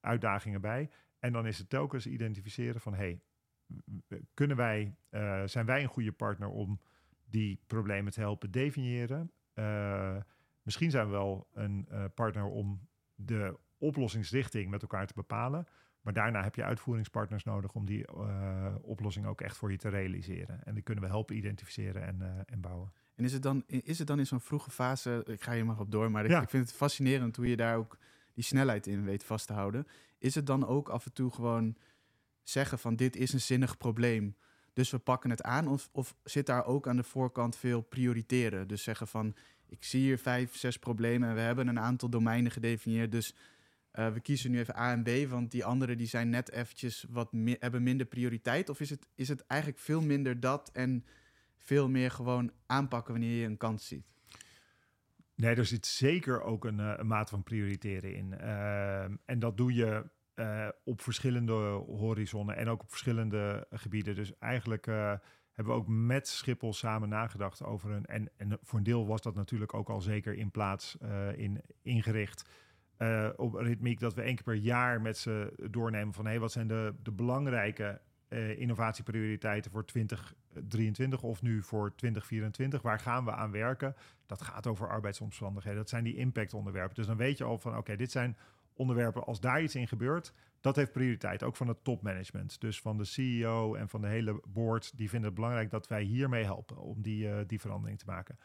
uitdagingen 0.00 0.60
bij. 0.60 0.90
En 1.18 1.32
dan 1.32 1.46
is 1.46 1.58
het 1.58 1.70
telkens 1.70 2.06
identificeren 2.06 2.80
van, 2.80 2.94
hey, 2.94 3.20
kunnen 4.34 4.56
wij, 4.56 4.96
zijn 5.44 5.66
wij 5.66 5.82
een 5.82 5.88
goede 5.88 6.12
partner 6.12 6.48
om 6.48 6.80
die 7.24 7.60
problemen 7.66 8.12
te 8.12 8.20
helpen 8.20 8.50
definiëren? 8.50 9.32
Misschien 10.62 10.90
zijn 10.90 11.06
we 11.06 11.12
wel 11.12 11.48
een 11.52 11.88
partner 12.14 12.44
om 12.44 12.88
de 13.24 13.58
oplossingsrichting 13.78 14.70
met 14.70 14.82
elkaar 14.82 15.06
te 15.06 15.14
bepalen. 15.14 15.66
Maar 16.00 16.12
daarna 16.12 16.42
heb 16.42 16.54
je 16.54 16.64
uitvoeringspartners 16.64 17.44
nodig 17.44 17.74
om 17.74 17.86
die 17.86 18.06
uh, 18.16 18.74
oplossing 18.82 19.26
ook 19.26 19.40
echt 19.40 19.56
voor 19.56 19.70
je 19.70 19.76
te 19.76 19.88
realiseren. 19.88 20.64
En 20.64 20.74
die 20.74 20.82
kunnen 20.82 21.04
we 21.04 21.10
helpen 21.10 21.36
identificeren 21.36 22.06
en, 22.06 22.18
uh, 22.20 22.28
en 22.46 22.60
bouwen. 22.60 22.92
En 23.14 23.24
is 23.24 23.32
het 23.32 23.42
dan, 23.42 23.64
is 23.66 23.98
het 23.98 24.06
dan 24.06 24.18
in 24.18 24.26
zo'n 24.26 24.40
vroege 24.40 24.70
fase, 24.70 25.22
ik 25.26 25.42
ga 25.42 25.52
hier 25.52 25.66
maar 25.66 25.78
op 25.78 25.90
door, 25.90 26.10
maar 26.10 26.24
ik, 26.24 26.42
ik, 26.42 26.50
vind 26.50 26.66
het 26.66 26.76
fascinerend 26.76 27.36
hoe 27.36 27.48
je 27.48 27.56
daar 27.56 27.76
ook 27.76 27.98
die 28.34 28.44
snelheid 28.44 28.86
in 28.86 29.04
weet 29.04 29.24
vast 29.24 29.46
te 29.46 29.52
houden. 29.52 29.86
Is 30.18 30.34
het 30.34 30.46
dan 30.46 30.66
ook 30.66 30.88
af 30.88 31.06
en 31.06 31.12
toe 31.12 31.30
gewoon 31.30 31.76
zeggen 32.42 32.78
van 32.78 32.96
dit 32.96 33.16
is 33.16 33.32
een 33.32 33.40
zinnig 33.40 33.76
probleem, 33.76 34.36
dus 34.72 34.90
we 34.90 34.98
pakken 34.98 35.30
het 35.30 35.42
aan? 35.42 35.68
Of, 35.68 35.88
of 35.92 36.14
zit 36.24 36.46
daar 36.46 36.64
ook 36.64 36.88
aan 36.88 36.96
de 36.96 37.02
voorkant 37.02 37.56
veel 37.56 37.80
prioriteren? 37.80 38.68
Dus 38.68 38.82
zeggen 38.82 39.06
van 39.06 39.34
ik 39.70 39.84
zie 39.84 40.00
hier 40.00 40.18
vijf, 40.18 40.56
zes 40.56 40.78
problemen 40.78 41.28
en 41.28 41.34
we 41.34 41.40
hebben 41.40 41.68
een 41.68 41.80
aantal 41.80 42.08
domeinen 42.08 42.52
gedefinieerd. 42.52 43.12
Dus 43.12 43.34
uh, 43.94 44.12
we 44.12 44.20
kiezen 44.20 44.50
nu 44.50 44.58
even 44.58 44.76
A 44.76 44.92
en 44.92 45.02
B, 45.02 45.30
want 45.30 45.50
die 45.50 45.64
andere 45.64 45.96
die 45.96 46.06
zijn 46.06 46.30
net 46.30 46.50
eventjes 46.50 47.06
wat 47.08 47.30
hebben 47.58 47.82
minder 47.82 48.06
prioriteit. 48.06 48.68
Of 48.68 48.80
is 48.80 48.90
het, 48.90 49.06
is 49.14 49.28
het 49.28 49.46
eigenlijk 49.46 49.80
veel 49.80 50.00
minder 50.00 50.40
dat 50.40 50.70
en 50.72 51.04
veel 51.56 51.88
meer 51.88 52.10
gewoon 52.10 52.52
aanpakken 52.66 53.12
wanneer 53.12 53.40
je 53.40 53.46
een 53.46 53.56
kans 53.56 53.86
ziet? 53.86 54.04
Nee, 55.34 55.54
er 55.54 55.66
zit 55.66 55.86
zeker 55.86 56.42
ook 56.42 56.64
een, 56.64 56.78
uh, 56.78 56.94
een 56.96 57.06
mate 57.06 57.30
van 57.30 57.42
prioriteren 57.42 58.14
in. 58.14 58.34
Uh, 58.40 59.02
en 59.02 59.38
dat 59.38 59.56
doe 59.56 59.74
je 59.74 60.04
uh, 60.34 60.68
op 60.84 61.02
verschillende 61.02 61.52
horizonnen 61.86 62.56
en 62.56 62.68
ook 62.68 62.82
op 62.82 62.90
verschillende 62.90 63.66
gebieden. 63.70 64.14
Dus 64.14 64.38
eigenlijk 64.38 64.86
hebben 65.52 65.74
we 65.74 65.80
ook 65.80 65.88
met 65.88 66.28
Schiphol 66.28 66.72
samen 66.72 67.08
nagedacht 67.08 67.64
over 67.64 67.90
een. 67.90 68.06
En, 68.06 68.30
en 68.36 68.58
voor 68.62 68.78
een 68.78 68.84
deel 68.84 69.06
was 69.06 69.22
dat 69.22 69.34
natuurlijk 69.34 69.74
ook 69.74 69.88
al 69.88 70.00
zeker 70.00 70.34
in 70.34 70.50
plaats 70.50 70.96
uh, 71.02 71.38
in, 71.38 71.60
ingericht. 71.82 72.48
Uh, 72.98 73.28
op 73.36 73.54
ritmiek 73.54 74.00
dat 74.00 74.14
we 74.14 74.22
één 74.22 74.34
keer 74.34 74.44
per 74.44 74.54
jaar 74.54 75.00
met 75.00 75.18
ze 75.18 75.52
doornemen 75.70 76.14
van 76.14 76.24
hé, 76.24 76.30
hey, 76.30 76.40
wat 76.40 76.52
zijn 76.52 76.66
de, 76.66 76.94
de 77.02 77.12
belangrijke 77.12 78.00
uh, 78.28 78.58
innovatieprioriteiten 78.58 79.70
voor 79.70 79.84
2023 79.84 81.22
of 81.22 81.42
nu 81.42 81.62
voor 81.62 81.94
2024? 81.94 82.82
Waar 82.82 83.00
gaan 83.00 83.24
we 83.24 83.32
aan 83.32 83.50
werken? 83.50 83.96
Dat 84.26 84.42
gaat 84.42 84.66
over 84.66 84.88
arbeidsomstandigheden. 84.88 85.78
Dat 85.78 85.88
zijn 85.88 86.04
die 86.04 86.16
impactonderwerpen. 86.16 86.94
Dus 86.94 87.06
dan 87.06 87.16
weet 87.16 87.38
je 87.38 87.44
al 87.44 87.58
van 87.58 87.76
oké, 87.76 87.96
dit 87.96 88.10
zijn 88.10 88.36
onderwerpen. 88.72 89.24
Als 89.24 89.40
daar 89.40 89.62
iets 89.62 89.74
in 89.74 89.88
gebeurt, 89.88 90.32
dat 90.60 90.76
heeft 90.76 90.92
prioriteit, 90.92 91.42
ook 91.42 91.56
van 91.56 91.68
het 91.68 91.84
topmanagement. 91.84 92.60
Dus 92.60 92.80
van 92.80 92.96
de 92.96 93.04
CEO 93.04 93.74
en 93.74 93.88
van 93.88 94.00
de 94.00 94.06
hele 94.06 94.42
board, 94.48 94.96
die 94.96 95.08
vinden 95.08 95.28
het 95.28 95.38
belangrijk 95.38 95.70
dat 95.70 95.88
wij 95.88 96.02
hiermee 96.02 96.44
helpen 96.44 96.76
om 96.76 97.02
die, 97.02 97.26
uh, 97.26 97.38
die 97.46 97.60
verandering 97.60 97.98
te 97.98 98.06
maken. 98.06 98.38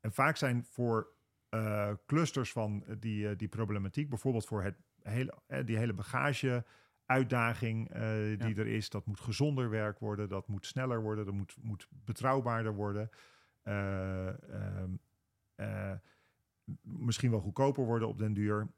En 0.00 0.12
vaak 0.12 0.36
zijn 0.36 0.64
voor 0.64 1.12
uh, 1.50 1.92
clusters 2.06 2.52
van 2.52 2.84
die, 2.98 3.24
uh, 3.24 3.36
die 3.36 3.48
problematiek, 3.48 4.08
bijvoorbeeld 4.08 4.46
voor 4.46 4.62
het 4.62 4.76
hele, 5.02 5.34
die 5.64 5.76
hele 5.76 5.92
bagage 5.92 6.64
uitdaging 7.06 7.88
die 8.38 8.54
ja. 8.54 8.60
er 8.60 8.66
is, 8.66 8.90
dat 8.90 9.06
moet 9.06 9.20
gezonder 9.20 9.70
werk 9.70 9.98
worden, 9.98 10.28
dat 10.28 10.48
moet 10.48 10.66
sneller 10.66 11.02
worden, 11.02 11.24
dat 11.24 11.34
moet, 11.34 11.56
moet 11.60 11.88
betrouwbaarder 11.90 12.74
worden. 12.74 13.10
Ehm, 13.62 14.94
misschien 16.82 17.30
wel 17.30 17.40
goedkoper 17.40 17.84
worden 17.84 18.08
op 18.08 18.18
den 18.18 18.32
duur 18.32 18.68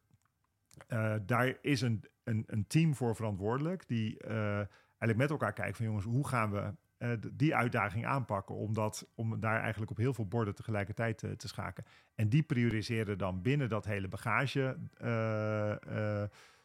daar 1.27 1.59
is 1.61 1.81
een, 1.81 2.05
een, 2.29 2.45
een, 2.47 2.67
team 2.67 2.95
voor 2.95 3.17
verantwoordelijk 3.17 3.89
die 3.89 4.25
uh, 4.25 4.57
eigenlijk 4.59 5.17
met 5.17 5.31
elkaar 5.31 5.53
kijkt 5.53 5.77
van 5.77 5.87
jongens, 5.87 6.05
hoe 6.05 6.29
gaan 6.29 6.51
we 6.51 6.75
uh, 6.99 7.11
die 7.33 7.55
uitdaging 7.55 8.07
aanpakken 8.07 8.55
om, 8.55 8.75
dat, 8.75 9.09
om 9.15 9.41
daar 9.41 9.61
eigenlijk 9.61 9.91
op 9.91 9.97
heel 9.97 10.15
veel 10.15 10.27
borden 10.27 10.55
tegelijkertijd 10.55 11.19
te, 11.19 11.37
te 11.37 11.49
schaken. 11.49 11.85
En 12.15 12.29
die 12.29 12.43
prioriseren 12.43 13.19
dan 13.19 13.43
binnen 13.43 13.69
dat 13.69 13.85
hele 13.85 14.09
bagage 14.09 14.77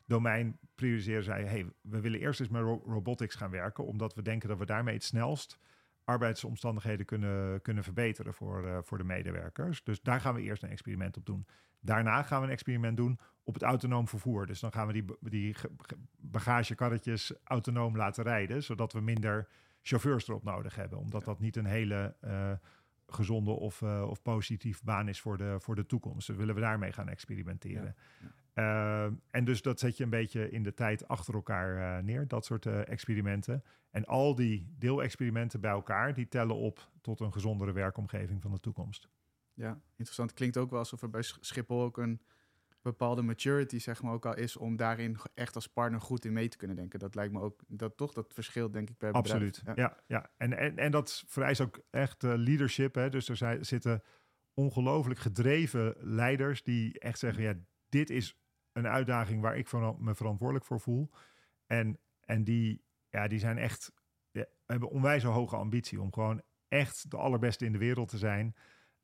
domein 0.05 0.57
prioriseren 0.75 1.23
zij, 1.23 1.43
hey, 1.43 1.65
we 1.81 1.99
willen 1.99 2.19
eerst 2.19 2.39
eens 2.39 2.49
met 2.49 2.61
ro 2.61 2.83
robotics 2.85 3.35
gaan 3.35 3.51
werken, 3.51 3.85
omdat 3.85 4.15
we 4.15 4.21
denken 4.21 4.49
dat 4.49 4.57
we 4.57 4.65
daarmee 4.65 4.93
het 4.93 5.03
snelst 5.03 5.59
arbeidsomstandigheden 6.03 7.05
kunnen, 7.05 7.61
kunnen 7.61 7.83
verbeteren 7.83 8.33
voor, 8.33 8.83
voor 8.83 8.97
de 8.97 9.03
medewerkers. 9.03 9.83
Dus 9.83 10.01
daar 10.01 10.21
gaan 10.21 10.33
we 10.33 10.41
eerst 10.41 10.63
een 10.63 10.69
experiment 10.69 11.17
op 11.17 11.25
doen. 11.25 11.45
Daarna 11.79 12.23
gaan 12.23 12.39
we 12.39 12.45
een 12.45 12.51
experiment 12.51 12.97
doen 12.97 13.19
op 13.43 13.53
het 13.53 13.63
autonoom 13.63 14.07
vervoer. 14.07 14.45
Dus 14.45 14.59
dan 14.59 14.71
gaan 14.71 14.87
we 14.87 14.93
die, 14.93 15.05
die 15.19 15.55
bagagekarretjes 16.17 17.33
autonoom 17.43 17.97
laten 17.97 18.23
rijden, 18.23 18.63
zodat 18.63 18.93
we 18.93 19.01
minder 19.01 19.47
chauffeurs 19.81 20.27
erop 20.27 20.43
nodig 20.43 20.75
hebben. 20.75 20.99
Omdat 20.99 21.25
dat 21.25 21.39
niet 21.39 21.55
een 21.55 21.65
hele 21.65 22.15
uh, 22.21 22.51
gezonde 23.07 23.51
of, 23.51 23.81
uh, 23.81 24.07
of 24.09 24.21
positief 24.21 24.83
baan 24.83 25.07
is 25.07 25.21
voor 25.21 25.37
de, 25.37 25.55
voor 25.59 25.75
de 25.75 25.85
toekomst. 25.85 26.27
Dus 26.27 26.35
willen 26.35 26.55
we 26.55 26.61
daarmee 26.61 26.91
gaan 26.91 27.09
experimenteren. 27.09 27.95
Ja. 28.19 28.27
Uh, 28.55 29.13
en 29.29 29.45
dus 29.45 29.61
dat 29.61 29.79
zet 29.79 29.97
je 29.97 30.03
een 30.03 30.09
beetje 30.09 30.49
in 30.49 30.63
de 30.63 30.73
tijd 30.73 31.07
achter 31.07 31.33
elkaar 31.33 32.03
neer, 32.03 32.27
dat 32.27 32.45
soort 32.45 32.65
experimenten. 32.65 33.63
En 33.89 34.05
al 34.05 34.35
die 34.35 34.73
deelexperimenten 34.77 35.61
bij 35.61 35.71
elkaar, 35.71 36.13
die 36.13 36.27
tellen 36.27 36.55
op 36.55 36.89
tot 37.01 37.19
een 37.19 37.33
gezondere 37.33 37.71
werkomgeving 37.71 38.41
van 38.41 38.51
de 38.51 38.59
toekomst. 38.59 39.09
Ja, 39.53 39.79
interessant. 39.95 40.33
Klinkt 40.33 40.57
ook 40.57 40.69
wel 40.69 40.79
alsof 40.79 41.01
er 41.01 41.09
bij 41.09 41.21
Schiphol 41.21 41.81
ook 41.81 41.97
een 41.97 42.21
bepaalde 42.83 43.21
maturity, 43.21 43.79
zeg 43.79 44.01
maar, 44.01 44.13
ook 44.13 44.25
al 44.25 44.35
is 44.35 44.57
om 44.57 44.75
daarin 44.75 45.17
echt 45.33 45.55
als 45.55 45.67
partner 45.67 46.01
goed 46.01 46.25
in 46.25 46.33
mee 46.33 46.47
te 46.47 46.57
kunnen 46.57 46.75
denken. 46.75 46.99
Dat 46.99 47.15
lijkt 47.15 47.33
me 47.33 47.39
ook, 47.39 47.61
dat 47.67 47.97
toch, 47.97 48.13
dat 48.13 48.33
verschil 48.33 48.71
denk 48.71 48.89
ik 48.89 48.97
per 48.97 49.11
bedrijf. 49.11 49.33
Absoluut, 49.33 49.61
ja. 49.65 49.73
ja, 49.75 49.97
ja. 50.07 50.31
En, 50.37 50.57
en, 50.57 50.77
en 50.77 50.91
dat 50.91 51.23
vereist 51.27 51.61
ook 51.61 51.81
echt 51.89 52.21
leadership. 52.21 52.95
Hè? 52.95 53.09
Dus 53.09 53.29
er 53.29 53.37
zijn, 53.37 53.65
zitten 53.65 54.03
ongelooflijk 54.53 55.19
gedreven 55.19 55.95
leiders 55.99 56.63
die 56.63 56.99
echt 56.99 57.19
zeggen, 57.19 57.43
ja, 57.43 57.53
dit 57.89 58.09
is 58.09 58.37
een 58.71 58.87
uitdaging 58.87 59.41
waar 59.41 59.57
ik 59.57 59.67
van, 59.67 59.95
me 59.99 60.15
verantwoordelijk 60.15 60.65
voor 60.65 60.79
voel. 60.79 61.09
En, 61.65 61.99
en 62.21 62.43
die, 62.43 62.83
ja, 63.09 63.27
die 63.27 63.39
zijn 63.39 63.57
echt, 63.57 63.93
ja, 64.31 64.45
hebben 64.65 64.89
onwijs 64.89 65.23
hoge 65.23 65.55
ambitie 65.55 66.01
om 66.01 66.13
gewoon 66.13 66.41
echt 66.67 67.11
de 67.11 67.17
allerbeste 67.17 67.65
in 67.65 67.71
de 67.71 67.77
wereld 67.77 68.09
te 68.09 68.17
zijn. 68.17 68.55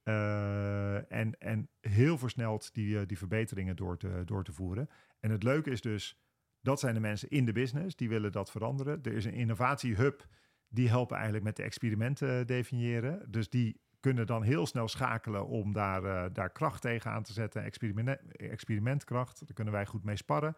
Uh, 0.10 1.12
en, 1.12 1.40
en 1.40 1.70
heel 1.82 2.18
versneld 2.18 2.74
die, 2.74 3.00
eh, 3.00 3.08
die 3.08 3.18
verbeteringen 3.18 3.76
door 3.76 3.98
te, 3.98 4.22
door 4.26 4.44
te 4.44 4.52
voeren. 4.52 4.90
En 5.20 5.32
het 5.32 5.44
leuke 5.44 5.70
is 5.70 5.82
dus, 5.82 6.20
dat 6.62 6.80
zijn 6.80 6.94
de 6.94 7.00
mensen 7.00 7.30
in 7.30 7.46
de 7.46 7.52
business, 7.52 7.96
die 7.96 8.10
willen 8.10 8.32
dat 8.32 8.52
veranderen. 8.52 9.00
Er 9.04 9.14
is 9.14 9.26
een 9.26 9.34
innovatiehub, 9.34 10.28
die 10.68 10.90
helpen 10.90 11.16
eigenlijk 11.16 11.46
met 11.46 11.56
de 11.56 11.64
experimenten 11.64 12.48
definiëren. 12.48 13.32
Dus 13.32 13.50
die 13.50 13.82
kunnen 14.00 14.28
dan 14.28 14.44
heel 14.44 14.66
snel 14.66 14.88
schakelen 14.88 15.48
om 15.48 15.74
daar, 15.74 16.04
uh, 16.04 16.26
daar 16.34 16.52
kracht 16.52 16.82
tegen 16.82 17.12
aan 17.12 17.24
te 17.24 17.34
zetten, 17.34 17.64
experiment, 17.64 18.20
experimentkracht. 18.36 19.40
Daar 19.40 19.54
kunnen 19.54 19.74
wij 19.74 19.86
goed 19.86 20.04
mee 20.04 20.16
sparren. 20.16 20.56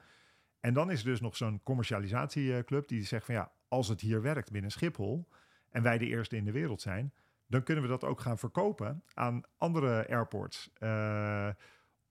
En 0.60 0.74
dan 0.74 0.92
is 0.92 1.00
er 1.00 1.06
dus 1.06 1.22
nog 1.22 1.36
zo'n 1.36 1.64
commercialisatieclub 1.64 2.88
die 2.88 3.04
zegt 3.04 3.26
van 3.26 3.36
ja, 3.36 3.52
als 3.68 3.88
het 3.88 4.02
hier 4.02 4.22
werkt 4.22 4.52
binnen 4.52 4.72
Schiphol 4.72 5.28
en 5.70 5.84
wij 5.84 5.98
de 5.98 6.06
eerste 6.06 6.36
in 6.36 6.46
de 6.46 6.52
wereld 6.52 6.82
zijn, 6.82 7.14
dan 7.52 7.64
kunnen 7.64 7.84
we 7.84 7.90
dat 7.90 8.04
ook 8.04 8.20
gaan 8.20 8.38
verkopen 8.38 9.04
aan 9.14 9.42
andere 9.58 10.08
airports 10.10 10.72
uh, 10.80 11.50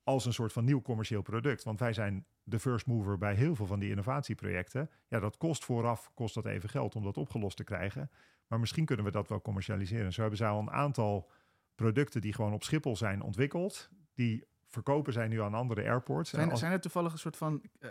als 0.04 0.24
een 0.26 0.32
soort 0.32 0.52
van 0.52 0.64
nieuw 0.64 0.82
commercieel 0.82 1.22
product. 1.22 1.64
Want 1.64 1.80
wij 1.80 1.92
zijn 1.92 2.26
de 2.42 2.58
first 2.58 2.86
mover 2.86 3.18
bij 3.18 3.34
heel 3.34 3.54
veel 3.54 3.66
van 3.66 3.78
die 3.78 3.90
innovatieprojecten. 3.90 4.90
Ja, 5.08 5.20
dat 5.20 5.36
kost 5.36 5.64
vooraf 5.64 6.10
kost 6.14 6.34
dat 6.34 6.46
even 6.46 6.68
geld 6.68 6.94
om 6.94 7.04
dat 7.04 7.16
opgelost 7.16 7.56
te 7.56 7.64
krijgen. 7.64 8.10
Maar 8.46 8.60
misschien 8.60 8.84
kunnen 8.84 9.04
we 9.04 9.10
dat 9.10 9.28
wel 9.28 9.42
commercialiseren. 9.42 10.12
Zo 10.12 10.20
hebben 10.20 10.38
zij 10.38 10.48
al 10.48 10.60
een 10.60 10.70
aantal 10.70 11.30
producten 11.74 12.20
die 12.20 12.32
gewoon 12.32 12.52
op 12.52 12.62
Schiphol 12.62 12.96
zijn 12.96 13.22
ontwikkeld. 13.22 13.90
Die 14.14 14.44
verkopen 14.66 15.12
zij 15.12 15.28
nu 15.28 15.42
aan 15.42 15.54
andere 15.54 15.82
airports. 15.82 16.30
Zijn, 16.30 16.56
zijn 16.56 16.72
er 16.72 16.80
toevallig 16.80 17.12
een 17.12 17.18
soort 17.18 17.36
van... 17.36 17.62
Uh, 17.80 17.90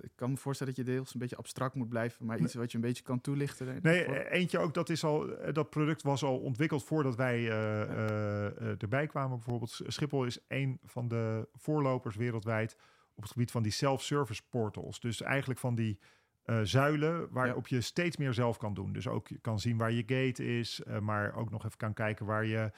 ik 0.00 0.12
kan 0.14 0.30
me 0.30 0.36
voorstellen 0.36 0.74
dat 0.74 0.86
je 0.86 0.92
deels 0.92 1.14
een 1.14 1.20
beetje 1.20 1.36
abstract 1.36 1.74
moet 1.74 1.88
blijven, 1.88 2.26
maar 2.26 2.38
iets 2.38 2.54
wat 2.54 2.70
je 2.70 2.76
een 2.76 2.84
beetje 2.84 3.02
kan 3.02 3.20
toelichten. 3.20 3.78
Nee, 3.82 4.30
eentje 4.30 4.58
ook, 4.58 4.74
dat, 4.74 4.88
is 4.88 5.04
al, 5.04 5.36
eh, 5.36 5.54
dat 5.54 5.70
product 5.70 6.02
was 6.02 6.22
al 6.22 6.38
ontwikkeld 6.38 6.84
voordat 6.84 7.16
wij 7.16 7.38
uh, 7.38 7.48
uh, 7.48 8.82
erbij 8.82 9.06
kwamen. 9.06 9.36
Bijvoorbeeld 9.36 9.80
Schiphol 9.86 10.24
is 10.24 10.38
een 10.48 10.78
van 10.84 11.08
de 11.08 11.48
voorlopers 11.54 12.16
wereldwijd 12.16 12.76
op 13.14 13.22
het 13.22 13.32
gebied 13.32 13.50
van 13.50 13.62
die 13.62 13.72
self-service 13.72 14.42
portals. 14.48 15.00
Dus 15.00 15.22
eigenlijk 15.22 15.60
van 15.60 15.74
die 15.74 15.98
uh, 16.44 16.60
zuilen 16.62 17.28
waarop 17.30 17.66
je 17.66 17.80
steeds 17.80 18.16
meer 18.16 18.34
zelf 18.34 18.56
kan 18.56 18.74
doen. 18.74 18.92
Dus 18.92 19.08
ook 19.08 19.28
je 19.28 19.38
kan 19.38 19.60
zien 19.60 19.76
waar 19.76 19.92
je 19.92 20.02
gate 20.06 20.58
is, 20.58 20.82
maar 21.00 21.34
ook 21.34 21.50
nog 21.50 21.64
even 21.64 21.78
kan 21.78 21.94
kijken 21.94 22.26
waar 22.26 22.44
je 22.44 22.70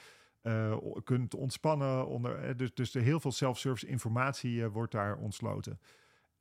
uh, 0.43 0.77
kunt 1.03 1.35
ontspannen. 1.35 2.07
Onder, 2.07 2.57
dus, 2.57 2.73
dus 2.73 2.95
er 2.95 3.01
heel 3.01 3.19
veel 3.19 3.31
self-service 3.31 3.87
informatie 3.87 4.67
wordt 4.67 4.91
daar 4.91 5.17
ontsloten. 5.17 5.79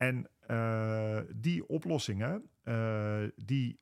En 0.01 0.31
die 1.37 1.69
oplossingen, 1.69 2.51
die 3.37 3.81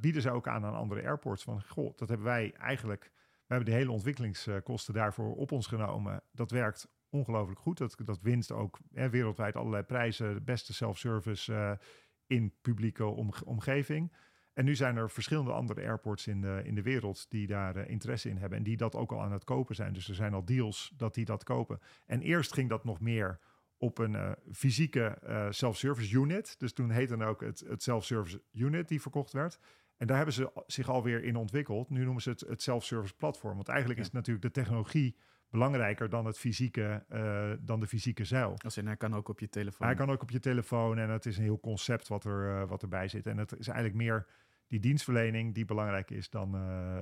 bieden 0.00 0.22
ze 0.22 0.30
ook 0.30 0.48
aan 0.48 0.64
aan 0.64 0.74
andere 0.74 1.02
airports. 1.02 1.42
Van, 1.42 1.62
goh, 1.62 1.96
dat 1.96 2.08
hebben 2.08 2.26
wij 2.26 2.52
eigenlijk... 2.52 3.12
We 3.46 3.54
hebben 3.54 3.72
de 3.72 3.78
hele 3.78 3.92
ontwikkelingskosten 3.92 4.94
daarvoor 4.94 5.34
op 5.34 5.52
ons 5.52 5.66
genomen. 5.66 6.22
Dat 6.32 6.50
werkt 6.50 6.88
ongelooflijk 7.08 7.60
goed. 7.60 7.78
Dat, 7.78 7.96
dat 8.04 8.20
winst 8.20 8.52
ook 8.52 8.78
hè, 8.92 9.10
wereldwijd 9.10 9.56
allerlei 9.56 9.82
prijzen. 9.82 10.34
De 10.34 10.40
beste 10.40 10.74
self-service 10.74 11.78
in 12.26 12.54
publieke 12.60 13.04
omgeving. 13.44 14.12
En 14.52 14.64
nu 14.64 14.74
zijn 14.74 14.96
er 14.96 15.10
verschillende 15.10 15.52
andere 15.52 15.80
airports 15.80 16.26
in 16.26 16.40
de, 16.40 16.60
in 16.64 16.74
de 16.74 16.82
wereld 16.82 17.30
die 17.30 17.46
daar 17.46 17.88
interesse 17.88 18.28
in 18.28 18.36
hebben 18.36 18.58
en 18.58 18.64
die 18.64 18.76
dat 18.76 18.94
ook 18.94 19.12
al 19.12 19.22
aan 19.22 19.32
het 19.32 19.44
kopen 19.44 19.74
zijn. 19.74 19.92
Dus 19.92 20.08
er 20.08 20.14
zijn 20.14 20.34
al 20.34 20.44
deals 20.44 20.92
dat 20.96 21.14
die 21.14 21.24
dat 21.24 21.44
kopen. 21.44 21.80
En 22.06 22.20
eerst 22.20 22.52
ging 22.52 22.68
dat 22.68 22.84
nog 22.84 23.00
meer 23.00 23.38
op 23.78 23.98
een 23.98 24.12
uh, 24.12 24.30
fysieke 24.52 25.18
uh, 25.28 25.46
self-service 25.50 26.16
unit. 26.16 26.58
Dus 26.58 26.72
toen 26.72 26.90
heette 26.90 27.16
dan 27.16 27.28
ook 27.28 27.40
het, 27.40 27.64
het 27.68 27.82
self-service 27.82 28.42
unit 28.52 28.88
die 28.88 29.00
verkocht 29.00 29.32
werd. 29.32 29.58
En 29.96 30.06
daar 30.06 30.16
hebben 30.16 30.34
ze 30.34 30.50
zich 30.66 30.88
alweer 30.88 31.24
in 31.24 31.36
ontwikkeld. 31.36 31.90
Nu 31.90 32.04
noemen 32.04 32.22
ze 32.22 32.30
het 32.30 32.40
het 32.40 32.62
self-service 32.62 33.14
platform. 33.14 33.54
Want 33.54 33.68
eigenlijk 33.68 33.98
ja. 33.98 34.04
is 34.06 34.12
natuurlijk 34.12 34.44
de 34.44 34.60
technologie 34.60 35.16
belangrijker 35.50 36.08
dan, 36.08 36.24
het 36.26 36.38
fysieke, 36.38 37.04
uh, 37.12 37.52
dan 37.60 37.80
de 37.80 37.86
fysieke 37.86 38.24
zeil. 38.24 38.54
Als 38.56 38.76
in, 38.76 38.86
hij 38.86 38.96
kan 38.96 39.14
ook 39.14 39.28
op 39.28 39.40
je 39.40 39.48
telefoon. 39.48 39.86
Hij 39.86 39.96
kan 39.96 40.10
ook 40.10 40.22
op 40.22 40.30
je 40.30 40.40
telefoon 40.40 40.98
en 40.98 41.10
het 41.10 41.26
is 41.26 41.36
een 41.36 41.42
heel 41.42 41.60
concept 41.60 42.08
wat, 42.08 42.24
er, 42.24 42.66
wat 42.66 42.82
erbij 42.82 43.08
zit. 43.08 43.26
En 43.26 43.38
het 43.38 43.52
is 43.58 43.68
eigenlijk 43.68 43.98
meer 43.98 44.26
die 44.66 44.80
dienstverlening 44.80 45.54
die 45.54 45.64
belangrijk 45.64 46.10
is 46.10 46.30
dan, 46.30 46.50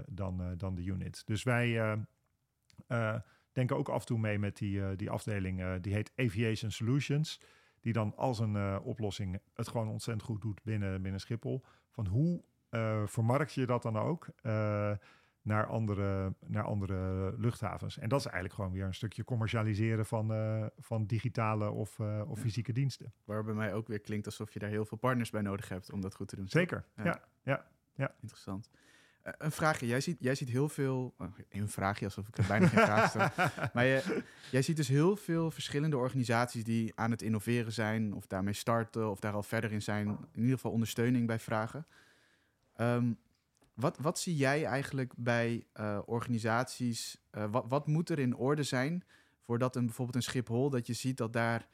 dan, 0.07 0.57
dan 0.57 0.75
de 0.75 0.85
unit. 0.85 1.27
Dus 1.27 1.43
wij 1.43 1.97
denken 3.55 3.77
ook 3.77 3.89
af 3.89 4.01
en 4.01 4.07
toe 4.07 4.19
mee 4.19 4.39
met 4.39 4.57
die, 4.57 4.97
die 4.97 5.11
afdeling, 5.11 5.81
die 5.81 5.95
heet 5.95 6.13
Aviation 6.17 6.71
Solutions. 6.71 7.41
Die 7.81 7.93
dan 7.93 8.17
als 8.17 8.39
een 8.39 8.81
oplossing 8.81 9.41
het 9.55 9.69
gewoon 9.69 9.89
ontzettend 9.89 10.27
goed 10.27 10.43
doet 10.43 10.63
binnen, 10.63 11.03
binnen 11.03 11.21
Schiphol. 11.21 11.65
Van 11.91 12.07
hoe 12.07 12.45
vermarkt 13.07 13.53
je 13.53 13.67
dat 13.67 13.83
dan 13.83 13.97
ook? 13.97 14.29
naar 15.45 15.67
andere, 15.67 16.35
naar 16.47 16.65
andere 16.65 17.33
luchthavens. 17.37 17.99
En 17.99 18.09
dat 18.09 18.19
is 18.19 18.25
eigenlijk 18.25 18.55
gewoon 18.55 18.73
weer 18.73 18.85
een 18.85 18.95
stukje 18.95 19.25
commercialiseren 19.25 20.07
van, 20.07 20.33
uh, 20.33 20.67
van 20.79 21.07
digitale 21.07 21.71
of, 21.71 21.99
uh, 21.99 22.23
of 22.27 22.39
fysieke 22.39 22.73
diensten. 22.73 23.13
Waar 23.25 23.45
bij 23.45 23.55
mij 23.55 23.75
ook 23.75 23.89
weer 23.89 24.01
klinkt 24.01 24.27
alsof 24.27 24.53
je 24.53 24.59
daar 24.59 24.71
heel 24.71 24.85
veel 24.85 24.99
partners 24.99 25.31
bij 25.31 25.43
nodig 25.43 25.69
hebt 25.69 25.93
om 25.93 26.01
dat 26.01 26.15
goed 26.15 26.29
te 26.29 26.37
doen. 26.37 26.49
Zeker, 26.49 26.85
ja, 26.97 27.21
ja, 27.43 27.67
ja. 27.95 28.15
Interessant. 28.21 28.71
Een 29.25 29.53
vraagje. 29.53 29.87
Jij 29.87 30.01
ziet, 30.01 30.17
jij 30.21 30.35
ziet 30.35 30.49
heel 30.49 30.69
veel. 30.69 31.15
Oh, 31.19 31.29
een 31.51 31.69
vraagje, 31.69 32.05
alsof 32.05 32.29
ik 32.29 32.39
er 32.39 32.47
bijna 32.47 32.67
geen 32.67 32.85
vraag 32.85 33.09
stel. 33.09 33.47
Maar 33.75 33.85
je, 33.85 34.23
jij 34.51 34.63
ziet 34.63 34.77
dus 34.77 34.89
heel 34.89 35.17
veel 35.17 35.51
verschillende 35.51 35.97
organisaties 35.97 36.65
die 36.65 36.93
aan 36.95 37.11
het 37.11 37.23
innoveren 37.23 37.73
zijn, 37.73 38.15
of 38.15 38.27
daarmee 38.27 38.53
starten, 38.53 39.11
of 39.11 39.21
daar 39.21 39.33
al 39.33 39.43
verder 39.43 39.73
in 39.73 39.83
zijn. 39.83 40.07
In 40.09 40.41
ieder 40.41 40.55
geval 40.55 40.71
ondersteuning 40.71 41.27
bij 41.27 41.39
vragen. 41.39 41.87
Um, 42.77 43.19
wat, 43.75 43.99
wat 43.99 44.19
zie 44.19 44.37
jij 44.37 44.65
eigenlijk 44.65 45.13
bij 45.17 45.67
uh, 45.81 45.99
organisaties? 46.07 47.21
Uh, 47.33 47.45
wat, 47.51 47.65
wat 47.69 47.87
moet 47.87 48.11
er 48.11 48.19
in 48.19 48.37
orde 48.37 48.63
zijn 48.63 49.05
voordat 49.45 49.77
een, 49.77 49.85
bijvoorbeeld 49.85 50.17
een 50.17 50.23
Schiphol, 50.23 50.71
dat 50.71 50.87
je 50.87 50.93
ziet 50.93 51.17
dat 51.17 51.33
daar 51.33 51.67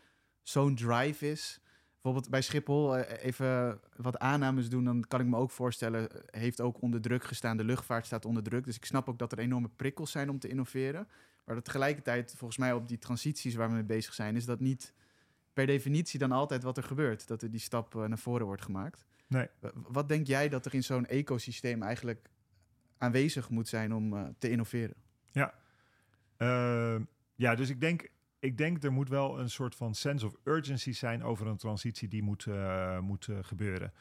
zo'n 0.42 0.74
drive 0.74 1.30
is? 1.30 1.60
Bijvoorbeeld 2.02 2.30
bij 2.30 2.42
Schiphol, 2.42 2.98
uh, 2.98 3.04
even 3.22 3.80
wat 3.96 4.18
aannames 4.18 4.68
doen, 4.68 4.84
dan 4.84 5.04
kan 5.08 5.20
ik 5.20 5.26
me 5.26 5.36
ook 5.36 5.50
voorstellen, 5.50 6.08
heeft 6.30 6.60
ook 6.60 6.82
onder 6.82 7.00
druk 7.00 7.24
gestaan, 7.24 7.56
de 7.56 7.64
luchtvaart 7.64 8.06
staat 8.06 8.24
onder 8.24 8.42
druk. 8.42 8.64
Dus 8.64 8.76
ik 8.76 8.84
snap 8.84 9.08
ook 9.08 9.18
dat 9.18 9.32
er 9.32 9.38
enorme 9.38 9.68
prikkels 9.76 10.10
zijn 10.10 10.30
om 10.30 10.38
te 10.38 10.48
innoveren. 10.48 11.08
Maar 11.44 11.54
dat 11.54 11.64
tegelijkertijd, 11.64 12.34
volgens 12.36 12.58
mij 12.58 12.72
op 12.72 12.88
die 12.88 12.98
transities 12.98 13.54
waar 13.54 13.68
we 13.68 13.74
mee 13.74 13.84
bezig 13.84 14.14
zijn, 14.14 14.36
is 14.36 14.44
dat 14.44 14.60
niet 14.60 14.92
per 15.52 15.66
definitie 15.66 16.18
dan 16.18 16.32
altijd 16.32 16.62
wat 16.62 16.76
er 16.76 16.82
gebeurt. 16.82 17.28
Dat 17.28 17.42
er 17.42 17.50
die 17.50 17.60
stap 17.60 17.94
naar 17.94 18.18
voren 18.18 18.46
wordt 18.46 18.62
gemaakt. 18.62 19.06
Nee. 19.26 19.48
Wat 19.74 20.08
denk 20.08 20.26
jij 20.26 20.48
dat 20.48 20.66
er 20.66 20.74
in 20.74 20.84
zo'n 20.84 21.06
ecosysteem 21.06 21.82
eigenlijk 21.82 22.28
aanwezig 22.98 23.50
moet 23.50 23.68
zijn 23.68 23.94
om 23.94 24.12
uh, 24.12 24.26
te 24.38 24.50
innoveren? 24.50 24.94
Ja. 25.32 25.54
Uh, 26.38 27.00
ja, 27.34 27.54
dus 27.54 27.68
ik 27.68 27.80
denk 27.80 28.08
ik 28.40 28.58
denk 28.58 28.82
er 28.82 28.92
moet 28.92 29.08
wel 29.08 29.38
een 29.38 29.50
soort 29.50 29.74
van 29.74 29.94
sense 29.94 30.26
of 30.26 30.36
urgency 30.44 30.92
zijn 30.92 31.22
over 31.22 31.46
een 31.46 31.56
transitie 31.56 32.08
die 32.08 32.22
moet, 32.22 32.46
uh, 32.46 32.98
moet 32.98 33.26
uh, 33.26 33.38
gebeuren. 33.42 33.92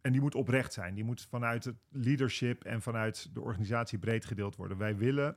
En 0.00 0.12
die 0.12 0.20
moet 0.20 0.34
oprecht 0.34 0.72
zijn. 0.72 0.94
Die 0.94 1.04
moet 1.04 1.26
vanuit 1.30 1.64
het 1.64 1.76
leadership 1.88 2.64
en 2.64 2.82
vanuit 2.82 3.34
de 3.34 3.40
organisatie 3.40 3.98
breed 3.98 4.24
gedeeld 4.24 4.56
worden. 4.56 4.78
Wij 4.78 4.96
willen 4.96 5.36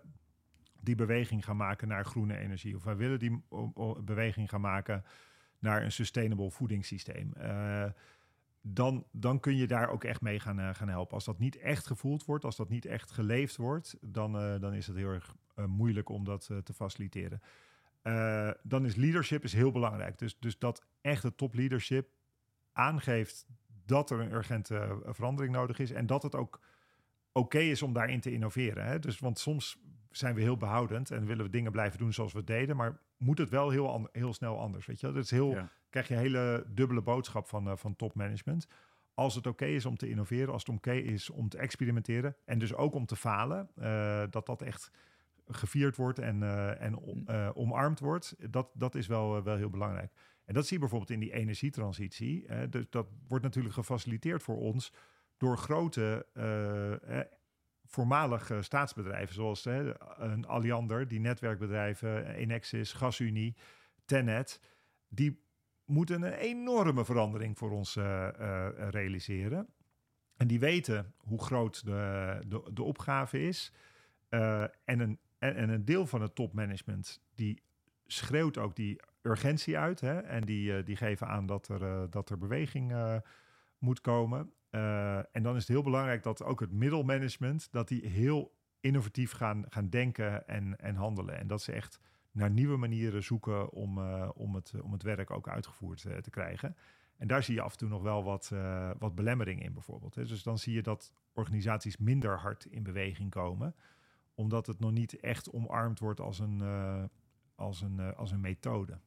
die 0.80 0.96
beweging 0.96 1.46
gaan 1.46 1.58
maken 1.58 1.88
naar 1.88 2.06
groene 2.06 2.38
energie. 2.38 2.76
Of 2.76 2.84
wij 2.84 2.96
willen 2.96 3.20
die 3.20 3.44
beweging 4.04 4.50
gaan 4.50 4.62
maken 4.62 5.04
naar 5.60 5.84
een 5.84 5.92
sustainable 5.92 6.52
voedingssysteem. 6.52 7.34
Uh, 7.38 7.86
dan, 8.62 9.06
dan 9.12 9.40
kun 9.40 9.56
je 9.56 9.68
daar 9.68 9.90
ook 9.90 10.04
echt 10.04 10.22
mee 10.22 10.40
gaan, 10.40 10.76
gaan 10.76 10.90
helpen. 10.90 11.14
Als 11.14 11.26
dat 11.26 11.40
niet 11.40 11.58
echt 11.58 11.88
gevoeld 11.88 12.26
wordt, 12.26 12.46
als 12.46 12.56
dat 12.56 12.70
niet 12.70 12.86
echt 12.86 13.12
geleefd 13.12 13.56
wordt, 13.56 13.98
dan, 14.02 14.32
dan 14.60 14.74
is 14.74 14.88
het 14.88 14.96
heel 14.96 15.10
erg 15.10 15.36
moeilijk 15.68 16.10
om 16.10 16.24
dat 16.24 16.50
te 16.64 16.74
faciliteren. 16.74 17.42
Dan 18.64 18.86
is 18.86 18.96
leadership 18.96 19.44
is 19.44 19.54
heel 19.54 19.72
belangrijk. 19.72 20.18
Dus, 20.18 20.40
dus 20.40 20.60
dat 20.60 20.86
echt 21.02 21.24
het 21.24 21.38
top 21.38 21.54
leadership 21.54 22.10
aangeeft 22.74 23.46
dat 23.86 24.10
er 24.10 24.20
een 24.20 24.32
urgente 24.32 25.02
verandering 25.06 25.54
nodig 25.54 25.80
is 25.80 25.92
en 25.92 26.06
dat 26.06 26.24
het 26.24 26.36
ook 26.36 26.60
oké 27.32 27.60
is 27.60 27.82
om 27.82 27.94
daarin 27.94 28.20
te 28.20 28.32
innoveren. 28.32 28.86
Hè? 28.86 29.00
Dus, 29.00 29.20
want 29.20 29.40
soms 29.40 29.80
zijn 30.12 30.36
we 30.36 30.42
heel 30.42 30.58
behoudend 30.58 31.12
en 31.12 31.26
willen 31.26 31.46
we 31.46 31.52
dingen 31.52 31.72
blijven 31.72 32.00
doen 32.00 32.14
zoals 32.14 32.34
we 32.34 32.44
deden, 32.44 32.76
maar 32.76 33.00
moet 33.18 33.38
het 33.38 33.50
wel 33.50 33.70
heel, 33.70 34.10
heel 34.12 34.34
snel 34.34 34.60
anders. 34.60 34.86
Weet 34.86 35.00
je, 35.00 35.12
dat 35.12 35.24
is 35.24 35.32
heel, 35.32 35.58
krijg 35.90 36.08
je 36.08 36.14
een 36.14 36.20
hele 36.20 36.66
dubbele 36.68 37.02
boodschap 37.02 37.48
van, 37.48 37.68
uh, 37.68 37.76
van 37.76 37.96
topmanagement. 37.96 38.68
Als 39.14 39.36
het 39.36 39.48
oké 39.48 39.66
is 39.66 39.86
om 39.86 39.98
te 39.98 40.10
innoveren, 40.10 40.54
als 40.54 40.66
het 40.66 40.76
oké 40.76 40.92
is 40.92 41.30
om 41.30 41.50
te 41.50 41.58
experimenteren 41.58 42.36
en 42.46 42.60
dus 42.60 42.74
ook 42.74 42.94
om 42.94 43.06
te 43.06 43.16
falen, 43.16 43.70
uh, 43.78 44.24
dat 44.30 44.46
dat 44.46 44.62
echt 44.62 44.92
gevierd 45.54 45.96
wordt 45.96 46.20
en, 46.20 46.42
uh, 46.42 46.82
en 46.82 47.00
omarmd 47.56 48.00
wordt, 48.00 48.36
dat, 48.50 48.70
dat 48.74 48.96
is 48.96 49.08
wel, 49.08 49.44
wel 49.44 49.56
heel 49.56 49.70
belangrijk. 49.70 50.12
En 50.46 50.54
dat 50.54 50.64
zie 50.64 50.74
je 50.74 50.80
bijvoorbeeld 50.80 51.12
in 51.12 51.20
die 51.20 51.34
energietransitie. 51.34 52.68
dus 52.70 52.90
dat 52.90 53.08
wordt 53.28 53.44
natuurlijk 53.44 53.74
gefaciliteerd 53.74 54.44
voor 54.44 54.58
ons 54.58 54.94
door 55.38 55.58
grote 55.58 56.26
voormalige 57.92 58.62
staatsbedrijven, 58.62 59.36
zoals 59.36 59.64
hè, 59.64 59.94
een 60.22 60.46
Alliander, 60.46 61.08
die 61.08 61.20
netwerkbedrijven, 61.20 62.26
Enexis, 62.26 62.94
GasUnie, 62.94 63.56
Tenet, 64.06 64.62
die 65.08 65.44
moeten 65.86 66.22
een 66.22 66.34
enorme 66.34 67.06
verandering 67.06 67.58
voor 67.58 67.72
ons 67.72 67.96
uh, 67.96 68.28
uh, 68.40 68.68
realiseren. 68.90 69.68
En 70.38 70.48
die 70.48 70.60
weten 70.60 71.14
hoe 71.18 71.44
groot 71.44 71.86
de, 71.86 72.40
de, 72.48 72.70
de 72.74 72.84
opgave 72.84 73.42
is. 73.42 73.74
Uh, 74.30 74.62
en, 74.62 75.00
een, 75.00 75.20
en, 75.42 75.56
en, 75.56 75.70
een 75.70 75.86
deel 75.86 76.08
van 76.08 76.22
het 76.22 76.36
topmanagement 76.36 77.22
die 77.36 77.62
schreeuwt 78.06 78.58
ook 78.58 78.76
die 78.76 79.02
urgentie 79.22 79.78
uit. 79.78 80.00
Hè, 80.00 80.20
en 80.20 80.42
die, 80.42 80.84
die 80.84 80.96
geven 80.96 81.28
aan 81.28 81.46
dat 81.46 81.68
er, 81.68 82.10
dat 82.10 82.30
er 82.30 82.38
beweging 82.38 82.94
moet 83.78 84.02
komen. 84.02 84.52
En 85.32 85.44
dan 85.44 85.56
is 85.56 85.62
het 85.62 85.68
heel 85.68 85.84
belangrijk 85.84 86.24
dat 86.24 86.44
ook 86.44 86.60
het 86.60 86.72
middelmanagement, 86.72 87.72
dat 87.72 87.88
die 87.88 88.08
heel 88.08 88.56
innovatief 88.80 89.32
gaan, 89.32 89.66
gaan 89.70 89.90
denken 89.90 90.48
en, 90.48 90.80
en 90.80 90.96
handelen. 90.96 91.38
En 91.38 91.48
dat 91.48 91.62
ze 91.62 91.72
echt 91.72 92.00
naar 92.32 92.50
nieuwe 92.50 92.78
manieren 92.78 93.24
zoeken 93.24 93.72
om, 93.72 94.00
om, 94.28 94.56
het, 94.56 94.74
om 94.82 94.92
het 94.92 95.04
werk 95.04 95.32
ook 95.32 95.50
uitgevoerd 95.50 96.02
te 96.02 96.30
krijgen. 96.30 96.76
En 97.18 97.28
daar 97.28 97.44
zie 97.44 97.56
je 97.56 97.62
af 97.62 97.72
en 97.72 97.78
toe 97.78 97.90
nog 97.90 98.02
wel 98.02 98.24
wat, 98.24 98.52
wat 99.00 99.16
belemmering 99.16 99.64
in 99.64 99.74
bijvoorbeeld. 99.74 100.16
Hè. 100.16 100.26
Dus 100.26 100.44
dan 100.44 100.58
zie 100.58 100.74
je 100.74 100.82
dat 100.82 101.14
organisaties 101.34 101.98
minder 101.98 102.40
hard 102.40 102.66
in 102.66 102.84
beweging 102.84 103.30
komen, 103.30 103.76
omdat 104.36 104.68
het 104.68 104.80
nog 104.80 104.92
niet 104.92 105.20
echt 105.20 105.52
omarmd 105.52 106.00
wordt 106.00 106.20
als 106.20 106.40
een, 106.40 106.62
als 107.56 107.82
een, 107.82 108.16
als 108.16 108.32
een 108.32 108.42
methode. 108.42 109.00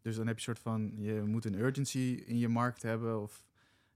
Dus 0.00 0.16
dan 0.16 0.26
heb 0.26 0.38
je 0.38 0.48
een 0.48 0.56
soort 0.56 0.64
van, 0.64 0.92
je 0.96 1.22
moet 1.22 1.44
een 1.44 1.58
urgency 1.58 2.22
in 2.26 2.38
je 2.38 2.48
markt 2.48 2.82
hebben 2.82 3.22
of 3.22 3.42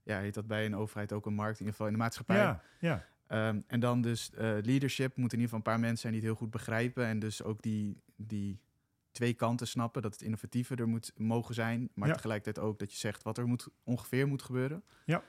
ja, 0.03 0.19
heet 0.19 0.33
dat 0.33 0.47
bij 0.47 0.65
een 0.65 0.75
overheid 0.75 1.13
ook 1.13 1.25
een 1.25 1.33
markt, 1.33 1.59
in 1.59 1.65
ieder 1.65 1.71
geval 1.71 1.87
in 1.87 1.93
de 1.93 1.99
maatschappij. 1.99 2.37
Ja, 2.37 2.61
ja. 2.79 3.05
Um, 3.49 3.63
en 3.67 3.79
dan 3.79 4.01
dus 4.01 4.31
uh, 4.33 4.39
leadership 4.39 5.15
moet 5.15 5.33
in 5.33 5.39
ieder 5.39 5.43
geval 5.43 5.57
een 5.57 5.61
paar 5.61 5.79
mensen 5.79 5.97
zijn 5.97 6.13
die 6.13 6.21
het 6.21 6.31
heel 6.31 6.39
goed 6.39 6.51
begrijpen 6.51 7.05
en 7.05 7.19
dus 7.19 7.43
ook 7.43 7.61
die, 7.61 8.01
die 8.15 8.59
twee 9.11 9.33
kanten 9.33 9.67
snappen, 9.67 10.01
dat 10.01 10.13
het 10.13 10.21
innovatiever 10.21 10.79
er 10.79 10.87
moet 10.87 11.11
mogen 11.17 11.55
zijn, 11.55 11.89
maar 11.93 12.13
tegelijkertijd 12.13 12.65
ook 12.65 12.79
dat 12.79 12.91
je 12.91 12.97
zegt 12.97 13.23
wat 13.23 13.37
er 13.37 13.47
moet, 13.47 13.67
ongeveer 13.83 14.27
moet 14.27 14.41
gebeuren. 14.41 14.83
Ja. 15.05 15.23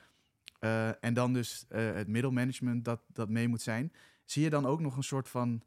Uh, 0.59 1.03
en 1.03 1.13
dan 1.13 1.33
dus 1.33 1.65
uh, 1.69 1.93
het 1.93 2.07
middelmanagement 2.07 2.85
dat, 2.85 3.01
dat 3.07 3.29
mee 3.29 3.47
moet 3.47 3.61
zijn. 3.61 3.91
Zie 4.29 4.43
je 4.43 4.49
dan 4.49 4.65
ook 4.65 4.79
nog 4.79 4.97
een 4.97 5.03
soort 5.03 5.29
van 5.29 5.61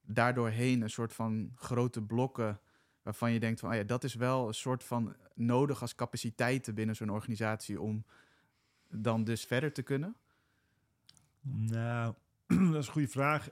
daardoorheen 0.00 0.80
een 0.82 0.90
soort 0.90 1.12
van 1.12 1.52
grote 1.54 2.02
blokken 2.02 2.60
waarvan 3.02 3.32
je 3.32 3.40
denkt 3.40 3.60
van 3.60 3.70
oh 3.70 3.74
ja, 3.74 3.82
dat 3.82 4.04
is 4.04 4.14
wel 4.14 4.46
een 4.46 4.54
soort 4.54 4.84
van 4.84 5.16
nodig 5.34 5.80
als 5.80 5.94
capaciteiten 5.94 6.74
binnen 6.74 6.96
zo'n 6.96 7.10
organisatie 7.10 7.80
om 7.80 8.04
dan 8.88 9.24
dus 9.24 9.44
verder 9.44 9.72
te 9.72 9.82
kunnen? 9.82 10.16
Nou, 11.40 12.14
dat 12.46 12.74
is 12.74 12.86
een 12.86 12.92
goede 12.92 13.08
vraag. 13.08 13.48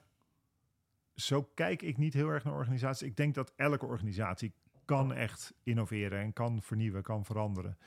Zo 1.14 1.42
kijk 1.54 1.82
ik 1.82 1.98
niet 1.98 2.14
heel 2.14 2.28
erg 2.28 2.44
naar 2.44 2.54
organisaties. 2.54 3.08
Ik 3.08 3.16
denk 3.16 3.34
dat 3.34 3.52
elke 3.56 3.86
organisatie 3.86 4.52
kan 4.84 5.12
echt 5.12 5.54
innoveren 5.62 6.20
en 6.20 6.32
kan 6.32 6.62
vernieuwen, 6.62 7.02
kan 7.02 7.24
veranderen. 7.24 7.78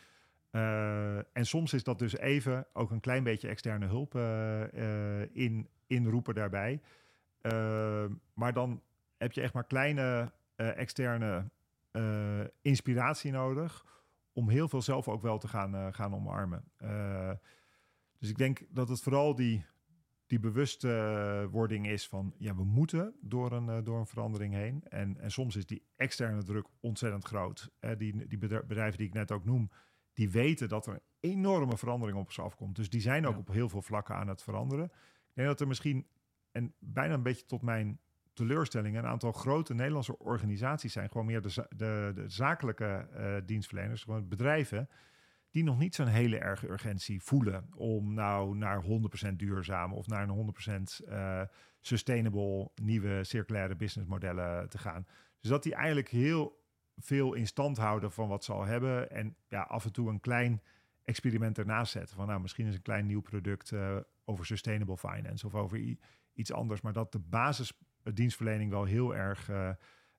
Uh, 0.51 1.17
en 1.17 1.45
soms 1.45 1.73
is 1.73 1.83
dat 1.83 1.99
dus 1.99 2.17
even 2.17 2.67
ook 2.73 2.91
een 2.91 2.99
klein 2.99 3.23
beetje 3.23 3.47
externe 3.47 3.85
hulp 3.85 4.15
uh, 4.15 4.73
uh, 4.73 5.35
in, 5.35 5.67
inroepen 5.87 6.35
daarbij. 6.35 6.81
maar 8.33 8.53
dan 8.53 8.81
heb 9.17 9.31
je 9.31 9.41
echt 9.41 9.53
maar 9.53 9.65
kleine 9.65 10.31
externe 10.55 11.49
inspiratie 12.61 13.31
nodig 13.31 13.85
om 14.35 14.49
heel 14.49 14.69
veel 14.69 14.81
zelf 14.81 15.07
ook 15.07 15.21
wel 15.21 15.37
te 15.37 15.47
gaan, 15.47 15.75
uh, 15.75 15.87
gaan 15.91 16.13
omarmen. 16.15 16.63
Dus 18.19 18.29
ik 18.29 18.37
denk 18.37 18.61
dat 18.69 18.89
het 18.89 19.01
vooral 19.01 19.35
die, 19.35 19.65
die 20.25 20.39
bewustwording 20.39 21.87
is 21.87 22.07
van 22.07 22.33
ja, 22.37 22.55
we 22.55 22.63
moeten 22.63 23.15
door 23.21 23.51
een, 23.51 23.83
door 23.83 23.99
een 23.99 24.07
verandering 24.07 24.53
heen. 24.53 24.83
En, 24.89 25.17
en 25.19 25.31
soms 25.31 25.55
is 25.55 25.65
die 25.65 25.83
externe 25.95 26.43
druk 26.43 26.67
ontzettend 26.79 27.25
groot. 27.25 27.71
die, 27.97 28.27
die 28.27 28.37
bedrijven 28.37 28.97
die 28.97 29.07
ik 29.07 29.13
net 29.13 29.31
ook 29.31 29.45
noem, 29.45 29.71
die 30.13 30.29
weten 30.29 30.69
dat 30.69 30.87
er 30.87 30.93
een 30.93 31.29
enorme 31.31 31.77
verandering 31.77 32.17
op 32.17 32.31
ze 32.31 32.41
afkomt. 32.41 32.75
Dus 32.75 32.89
die 32.89 33.01
zijn 33.01 33.25
ook 33.27 33.33
ja. 33.33 33.39
op 33.39 33.47
heel 33.47 33.69
veel 33.69 33.81
vlakken 33.81 34.15
aan 34.15 34.27
het 34.27 34.43
veranderen. 34.43 34.91
Denk 35.35 35.47
dat 35.47 35.61
er 35.61 35.67
misschien, 35.67 36.07
en 36.51 36.73
bijna 36.79 37.13
een 37.13 37.23
beetje 37.23 37.45
tot 37.45 37.61
mijn 37.61 37.99
teleurstellingen. 38.33 39.03
Een 39.03 39.09
aantal 39.09 39.31
grote 39.31 39.73
Nederlandse 39.73 40.19
organisaties 40.19 40.93
zijn 40.93 41.09
gewoon 41.09 41.25
meer 41.25 41.41
de, 41.41 41.67
de, 41.75 42.11
de 42.15 42.29
zakelijke 42.29 43.07
uh, 43.17 43.35
dienstverleners, 43.45 44.03
gewoon 44.03 44.27
bedrijven, 44.27 44.89
die 45.49 45.63
nog 45.63 45.77
niet 45.77 45.95
zo'n 45.95 46.07
hele 46.07 46.37
erge 46.37 46.69
urgentie 46.69 47.21
voelen 47.21 47.69
om 47.75 48.13
nou 48.13 48.55
naar 48.55 48.83
100% 49.31 49.35
duurzaam 49.35 49.93
of 49.93 50.07
naar 50.07 50.29
een 50.29 50.53
100% 51.01 51.05
uh, 51.07 51.41
eh, 51.41 51.47
sustainable 51.81 52.71
nieuwe 52.75 53.23
circulaire 53.23 53.75
businessmodellen 53.75 54.69
te 54.69 54.77
gaan. 54.77 55.07
Dus 55.39 55.49
dat 55.49 55.63
die 55.63 55.75
eigenlijk 55.75 56.09
heel 56.09 56.63
veel 56.97 57.33
in 57.33 57.47
stand 57.47 57.77
houden 57.77 58.11
van 58.11 58.27
wat 58.27 58.43
ze 58.43 58.53
al 58.53 58.65
hebben 58.65 59.11
en 59.11 59.35
ja, 59.47 59.61
af 59.61 59.85
en 59.85 59.91
toe 59.91 60.09
een 60.09 60.19
klein 60.19 60.61
experiment 61.05 61.57
ernaast 61.57 61.91
zetten. 61.91 62.15
Van 62.15 62.27
nou, 62.27 62.41
misschien 62.41 62.67
is 62.67 62.75
een 62.75 62.81
klein 62.81 63.05
nieuw 63.05 63.21
product 63.21 63.71
uh, 63.71 63.97
over 64.25 64.45
sustainable 64.45 64.97
finance 64.97 65.45
of 65.45 65.55
over 65.55 65.97
iets 66.33 66.51
anders, 66.51 66.81
maar 66.81 66.93
dat 66.93 67.11
de 67.11 67.19
basis 67.19 67.73
dienstverlening 68.13 68.71
wel 68.71 68.83
heel 68.83 69.15
erg 69.15 69.49
uh, 69.49 69.69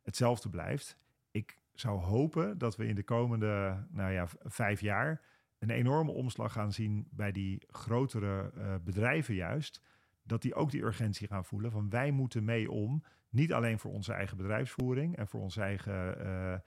hetzelfde 0.02 0.48
blijft. 0.48 0.98
Ik 1.30 1.58
zou 1.72 2.00
hopen 2.00 2.58
dat 2.58 2.76
we 2.76 2.86
in 2.86 2.94
de 2.94 3.02
komende 3.02 3.84
nou 3.90 4.12
ja, 4.12 4.26
vijf 4.44 4.80
jaar 4.80 5.22
een 5.58 5.70
enorme 5.70 6.10
omslag 6.10 6.52
gaan 6.52 6.72
zien 6.72 7.08
bij 7.10 7.32
die 7.32 7.62
grotere 7.66 8.52
uh, 8.56 8.74
bedrijven 8.84 9.34
juist. 9.34 9.82
Dat 10.22 10.42
die 10.42 10.54
ook 10.54 10.70
die 10.70 10.82
urgentie 10.82 11.26
gaan 11.26 11.44
voelen 11.44 11.70
van 11.70 11.90
wij 11.90 12.10
moeten 12.10 12.44
mee 12.44 12.70
om. 12.70 13.04
Niet 13.28 13.52
alleen 13.52 13.78
voor 13.78 13.92
onze 13.92 14.12
eigen 14.12 14.36
bedrijfsvoering 14.36 15.16
en 15.16 15.28
voor 15.28 15.40
onze 15.40 15.60
eigen 15.60 16.62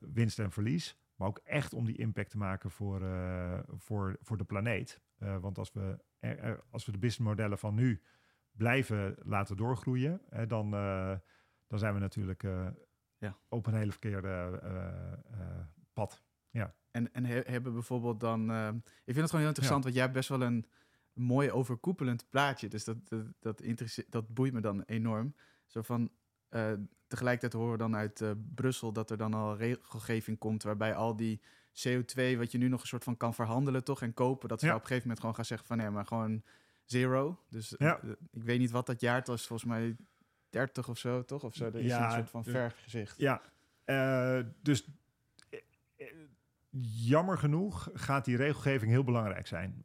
winst 0.00 0.38
en 0.38 0.50
verlies. 0.50 0.96
Maar 1.16 1.28
ook 1.28 1.40
echt 1.44 1.72
om 1.72 1.84
die 1.84 1.96
impact 1.96 2.30
te 2.30 2.36
maken 2.36 2.70
voor, 2.70 3.00
voor, 3.76 4.16
voor 4.20 4.36
de 4.36 4.44
planeet. 4.44 5.00
want 5.18 5.58
als 5.58 5.72
we, 5.72 5.98
als 6.70 6.84
we 6.84 6.92
de 6.92 6.98
businessmodellen 6.98 7.58
van 7.58 7.74
nu 7.74 8.02
blijven 8.52 9.16
laten 9.22 9.56
doorgroeien, 9.56 10.20
hè, 10.28 10.46
dan, 10.46 10.74
uh, 10.74 11.16
dan 11.66 11.78
zijn 11.78 11.94
we 11.94 12.00
natuurlijk 12.00 12.42
ja. 13.18 13.38
op 13.48 13.66
een 13.66 13.74
hele 13.74 13.90
verkeerde 13.90 14.60
pad. 15.92 16.22
Ja. 16.50 16.74
En, 16.90 17.12
en 17.12 17.24
he 17.24 17.40
hebben 17.44 17.72
bijvoorbeeld 17.72 18.20
dan. 18.20 18.50
ik 18.74 19.14
vind 19.14 19.16
het 19.16 19.30
gewoon 19.30 19.40
heel 19.40 19.48
interessant, 19.48 19.78
ja. 19.78 19.82
want 19.82 19.94
jij 19.94 20.02
hebt 20.02 20.14
best 20.14 20.28
wel 20.28 20.42
een 20.42 20.66
mooi 21.12 21.50
overkoepelend 21.50 22.28
plaatje. 22.30 22.68
Dus 22.68 22.84
dat, 22.84 23.08
dat, 23.08 23.26
dat, 23.40 23.62
dat 24.08 24.34
boeit 24.34 24.52
me 24.52 24.60
dan 24.60 24.82
enorm. 24.82 25.34
Zo 25.66 25.82
van. 25.82 26.10
Tegelijkertijd 27.06 27.52
horen 27.52 27.72
we 27.72 27.78
dan 27.78 27.96
uit 27.96 28.24
Brussel 28.54 28.92
dat 28.92 29.10
er 29.10 29.16
dan 29.16 29.34
al 29.34 29.56
regelgeving 29.56 30.38
komt 30.38 30.62
waarbij 30.62 30.94
al 30.94 31.16
die 31.16 31.40
CO2, 31.76 32.36
wat 32.38 32.52
je 32.52 32.58
nu 32.58 32.68
nog 32.68 32.80
een 32.80 32.86
soort 32.86 33.04
van 33.04 33.16
kan 33.16 33.34
verhandelen, 33.34 33.84
toch? 33.84 34.02
En 34.02 34.14
kopen, 34.14 34.48
dat 34.48 34.60
ze 34.60 34.66
ja. 34.66 34.74
op 34.74 34.80
een 34.80 34.86
gegeven 34.86 35.02
moment 35.02 35.20
gewoon 35.20 35.34
gaan 35.34 35.44
zeggen 35.44 35.66
van 35.66 35.76
nee, 35.76 35.90
maar 35.90 36.06
gewoon 36.06 36.42
zero. 36.84 37.44
Dus 37.48 37.74
ja. 37.78 38.00
uh, 38.04 38.10
ik 38.30 38.42
weet 38.42 38.58
niet 38.58 38.70
wat 38.70 38.86
dat 38.86 39.00
jaartal 39.00 39.34
is, 39.34 39.46
volgens 39.46 39.68
mij 39.68 39.96
30 40.50 40.88
of 40.88 40.98
zo, 40.98 41.24
toch? 41.24 41.44
Of 41.44 41.54
zo, 41.54 41.70
dat 41.70 41.80
is 41.80 41.86
ja, 41.86 42.06
een 42.06 42.12
soort 42.12 42.30
van 42.30 42.44
vergezicht. 42.44 43.18
Ja, 43.18 43.42
dus 44.62 44.88
jammer 46.80 47.38
genoeg 47.38 47.90
gaat 47.94 48.24
die 48.24 48.36
regelgeving 48.36 48.90
heel 48.90 49.04
belangrijk 49.04 49.46
zijn. 49.46 49.84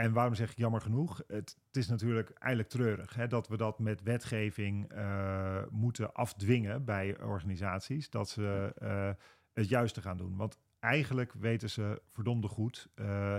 En 0.00 0.12
waarom 0.12 0.34
zeg 0.34 0.50
ik 0.50 0.56
jammer 0.56 0.80
genoeg? 0.80 1.22
Het, 1.26 1.56
het 1.66 1.76
is 1.76 1.88
natuurlijk 1.88 2.30
eigenlijk 2.30 2.72
treurig 2.72 3.14
hè, 3.14 3.26
dat 3.26 3.48
we 3.48 3.56
dat 3.56 3.78
met 3.78 4.02
wetgeving 4.02 4.92
uh, 4.92 5.62
moeten 5.70 6.12
afdwingen 6.12 6.84
bij 6.84 7.22
organisaties. 7.22 8.10
Dat 8.10 8.28
ze 8.28 8.74
uh, 8.82 9.10
het 9.52 9.68
juiste 9.68 10.00
gaan 10.00 10.16
doen. 10.16 10.36
Want 10.36 10.58
eigenlijk 10.78 11.32
weten 11.32 11.70
ze 11.70 12.02
verdomde 12.06 12.48
goed 12.48 12.88
uh, 12.94 13.36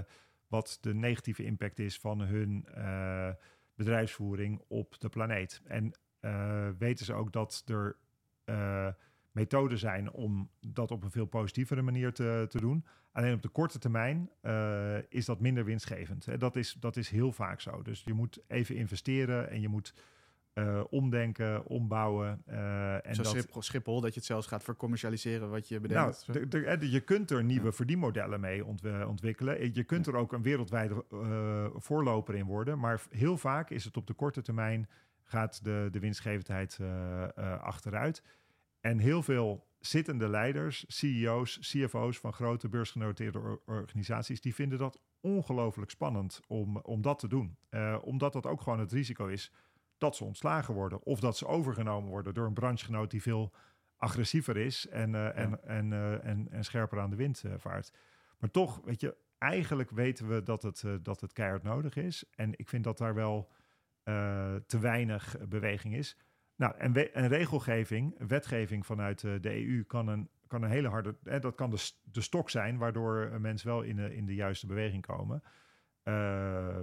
wat 0.48 0.78
de 0.82 0.94
negatieve 0.94 1.44
impact 1.44 1.80
is 1.80 2.00
van 2.00 2.20
hun 2.20 2.66
bedrijfsvoering 3.76 4.62
op 4.68 5.00
de 5.00 5.10
planeet. 5.10 5.62
En 5.66 5.94
weten 6.78 7.06
ze 7.06 7.14
ook 7.14 7.32
dat 7.32 7.64
er 7.66 7.98
methoden 9.32 9.78
zijn 9.78 10.12
om 10.12 10.50
dat 10.60 10.92
op 10.92 11.04
een 11.04 11.12
veel 11.12 11.26
positievere 11.26 11.82
manier 11.82 12.14
te, 12.14 12.46
te 12.50 12.60
doen. 12.60 12.86
Alleen 13.12 13.34
op 13.34 13.42
de 13.42 13.50
korte 13.50 13.80
termijn 13.80 14.30
uh, 14.42 14.98
is 15.10 15.26
dat 15.26 15.40
minder 15.40 15.66
winstgevend. 15.66 16.40
Dat, 16.40 16.56
is, 16.56 16.76
dat 16.80 16.98
is 16.98 17.10
heel 17.10 17.32
vaak 17.32 17.62
zo. 17.62 17.82
Dus 17.82 18.02
je 18.06 18.14
moet 18.14 18.40
even 18.48 18.76
investeren 18.76 19.50
en 19.50 19.62
je 19.62 19.68
moet 19.68 19.94
uh, 20.54 20.84
omdenken, 20.90 21.66
ombouwen. 21.66 22.44
Uh, 22.48 22.94
en 22.94 23.16
Zoals 23.16 23.34
dat, 23.34 23.64
Schiphol, 23.64 24.02
dat 24.02 24.14
je 24.14 24.20
het 24.20 24.28
zelfs 24.28 24.48
gaat 24.48 24.64
vercommercialiseren 24.64 25.50
wat 25.50 25.68
je 25.68 25.80
bedenkt. 25.80 26.28
Nou, 26.28 26.86
je 26.86 27.02
kunt 27.02 27.32
er 27.32 27.44
nieuwe 27.44 27.66
ja. 27.66 27.72
verdienmodellen 27.72 28.40
mee 28.40 28.66
ontwikkelen. 29.08 29.74
Je 29.74 29.84
kunt 29.84 30.06
ja. 30.06 30.12
er 30.12 30.18
ook 30.18 30.34
een 30.34 30.42
wereldwijde 30.42 31.06
voorloper 31.76 32.36
in 32.36 32.46
worden. 32.46 32.80
Maar 32.80 33.02
heel 33.10 33.38
vaak 33.38 33.70
is 33.70 33.84
het 33.84 33.98
op 33.98 34.08
de 34.08 34.14
korte 34.14 34.42
termijn 34.42 34.90
gaat 35.24 35.64
de, 35.64 35.88
de 35.92 36.00
winstgevendheid 36.00 36.80
achteruit. 37.60 38.24
En 38.82 39.00
heel 39.00 39.24
veel 39.24 39.68
zittende 39.80 40.28
leiders, 40.28 40.86
CEO's, 40.88 41.60
CFO's 41.60 42.20
van 42.20 42.34
grote 42.34 42.70
beursgenoteerde 42.70 43.60
organisaties, 43.66 44.42
die 44.42 44.56
vinden 44.56 44.78
dat 44.78 45.00
ongelooflijk 45.22 45.92
spannend 45.92 46.42
om, 46.48 46.78
om 46.78 47.02
dat 47.02 47.20
te 47.20 47.28
doen. 47.28 47.58
Uh, 47.70 47.98
omdat 48.02 48.34
dat 48.34 48.46
ook 48.46 48.62
gewoon 48.62 48.80
het 48.80 48.92
risico 48.92 49.28
is 49.28 49.52
dat 49.98 50.16
ze 50.16 50.24
ontslagen 50.24 50.74
worden 50.74 51.04
of 51.04 51.20
dat 51.20 51.38
ze 51.38 51.48
overgenomen 51.48 52.10
worden 52.10 52.34
door 52.34 52.46
een 52.46 52.54
branchegenoot 52.54 53.12
die 53.12 53.22
veel 53.22 53.54
agressiever 53.98 54.58
is 54.58 54.88
en, 54.88 55.10
uh, 55.10 55.14
ja. 55.14 55.32
en, 55.32 55.64
en, 55.64 55.92
uh, 55.92 56.26
en, 56.26 56.48
en 56.52 56.64
scherper 56.64 57.00
aan 57.00 57.10
de 57.10 57.16
wind 57.16 57.44
vaart. 57.58 57.94
Maar 58.38 58.52
toch, 58.52 58.82
weet 58.84 59.02
je, 59.02 59.16
eigenlijk 59.38 59.90
weten 59.90 60.28
we 60.28 60.44
dat 60.44 60.64
het, 60.64 60.84
dat 61.02 61.22
het 61.22 61.34
keihard 61.34 61.64
nodig 61.64 61.96
is. 61.96 62.24
En 62.36 62.54
ik 62.56 62.70
vind 62.70 62.84
dat 62.84 62.98
daar 62.98 63.14
wel 63.14 63.52
te 64.66 64.80
weinig 64.80 65.36
beweging 65.48 65.96
is. 65.96 66.18
Nou, 66.62 66.76
en, 66.78 67.14
en 67.14 67.28
regelgeving, 67.28 68.16
wetgeving 68.28 68.86
vanuit 68.86 69.24
uh, 69.24 69.34
de 69.42 69.68
EU 69.68 69.84
kan 69.84 70.08
een, 70.08 70.30
kan 70.48 70.64
een 70.64 70.70
hele 70.70 70.88
harde... 70.88 71.16
Hè, 71.24 71.40
dat 71.40 71.56
kan 71.56 71.70
de, 71.70 71.92
de 72.04 72.22
stok 72.22 72.50
zijn 72.50 72.78
waardoor 72.78 73.42
mensen 73.42 73.68
wel 73.68 73.82
in 73.82 73.96
de, 73.96 74.16
in 74.16 74.26
de 74.26 74.36
juiste 74.36 74.68
beweging 74.68 75.06
komen. 75.06 75.44
Uh, 76.04 76.78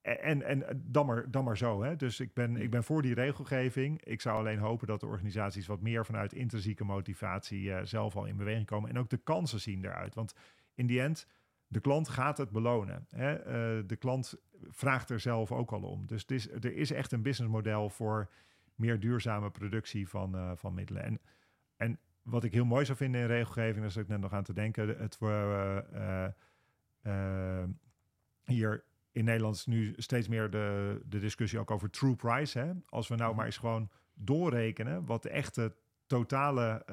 en, 0.00 0.42
en 0.42 0.82
dan, 0.84 1.06
maar, 1.06 1.30
dan 1.30 1.44
maar 1.44 1.56
zo. 1.56 1.82
Hè? 1.82 1.96
Dus 1.96 2.20
ik 2.20 2.34
ben, 2.34 2.56
ik 2.56 2.70
ben 2.70 2.84
voor 2.84 3.02
die 3.02 3.14
regelgeving. 3.14 4.04
Ik 4.04 4.20
zou 4.20 4.38
alleen 4.38 4.58
hopen 4.58 4.86
dat 4.86 5.00
de 5.00 5.06
organisaties 5.06 5.66
wat 5.66 5.80
meer 5.80 6.06
vanuit 6.06 6.32
intrinsieke 6.32 6.84
motivatie 6.84 7.62
uh, 7.62 7.80
zelf 7.82 8.16
al 8.16 8.26
in 8.26 8.36
beweging 8.36 8.66
komen. 8.66 8.90
En 8.90 8.98
ook 8.98 9.10
de 9.10 9.22
kansen 9.22 9.60
zien 9.60 9.84
eruit. 9.84 10.14
Want 10.14 10.34
in 10.74 10.86
die 10.86 11.00
end, 11.00 11.26
de 11.66 11.80
klant 11.80 12.08
gaat 12.08 12.38
het 12.38 12.50
belonen. 12.50 13.06
Hè? 13.08 13.38
Uh, 13.38 13.82
de 13.86 13.96
klant 13.96 14.34
vraagt 14.68 15.10
er 15.10 15.20
zelf 15.20 15.52
ook 15.52 15.72
al 15.72 15.82
om. 15.82 16.06
Dus 16.06 16.24
is, 16.24 16.50
er 16.50 16.74
is 16.74 16.90
echt 16.90 17.12
een 17.12 17.22
businessmodel 17.22 17.90
voor 17.90 18.30
meer 18.80 19.00
duurzame 19.00 19.50
productie 19.50 20.08
van, 20.08 20.34
uh, 20.34 20.52
van 20.54 20.74
middelen. 20.74 21.02
En, 21.02 21.20
en 21.76 21.98
wat 22.22 22.44
ik 22.44 22.52
heel 22.52 22.64
mooi 22.64 22.84
zou 22.84 22.96
vinden 22.98 23.20
in 23.20 23.26
regelgeving, 23.26 23.84
is 23.84 23.96
ik 23.96 24.08
net 24.08 24.20
nog 24.20 24.32
aan 24.32 24.44
te 24.44 24.52
denken, 24.52 24.98
het 24.98 25.18
uh, 25.20 25.78
uh, 27.06 27.64
hier 28.44 28.84
in 29.12 29.24
Nederland 29.24 29.56
is 29.56 29.66
nu 29.66 29.94
steeds 29.96 30.28
meer 30.28 30.50
de, 30.50 31.00
de 31.04 31.18
discussie 31.18 31.58
ook 31.58 31.70
over 31.70 31.90
true 31.90 32.16
price. 32.16 32.58
Hè? 32.58 32.72
Als 32.86 33.08
we 33.08 33.14
nou 33.14 33.28
mhm. 33.28 33.36
maar 33.36 33.46
eens 33.46 33.56
gewoon 33.56 33.90
doorrekenen 34.14 35.04
wat 35.04 35.22
de 35.22 35.30
echte 35.30 35.74
totale 36.06 36.84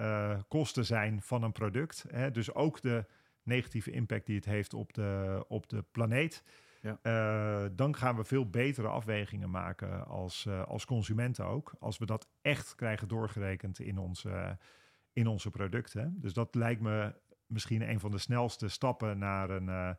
kosten 0.47 0.85
zijn 0.85 1.21
van 1.21 1.43
een 1.43 1.51
product. 1.51 2.05
Hè? 2.09 2.31
Dus 2.31 2.53
ook 2.53 2.81
de 2.81 3.05
negatieve 3.43 3.91
impact 3.91 4.25
die 4.25 4.35
het 4.35 4.45
heeft 4.45 4.73
op 4.73 4.93
de, 4.93 5.43
op 5.47 5.69
de 5.69 5.83
planeet. 5.91 6.43
Ja. 6.87 7.63
Uh, 7.63 7.69
dan 7.75 7.95
gaan 7.95 8.15
we 8.15 8.23
veel 8.23 8.49
betere 8.49 8.87
afwegingen 8.87 9.49
maken 9.49 10.07
als, 10.07 10.45
uh, 10.47 10.63
als 10.63 10.85
consumenten 10.85 11.45
ook. 11.45 11.73
Als 11.79 11.97
we 11.97 12.05
dat 12.05 12.27
echt 12.41 12.75
krijgen 12.75 13.07
doorgerekend 13.07 13.79
in 13.79 13.97
onze, 13.97 14.57
in 15.13 15.27
onze 15.27 15.49
producten. 15.49 16.15
Dus 16.19 16.33
dat 16.33 16.55
lijkt 16.55 16.81
me 16.81 17.13
misschien 17.45 17.89
een 17.89 17.99
van 17.99 18.11
de 18.11 18.17
snelste 18.17 18.67
stappen 18.67 19.17
naar 19.17 19.49
een, 19.49 19.67
uh, 19.67 19.89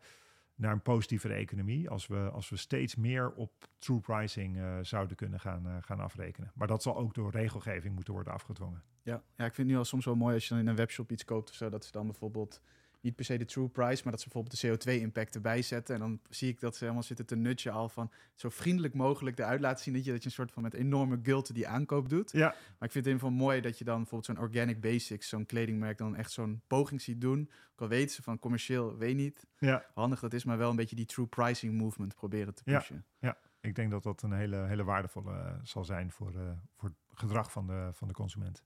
naar 0.54 0.72
een 0.72 0.82
positievere 0.82 1.34
economie. 1.34 1.90
Als 1.90 2.06
we, 2.06 2.30
als 2.32 2.48
we 2.48 2.56
steeds 2.56 2.96
meer 2.96 3.32
op 3.32 3.52
true 3.78 4.00
pricing 4.00 4.60
zouden 4.82 5.16
kunnen 5.16 5.40
gaan, 5.40 5.82
gaan 5.82 6.00
afrekenen. 6.00 6.52
Maar 6.54 6.66
dat 6.66 6.82
zal 6.82 6.96
ook 6.96 7.14
door 7.14 7.30
regelgeving 7.30 7.94
moeten 7.94 8.12
worden 8.12 8.32
afgedwongen. 8.32 8.82
Ja, 9.02 9.22
ja, 9.36 9.44
ik 9.44 9.54
vind 9.54 9.56
het 9.56 9.66
nu 9.66 9.76
al 9.76 9.84
soms 9.84 10.04
wel 10.04 10.14
mooi 10.14 10.34
als 10.34 10.42
je 10.42 10.54
dan 10.54 10.58
in 10.58 10.68
een 10.68 10.76
webshop 10.76 11.12
iets 11.12 11.24
koopt 11.24 11.50
of 11.50 11.54
zo, 11.54 11.68
dat 11.68 11.84
ze 11.84 11.92
dan 11.92 12.06
bijvoorbeeld 12.06 12.60
niet 13.00 13.14
per 13.14 13.24
se 13.24 13.38
de 13.38 13.44
true 13.44 13.68
price, 13.68 14.02
maar 14.02 14.12
dat 14.12 14.20
ze 14.20 14.28
bijvoorbeeld 14.28 14.60
de 14.60 14.98
CO2-impact 14.98 15.34
erbij 15.34 15.62
zetten. 15.62 15.94
En 15.94 16.00
dan 16.00 16.20
zie 16.30 16.48
ik 16.48 16.60
dat 16.60 16.76
ze 16.76 16.82
helemaal 16.82 17.02
zitten 17.02 17.26
te 17.26 17.36
nutje 17.36 17.70
al 17.70 17.88
van 17.88 18.10
zo 18.34 18.48
vriendelijk 18.48 18.94
mogelijk 18.94 19.38
eruit 19.38 19.60
laten 19.60 19.84
zien 19.84 19.94
dat 19.94 20.04
je, 20.04 20.10
dat 20.10 20.20
je 20.20 20.26
een 20.26 20.34
soort 20.34 20.52
van 20.52 20.62
met 20.62 20.74
enorme 20.74 21.18
guilt 21.22 21.54
die 21.54 21.68
aankoop 21.68 22.08
doet. 22.08 22.32
Ja. 22.32 22.48
Maar 22.48 22.88
ik 22.88 22.92
vind 22.92 22.94
het 22.94 23.06
in 23.06 23.12
ieder 23.12 23.28
geval 23.28 23.46
mooi 23.46 23.60
dat 23.60 23.78
je 23.78 23.84
dan 23.84 23.96
bijvoorbeeld 23.96 24.36
zo'n 24.36 24.44
Organic 24.44 24.80
Basics, 24.80 25.28
zo'n 25.28 25.46
kledingmerk, 25.46 25.98
dan 25.98 26.16
echt 26.16 26.32
zo'n 26.32 26.62
poging 26.66 27.00
ziet 27.00 27.20
doen. 27.20 27.50
Ook 27.72 27.80
al 27.80 27.88
weten 27.88 28.14
ze 28.14 28.22
van 28.22 28.38
commercieel, 28.38 28.96
weet 28.96 29.16
niet 29.16 29.46
ja. 29.58 29.84
handig 29.94 30.20
dat 30.20 30.32
is, 30.32 30.44
maar 30.44 30.58
wel 30.58 30.70
een 30.70 30.76
beetje 30.76 30.96
die 30.96 31.06
true 31.06 31.26
pricing 31.26 31.74
movement 31.74 32.14
proberen 32.14 32.54
te 32.54 32.62
pushen. 32.62 33.04
Ja, 33.18 33.28
ja. 33.28 33.38
ik 33.60 33.74
denk 33.74 33.90
dat 33.90 34.02
dat 34.02 34.22
een 34.22 34.32
hele, 34.32 34.56
hele 34.56 34.84
waardevolle 34.84 35.32
uh, 35.32 35.52
zal 35.62 35.84
zijn 35.84 36.12
voor, 36.12 36.32
uh, 36.34 36.50
voor 36.76 36.88
het 36.88 37.18
gedrag 37.18 37.52
van 37.52 37.66
de, 37.66 37.90
van 37.92 38.08
de 38.08 38.14
consument. 38.14 38.64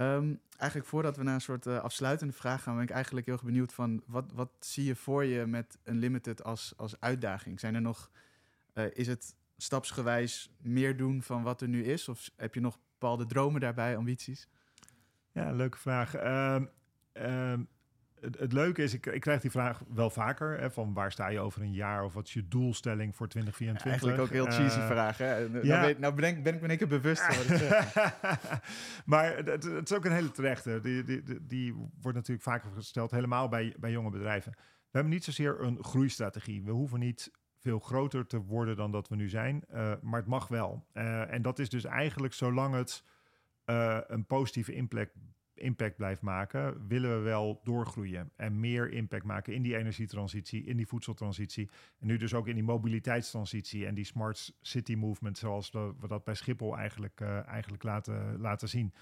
Um, 0.00 0.40
eigenlijk 0.56 0.90
voordat 0.90 1.16
we 1.16 1.22
naar 1.22 1.34
een 1.34 1.40
soort 1.40 1.66
uh, 1.66 1.78
afsluitende 1.78 2.32
vraag 2.32 2.62
gaan, 2.62 2.74
ben 2.74 2.82
ik 2.82 2.90
eigenlijk 2.90 3.26
heel 3.26 3.40
benieuwd 3.44 3.72
van 3.72 4.02
wat, 4.06 4.32
wat 4.32 4.50
zie 4.60 4.84
je 4.84 4.96
voor 4.96 5.24
je 5.24 5.46
met 5.46 5.78
een 5.84 5.98
limited 5.98 6.44
als, 6.44 6.72
als 6.76 7.00
uitdaging? 7.00 7.60
Zijn 7.60 7.74
er 7.74 7.80
nog, 7.80 8.10
uh, 8.74 8.84
is 8.92 9.06
het 9.06 9.34
stapsgewijs 9.56 10.50
meer 10.62 10.96
doen 10.96 11.22
van 11.22 11.42
wat 11.42 11.60
er 11.60 11.68
nu 11.68 11.84
is? 11.84 12.08
Of 12.08 12.30
heb 12.36 12.54
je 12.54 12.60
nog 12.60 12.78
bepaalde 12.92 13.26
dromen 13.26 13.60
daarbij, 13.60 13.96
ambities? 13.96 14.48
Ja, 15.32 15.52
leuke 15.52 15.78
vraag. 15.78 16.14
Uh, 16.16 17.52
het, 18.20 18.52
leuke 18.52 18.82
is, 18.82 18.94
ik, 18.94 19.06
ik, 19.06 19.20
krijg 19.20 19.40
die 19.40 19.50
vraag 19.50 19.82
wel 19.94 20.10
vaker, 20.10 20.60
hè, 20.60 20.70
van 20.70 20.94
waar 20.94 21.12
sta 21.12 21.28
je 21.28 21.40
over 21.40 21.62
een 21.62 21.72
jaar 21.72 22.04
of 22.04 22.14
wat 22.14 22.26
is 22.26 22.32
je 22.32 22.48
doelstelling 22.48 23.16
voor 23.16 23.28
2024? 23.28 24.10
eigenlijk 24.10 24.20
ook 24.20 24.50
heel 24.50 24.60
cheesy 24.60 24.78
uh, 24.78 24.86
vraag, 24.86 25.18
hè? 25.18 25.48
Nou, 25.48 25.66
ja. 25.66 25.80
nou, 25.80 25.98
nou 25.98 26.14
ben, 26.14 26.28
ik, 26.28 26.42
ben 26.42 26.54
ik 26.54 26.60
me 26.60 26.68
een 26.68 26.76
keer 26.76 26.88
bewust 26.88 27.22
maar 29.04 29.36
het, 29.36 29.64
het, 29.64 29.90
is 29.90 29.96
ook 29.96 30.04
een 30.04 30.12
hele 30.12 30.30
terechte, 30.30 30.80
die, 30.82 31.04
die, 31.04 31.22
die, 31.22 31.46
die, 31.46 31.74
wordt 32.00 32.16
natuurlijk 32.16 32.42
vaker 32.42 32.70
gesteld, 32.70 33.10
helemaal 33.10 33.48
bij, 33.48 33.74
bij 33.78 33.90
jonge 33.90 34.10
bedrijven. 34.10 34.52
We 34.52 34.98
hebben 34.98 35.12
niet 35.12 35.24
zozeer 35.24 35.60
een 35.60 35.84
groeistrategie. 35.84 36.62
We 36.62 36.70
hoeven 36.70 36.98
niet 36.98 37.30
veel 37.58 37.78
groter 37.78 38.26
te 38.26 38.40
worden 38.40 38.76
dan 38.76 38.92
dat 38.92 39.08
we 39.08 39.16
nu 39.16 39.28
zijn, 39.28 39.64
uh, 39.70 39.92
maar 40.02 40.20
het 40.20 40.28
mag 40.28 40.48
wel. 40.48 40.86
Uh, 40.94 41.32
en 41.32 41.42
dat 41.42 41.58
is 41.58 41.68
dus 41.68 41.84
eigenlijk 41.84 42.34
zolang 42.34 42.74
het 42.74 43.04
een 44.06 44.26
positieve 44.26 44.72
impact 44.72 45.14
impact 45.58 45.96
blijft 45.96 46.22
maken, 46.22 46.86
willen 46.88 47.16
we 47.16 47.22
wel 47.22 47.60
doorgroeien 47.64 48.30
en 48.36 48.60
meer 48.60 48.92
impact 48.92 49.24
maken 49.24 49.54
in 49.54 49.62
die 49.62 49.76
energietransitie, 49.76 50.64
in 50.64 50.76
die 50.76 50.86
voedseltransitie 50.86 51.68
en 51.98 52.06
nu 52.06 52.16
dus 52.16 52.34
ook 52.34 52.48
in 52.48 52.54
die 52.54 52.64
mobiliteitstransitie 52.64 53.86
en 53.86 53.94
die 53.94 54.04
smart 54.04 54.56
city 54.60 54.94
movement, 54.94 55.38
zoals 55.38 55.70
we, 55.70 55.94
dat 56.08 56.24
bij 56.24 56.34
Schiphol 56.34 56.76
eigenlijk, 56.76 57.20
uh, 57.20 57.46
eigenlijk 57.46 57.82
laten, 57.82 58.40
laten 58.40 58.68
zien. 58.68 58.94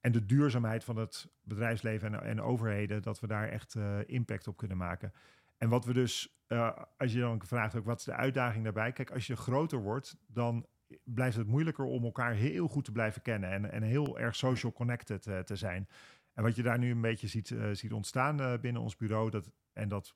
En 0.00 0.12
de 0.12 0.26
duurzaamheid 0.26 0.84
van 0.84 0.96
het 0.96 1.28
bedrijfsleven 1.42 2.14
en, 2.14 2.22
en 2.22 2.40
overheden, 2.40 3.02
dat 3.02 3.20
we 3.20 3.26
daar 3.26 3.48
echt 3.48 3.74
uh, 3.74 3.98
impact 4.06 4.48
op 4.48 4.56
kunnen 4.56 4.76
maken. 4.76 5.12
En 5.58 5.68
wat 5.68 5.84
we 5.84 5.92
dus, 5.92 6.42
uh, 6.48 6.76
als 6.98 7.12
je 7.12 7.20
dan 7.20 7.42
vraagt 7.46 7.76
ook 7.76 7.84
wat 7.84 7.98
is 7.98 8.04
de 8.04 8.14
uitdaging 8.14 8.64
daarbij? 8.64 8.92
Kijk, 8.92 9.10
als 9.10 9.26
je 9.26 9.36
groter 9.36 9.78
wordt, 9.78 10.16
dan 10.26 10.66
blijft 11.04 11.36
het 11.36 11.46
moeilijker 11.46 11.84
om 11.84 12.04
elkaar 12.04 12.32
heel 12.32 12.68
goed 12.68 12.84
te 12.84 12.92
blijven 12.92 13.22
kennen 13.22 13.50
en, 13.50 13.70
en 13.70 13.82
heel 13.82 14.18
erg 14.18 14.36
social 14.36 14.72
connected 14.72 15.26
uh, 15.26 15.38
te 15.38 15.56
zijn. 15.56 15.88
En 16.34 16.42
wat 16.42 16.56
je 16.56 16.62
daar 16.62 16.78
nu 16.78 16.90
een 16.90 17.00
beetje 17.00 17.26
ziet, 17.26 17.50
uh, 17.50 17.70
ziet 17.72 17.92
ontstaan 17.92 18.40
uh, 18.40 18.58
binnen 18.58 18.82
ons 18.82 18.96
bureau, 18.96 19.30
dat, 19.30 19.50
en 19.72 19.88
dat 19.88 20.14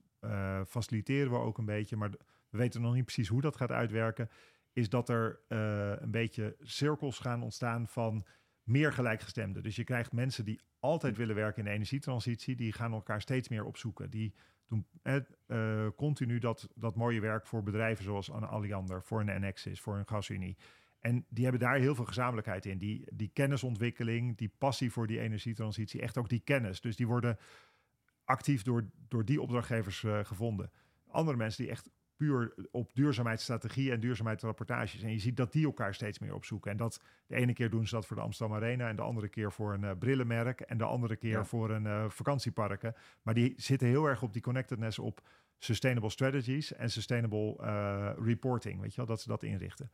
faciliteren 0.67 1.31
we 1.31 1.39
ook 1.39 1.59
een 1.59 1.65
beetje, 1.65 1.97
maar 1.97 2.11
we 2.51 2.59
weten 2.59 2.81
nog 2.81 2.95
niet 2.95 3.05
precies 3.05 3.29
hoe 3.29 3.41
dat 3.41 3.57
gaat 3.57 3.71
uitwerken, 3.71 4.31
is 4.73 4.89
dat 4.89 5.09
er 5.09 5.41
een 6.03 6.11
beetje 6.11 6.57
cirkels 6.61 7.19
gaan 7.19 7.43
ontstaan 7.43 7.89
van 7.89 8.25
meer 8.67 8.93
gelijkgestemden. 8.93 9.63
Dus 9.63 9.77
je 9.77 9.85
krijgt 9.85 10.13
mensen 10.13 10.45
die 10.45 10.61
altijd 10.81 11.17
willen 11.17 11.35
werken 11.35 11.59
in 11.59 11.65
de 11.65 11.75
energietransitie, 11.75 12.57
die 12.57 12.73
gaan 12.73 12.93
elkaar 12.93 13.21
steeds 13.21 13.49
meer 13.49 13.65
opzoeken. 13.65 14.11
Die 14.11 14.35
doen 14.67 14.87
continu 15.97 16.39
dat, 16.39 16.69
dat 16.75 16.97
mooie 16.97 17.21
werk 17.21 17.47
voor 17.47 17.63
bedrijven 17.63 18.05
zoals 18.05 18.29
een 18.29 18.45
Alliander, 18.45 19.03
voor 19.03 19.21
een 19.21 19.29
Enexis, 19.29 19.81
voor 19.81 19.97
een 19.97 20.09
GasUnie. 20.09 20.57
En 21.01 21.27
die 21.29 21.43
hebben 21.43 21.63
daar 21.63 21.79
heel 21.79 21.95
veel 21.95 22.05
gezamenlijkheid 22.05 22.67
in. 22.67 22.79
Die, 22.79 23.07
die 23.13 23.31
kennisontwikkeling, 23.33 24.37
die 24.37 24.53
passie 24.59 24.93
voor 24.93 25.07
die 25.07 25.21
energietransitie, 25.21 26.01
echt 26.01 26.19
ook 26.19 26.29
die 26.29 26.41
kennis. 26.41 26.81
Dus 26.81 26.97
die 26.97 27.07
worden 27.07 27.39
actief 28.25 28.63
door, 28.63 28.91
door 29.09 29.25
die 29.25 29.43
opdrachtgevers 29.43 30.03
uh, 30.03 30.25
gevonden. 30.25 30.71
Andere 31.07 31.37
mensen 31.37 31.63
die 31.63 31.73
echt 31.73 31.91
puur 32.17 32.55
op 32.71 32.91
duurzaamheidsstrategie 32.95 33.93
en 33.93 34.01
duurzaamheidsrapportages. 34.01 35.03
En 35.03 35.13
je 35.13 35.19
ziet 35.19 35.37
dat 35.37 35.53
die 35.53 35.65
elkaar 35.65 35.95
steeds 35.95 36.19
meer 36.19 36.35
opzoeken. 36.35 36.71
En 36.71 36.77
dat 36.77 37.01
de 37.27 37.35
ene 37.35 37.53
keer 37.53 37.71
doen 37.71 37.87
ze 37.87 37.95
dat 37.95 38.07
voor 38.07 38.17
de 38.17 38.23
Amsterdam 38.23 38.57
Arena 38.57 38.89
en 38.89 38.97
de 38.97 39.03
andere 39.03 39.29
keer 39.29 39.53
voor 39.53 39.73
een 39.73 39.83
uh, 39.83 39.91
brillenmerk 39.99 40.61
en 40.61 40.79
de 40.79 40.85
andere 40.85 41.17
keer 41.17 41.47
voor 41.47 41.71
een 41.71 41.85
uh, 41.85 42.09
vakantieparken. 42.09 42.95
Maar 43.23 43.35
die 43.35 43.55
zitten 43.57 43.89
heel 43.89 44.07
erg 44.07 44.23
op 44.23 44.33
die 44.33 44.43
connectedness 44.43 44.99
op 44.99 45.21
sustainable 45.59 46.11
strategies 46.11 46.73
en 46.73 46.91
sustainable 46.91 47.57
uh, 47.61 48.11
reporting. 48.25 48.81
Weet 48.81 48.91
je 48.91 48.97
wel, 48.97 49.07
dat 49.07 49.21
ze 49.21 49.29
dat 49.29 49.43
inrichten 49.43 49.91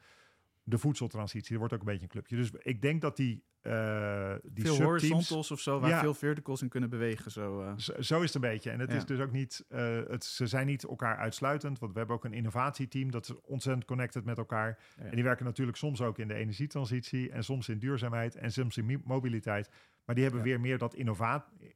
de 0.64 0.78
voedseltransitie. 0.78 1.52
Er 1.52 1.58
wordt 1.58 1.74
ook 1.74 1.80
een 1.80 1.86
beetje 1.86 2.02
een 2.02 2.08
clubje. 2.08 2.36
Dus 2.36 2.50
ik 2.58 2.82
denk 2.82 3.00
dat 3.00 3.16
die, 3.16 3.44
uh, 3.62 4.34
die 4.42 4.64
veel 4.64 4.82
horizontals 4.82 5.50
of 5.50 5.60
zo, 5.60 5.80
waar 5.80 6.00
veel 6.00 6.14
verticals 6.14 6.62
in 6.62 6.68
kunnen 6.68 6.90
bewegen. 6.90 7.30
Zo, 7.30 7.62
uh. 7.62 7.72
zo, 7.78 8.20
is 8.20 8.32
het 8.32 8.34
een 8.34 8.50
beetje. 8.50 8.70
En 8.70 8.80
het 8.80 8.92
is 8.92 9.04
dus 9.04 9.20
ook 9.20 9.32
niet, 9.32 9.64
uh, 9.68 9.78
het, 10.08 10.24
ze 10.24 10.46
zijn 10.46 10.66
niet 10.66 10.84
elkaar 10.84 11.16
uitsluitend. 11.16 11.78
Want 11.78 11.92
we 11.92 11.98
hebben 11.98 12.16
ook 12.16 12.24
een 12.24 12.32
innovatieteam 12.32 13.10
dat 13.10 13.28
is 13.28 13.40
ontzettend 13.40 13.84
connected 13.86 14.24
met 14.24 14.38
elkaar. 14.38 14.78
Ja. 14.96 15.04
En 15.04 15.14
die 15.14 15.24
werken 15.24 15.44
natuurlijk 15.44 15.76
soms 15.76 16.00
ook 16.00 16.18
in 16.18 16.28
de 16.28 16.34
energietransitie 16.34 17.30
en 17.30 17.44
soms 17.44 17.68
in 17.68 17.78
duurzaamheid 17.78 18.36
en 18.36 18.52
soms 18.52 18.76
in 18.76 19.02
mobiliteit. 19.04 19.70
Maar 20.04 20.14
die 20.14 20.24
hebben 20.24 20.42
weer 20.42 20.60
meer 20.60 20.78
dat 20.78 20.96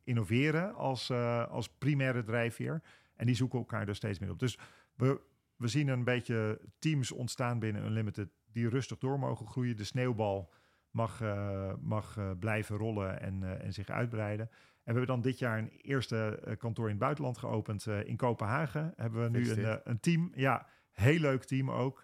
innoveren 0.05 0.75
als, 0.75 1.11
als 1.49 1.69
primaire 1.69 2.23
drijfveer. 2.23 2.83
En 3.17 3.27
die 3.27 3.35
zoeken 3.35 3.59
elkaar 3.59 3.87
dus 3.87 3.97
steeds 3.97 4.19
meer 4.19 4.31
op. 4.31 4.39
Dus 4.39 4.59
we, 4.95 5.21
we 5.57 5.69
zien 5.69 5.89
een 5.89 6.05
beetje 6.05 6.61
teams 6.79 7.13
ontstaan 7.13 7.59
binnen 7.59 7.85
Unlimited 7.85 8.29
die 8.53 8.69
rustig 8.69 8.99
door 8.99 9.19
mogen 9.19 9.47
groeien. 9.47 9.77
De 9.77 9.85
sneeuwbal 9.85 10.53
mag, 10.91 11.21
uh, 11.23 11.73
mag 11.81 12.17
uh, 12.17 12.31
blijven 12.39 12.77
rollen 12.77 13.21
en, 13.21 13.43
uh, 13.43 13.65
en 13.65 13.73
zich 13.73 13.91
uitbreiden. 13.91 14.47
En 14.49 14.93
we 14.93 14.99
hebben 14.99 15.07
dan 15.07 15.21
dit 15.21 15.39
jaar 15.39 15.59
een 15.59 15.71
eerste 15.71 16.55
kantoor 16.59 16.85
in 16.85 16.91
het 16.91 17.01
buitenland 17.01 17.39
geopend 17.39 17.87
in 17.87 18.17
Kopenhagen. 18.17 18.93
Hebben 18.97 19.23
we 19.23 19.39
nu 19.39 19.51
een, 19.51 19.81
een 19.85 20.01
team. 20.01 20.33
Ja, 20.35 20.67
heel 20.93 21.19
leuk 21.19 21.45
team 21.45 21.71
ook. 21.71 22.01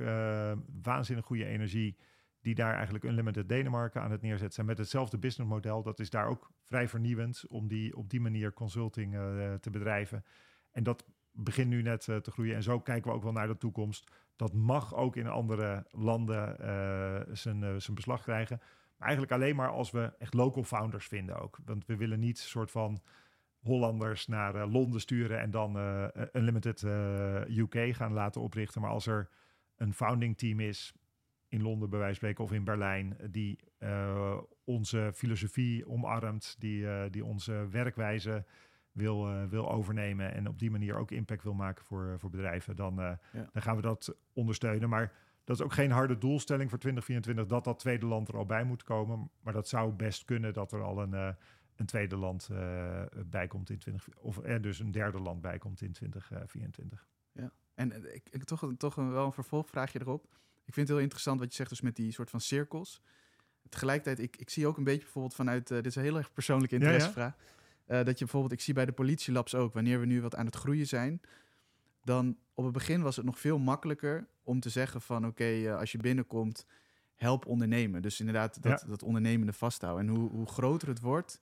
waanzinnig 0.82 1.24
goede 1.24 1.44
energie. 1.44 1.96
Die 2.40 2.54
daar 2.54 2.74
eigenlijk 2.74 3.04
Unlimited 3.04 3.48
Denemarken 3.48 4.02
aan 4.02 4.10
het 4.10 4.22
neerzetten 4.22 4.52
zijn 4.52 4.66
met 4.66 4.78
hetzelfde 4.78 5.18
businessmodel. 5.18 5.82
Dat 5.82 5.98
is 5.98 6.10
daar 6.10 6.26
ook 6.26 6.50
vrij 6.62 6.88
vernieuwend 6.88 7.44
om 7.48 7.68
die 7.68 7.96
op 7.96 8.10
die 8.10 8.20
manier 8.20 8.52
consulting 8.52 9.12
te 9.60 9.70
bedrijven. 9.70 10.24
En 10.70 10.82
dat 10.82 11.04
begint 11.32 11.68
nu 11.68 11.82
net 11.82 12.00
te 12.04 12.30
groeien. 12.30 12.54
En 12.54 12.62
zo 12.62 12.80
kijken 12.80 13.10
we 13.10 13.16
ook 13.16 13.22
wel 13.22 13.32
naar 13.32 13.46
de 13.46 13.56
toekomst. 13.56 14.10
Dat 14.36 14.52
mag 14.52 14.94
ook 14.94 15.16
in 15.16 15.26
andere 15.26 15.86
landen 15.90 16.56
uh, 16.60 17.34
zijn, 17.34 17.62
uh, 17.62 17.74
zijn 17.76 17.96
beslag 17.96 18.22
krijgen. 18.22 18.60
Maar 18.96 19.08
eigenlijk 19.08 19.32
alleen 19.32 19.56
maar 19.56 19.70
als 19.70 19.90
we 19.90 20.12
echt 20.18 20.34
local 20.34 20.62
founders 20.62 21.06
vinden 21.06 21.40
ook. 21.40 21.58
Want 21.64 21.86
we 21.86 21.96
willen 21.96 22.20
niet 22.20 22.38
een 22.38 22.44
soort 22.44 22.70
van 22.70 23.02
Hollanders 23.58 24.26
naar 24.26 24.66
Londen 24.66 25.00
sturen 25.00 25.40
en 25.40 25.50
dan 25.50 25.76
Unlimited 26.32 26.82
UK 27.48 27.94
gaan 27.96 28.12
laten 28.12 28.40
oprichten. 28.40 28.80
Maar 28.80 28.90
als 28.90 29.06
er 29.06 29.28
een 29.76 29.94
founding 29.94 30.38
team 30.38 30.60
is 30.60 30.94
in 31.48 31.62
Londen 31.62 31.90
bij 31.90 31.98
wijze 31.98 32.20
van 32.20 32.28
spreken 32.28 32.44
of 32.44 32.52
in 32.52 32.64
Berlijn, 32.64 33.16
die 33.30 33.58
onze 34.64 35.10
filosofie 35.14 35.88
omarmt, 35.88 36.56
die, 36.58 37.10
die 37.10 37.24
onze 37.24 37.68
werkwijze 37.70 38.44
wil, 38.92 39.28
uh, 39.28 39.44
wil 39.44 39.70
overnemen 39.70 40.34
en 40.34 40.48
op 40.48 40.58
die 40.58 40.70
manier 40.70 40.96
ook 40.96 41.10
impact 41.10 41.42
wil 41.42 41.54
maken 41.54 41.84
voor, 41.84 42.04
uh, 42.04 42.14
voor 42.16 42.30
bedrijven, 42.30 42.76
dan, 42.76 42.94
ja. 42.94 43.18
dan 43.52 43.62
gaan 43.62 43.76
we 43.76 43.82
dat 43.82 44.16
ondersteunen. 44.32 44.88
Maar 44.88 45.12
dat 45.44 45.56
is 45.56 45.62
ook 45.62 45.72
geen 45.72 45.90
harde 45.90 46.18
doelstelling 46.18 46.70
voor 46.70 46.78
2024 46.78 47.46
dat 47.46 47.64
dat 47.64 47.78
tweede 47.78 48.06
land 48.06 48.28
er 48.28 48.36
al 48.36 48.46
bij 48.46 48.64
moet 48.64 48.82
komen. 48.82 49.30
Maar 49.40 49.52
dat 49.52 49.68
zou 49.68 49.92
best 49.92 50.24
kunnen 50.24 50.52
dat 50.52 50.72
er 50.72 50.82
al 50.82 51.02
een, 51.02 51.12
een 51.76 51.86
tweede 51.86 52.16
land 52.16 52.48
bij 53.26 53.46
komt 53.46 53.70
in 53.70 53.78
20, 53.78 54.08
of 54.16 54.40
er 54.44 54.62
dus 54.62 54.78
een 54.78 54.90
derde 54.90 55.18
land 55.18 55.40
bij 55.40 55.58
komt 55.58 55.80
in 55.80 55.92
2024. 55.92 57.06
Ja, 57.32 57.52
en 57.74 58.14
ik, 58.14 58.28
ik 58.30 58.44
toch, 58.44 58.72
toch 58.76 58.96
een, 58.96 59.12
wel 59.12 59.26
een 59.26 59.32
vervolgvraagje 59.32 60.00
erop. 60.00 60.24
Ik 60.64 60.74
vind 60.74 60.86
het 60.88 60.96
heel 60.96 61.04
interessant 61.04 61.40
wat 61.40 61.48
je 61.48 61.54
zegt 61.54 61.70
dus 61.70 61.80
met 61.80 61.96
die 61.96 62.12
soort 62.12 62.30
van 62.30 62.40
cirkels. 62.40 63.02
Tegelijkertijd, 63.68 64.18
ik, 64.18 64.36
ik 64.36 64.50
zie 64.50 64.66
ook 64.66 64.76
een 64.76 64.84
beetje 64.84 65.02
bijvoorbeeld 65.02 65.34
vanuit, 65.34 65.68
dit 65.68 65.86
is 65.86 65.96
een 65.96 66.02
heel 66.02 66.16
erg 66.16 66.32
persoonlijke 66.32 66.74
interessevraag. 66.74 67.34
Ja, 67.36 67.44
ja 67.46 67.60
uh, 67.92 68.04
dat 68.04 68.18
je 68.18 68.24
bijvoorbeeld, 68.24 68.52
ik 68.52 68.60
zie 68.60 68.74
bij 68.74 68.84
de 68.84 68.92
politielabs 68.92 69.54
ook, 69.54 69.74
wanneer 69.74 70.00
we 70.00 70.06
nu 70.06 70.20
wat 70.22 70.34
aan 70.34 70.46
het 70.46 70.56
groeien 70.56 70.86
zijn, 70.86 71.20
dan 72.04 72.36
op 72.54 72.64
het 72.64 72.72
begin 72.72 73.02
was 73.02 73.16
het 73.16 73.24
nog 73.24 73.38
veel 73.38 73.58
makkelijker 73.58 74.26
om 74.42 74.60
te 74.60 74.68
zeggen 74.68 75.00
van 75.00 75.16
oké, 75.16 75.26
okay, 75.26 75.66
uh, 75.66 75.76
als 75.76 75.92
je 75.92 75.98
binnenkomt, 75.98 76.66
help 77.14 77.46
ondernemen. 77.46 78.02
Dus 78.02 78.20
inderdaad 78.20 78.62
dat, 78.62 78.80
ja. 78.80 78.86
dat 78.86 79.02
ondernemende 79.02 79.52
vasthouden. 79.52 80.08
En 80.08 80.14
hoe, 80.14 80.30
hoe 80.30 80.46
groter 80.46 80.88
het 80.88 81.00
wordt, 81.00 81.40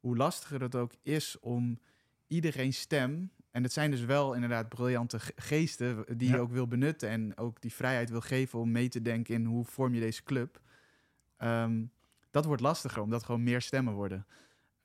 hoe 0.00 0.16
lastiger 0.16 0.60
het 0.60 0.74
ook 0.74 0.92
is 1.02 1.38
om 1.40 1.78
iedereen 2.26 2.72
stem. 2.72 3.30
En 3.50 3.62
het 3.62 3.72
zijn 3.72 3.90
dus 3.90 4.04
wel 4.04 4.34
inderdaad 4.34 4.68
briljante 4.68 5.18
geesten 5.36 6.04
die 6.16 6.28
ja. 6.28 6.34
je 6.34 6.40
ook 6.40 6.50
wil 6.50 6.66
benutten 6.66 7.08
en 7.08 7.36
ook 7.36 7.60
die 7.60 7.72
vrijheid 7.72 8.10
wil 8.10 8.20
geven 8.20 8.58
om 8.58 8.70
mee 8.70 8.88
te 8.88 9.02
denken 9.02 9.34
in 9.34 9.44
hoe 9.44 9.64
vorm 9.64 9.94
je 9.94 10.00
deze 10.00 10.22
club. 10.22 10.60
Um, 11.38 11.90
dat 12.30 12.44
wordt 12.44 12.62
lastiger, 12.62 13.02
omdat 13.02 13.24
gewoon 13.24 13.42
meer 13.42 13.62
stemmen 13.62 13.94
worden. 13.94 14.26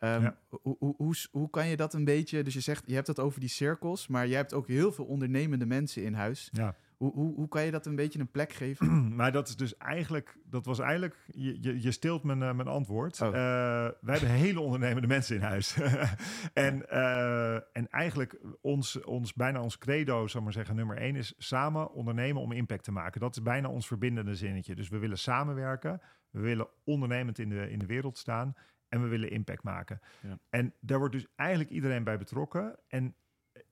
Um, 0.04 0.22
ja. 0.22 0.38
hoe, 0.50 0.76
hoe, 0.80 0.94
hoe, 0.98 1.16
hoe, 1.32 1.50
kan 1.50 1.68
je 1.68 1.78
dat 1.78 1.94
een 1.94 2.04
beetje... 2.04 2.44
Dus 2.44 2.54
je 2.54 2.60
zegt, 2.60 2.84
je 2.86 2.94
hebt 2.94 3.08
het 3.08 3.20
over 3.20 3.40
die 3.40 3.50
cirkels... 3.50 4.08
maar 4.08 4.28
jij 4.28 4.38
hebt 4.38 4.54
ook 4.54 4.68
heel 4.68 4.92
veel 4.92 5.06
ondernemende 5.06 5.66
mensen 5.66 6.04
in 6.04 6.14
huis. 6.14 6.50
Ja. 6.52 6.76
Hoe, 6.98 7.14
hoe, 7.14 7.36
hoe 7.36 7.48
kan 7.48 7.64
je 7.64 7.72
dat 7.72 7.86
een 7.86 7.96
beetje 7.96 8.20
een 8.20 8.32
plek 8.32 8.54
geven? 8.54 9.16
maar 9.16 9.32
dat 9.42 9.48
is 9.48 9.56
dus 9.56 9.78
eigenlijk... 9.78 10.38
Dat 10.46 10.66
was 10.66 10.80
eigenlijk... 10.80 11.16
Je, 11.32 11.58
je, 11.62 11.82
je 11.82 11.92
stilt 11.92 12.24
mijn, 12.24 12.40
uh, 12.40 12.54
mijn 12.54 12.68
antwoord. 12.68 13.22
Oh. 13.22 13.28
Uh, 13.28 13.34
wij 13.34 13.94
hebben 14.02 14.30
hele 14.30 14.60
ondernemende 14.60 15.08
mensen 15.08 15.36
in 15.36 15.42
huis. 15.42 15.78
en, 16.54 16.86
uh, 16.92 17.54
en 17.54 17.90
eigenlijk 17.90 18.40
ons, 18.62 19.02
ons, 19.02 19.34
bijna 19.34 19.62
ons 19.62 19.78
credo, 19.78 20.28
zal 20.28 20.42
maar 20.42 20.54
zeggen, 20.54 20.76
nummer 20.76 20.98
één 20.98 21.16
is 21.16 21.34
samen 21.38 21.92
ondernemen 21.92 22.42
om 22.42 22.52
impact 22.52 22.84
te 22.84 22.92
maken. 22.92 23.22
Dat 23.22 23.36
is 23.36 23.42
bijna 23.42 23.70
ons 23.70 23.88
verbindende 23.88 24.36
zinnetje. 24.36 24.76
Dus 24.76 24.90
we 24.90 24.98
willen 24.98 25.18
samenwerken. 25.18 26.02
We 26.30 26.40
willen 26.40 26.68
ondernemend 26.84 27.40
in 27.40 27.50
de, 27.50 27.70
in 27.70 27.80
de 27.80 27.86
wereld 27.86 28.18
staan. 28.18 28.56
En 28.94 29.02
we 29.02 29.08
willen 29.08 29.30
impact 29.30 29.64
maken. 29.64 30.00
Ja. 30.22 30.40
En 30.50 30.74
daar 30.80 30.98
wordt 30.98 31.14
dus 31.14 31.28
eigenlijk 31.36 31.70
iedereen 31.70 32.04
bij 32.04 32.18
betrokken. 32.18 32.80
En 32.88 33.16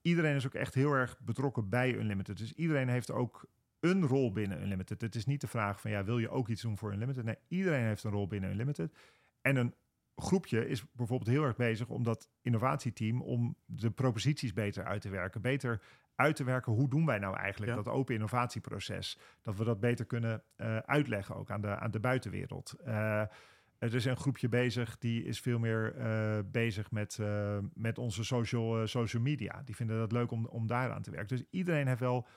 iedereen 0.01 0.35
is 0.35 0.45
ook 0.45 0.53
echt 0.53 0.73
heel 0.73 0.93
erg 0.93 1.19
betrokken 1.19 1.69
bij 1.69 1.95
Unlimited. 1.95 2.37
Dus 2.37 2.53
iedereen 2.53 2.89
heeft 2.89 3.11
ook 3.11 3.45
een 3.79 4.05
rol 4.05 4.31
binnen 4.31 4.61
Unlimited. 4.61 5.01
Het 5.01 5.15
is 5.15 5.25
niet 5.25 5.41
de 5.41 5.47
vraag 5.47 5.81
van 5.81 5.91
ja, 5.91 6.03
wil 6.03 6.17
je 6.17 6.29
ook 6.29 6.47
iets 6.47 6.61
doen 6.61 6.77
voor 6.77 6.93
Unlimited? 6.93 7.23
Nee, 7.23 7.37
iedereen 7.47 7.83
heeft 7.83 8.03
een 8.03 8.11
rol 8.11 8.27
binnen 8.27 8.49
Unlimited. 8.49 8.95
En 9.41 9.55
een 9.55 9.73
groepje 10.15 10.67
is 10.67 10.91
bijvoorbeeld 10.91 11.29
heel 11.29 11.43
erg 11.43 11.55
bezig 11.55 11.89
om 11.89 12.03
dat 12.03 12.29
innovatieteam 12.41 13.21
om 13.21 13.55
de 13.65 13.91
proposities 13.91 14.53
beter 14.53 14.83
uit 14.83 15.01
te 15.01 15.09
werken, 15.09 15.41
beter 15.41 15.81
uit 16.15 16.35
te 16.35 16.43
werken. 16.43 16.73
Hoe 16.73 16.89
doen 16.89 17.05
wij 17.05 17.19
nou 17.19 17.37
eigenlijk 17.37 17.71
ja. 17.71 17.77
dat 17.83 17.93
open 17.93 18.13
innovatieproces? 18.13 19.19
Dat 19.41 19.57
we 19.57 19.63
dat 19.63 19.79
beter 19.79 20.05
kunnen 20.05 20.43
uh, 20.57 20.77
uitleggen 20.77 21.35
ook 21.35 21.51
aan 21.51 21.61
de, 21.61 21.75
aan 21.75 21.91
de 21.91 21.99
buitenwereld. 21.99 22.75
Uh, 22.85 23.23
er 23.81 23.95
is 23.95 24.05
een 24.05 24.17
groepje 24.17 24.49
bezig 24.49 24.97
die 24.97 25.23
is 25.23 25.39
veel 25.39 25.59
meer 25.59 25.95
uh, 25.97 26.39
bezig 26.51 26.91
met, 26.91 27.17
uh, 27.21 27.57
met 27.73 27.97
onze 27.97 28.23
social, 28.23 28.81
uh, 28.81 28.87
social 28.87 29.21
media. 29.21 29.61
Die 29.65 29.75
vinden 29.75 30.01
het 30.01 30.11
leuk 30.11 30.31
om, 30.31 30.45
om 30.45 30.67
daaraan 30.67 31.01
te 31.01 31.11
werken. 31.11 31.37
Dus 31.37 31.45
iedereen 31.49 31.87
heeft 31.87 31.99
wel 31.99 32.27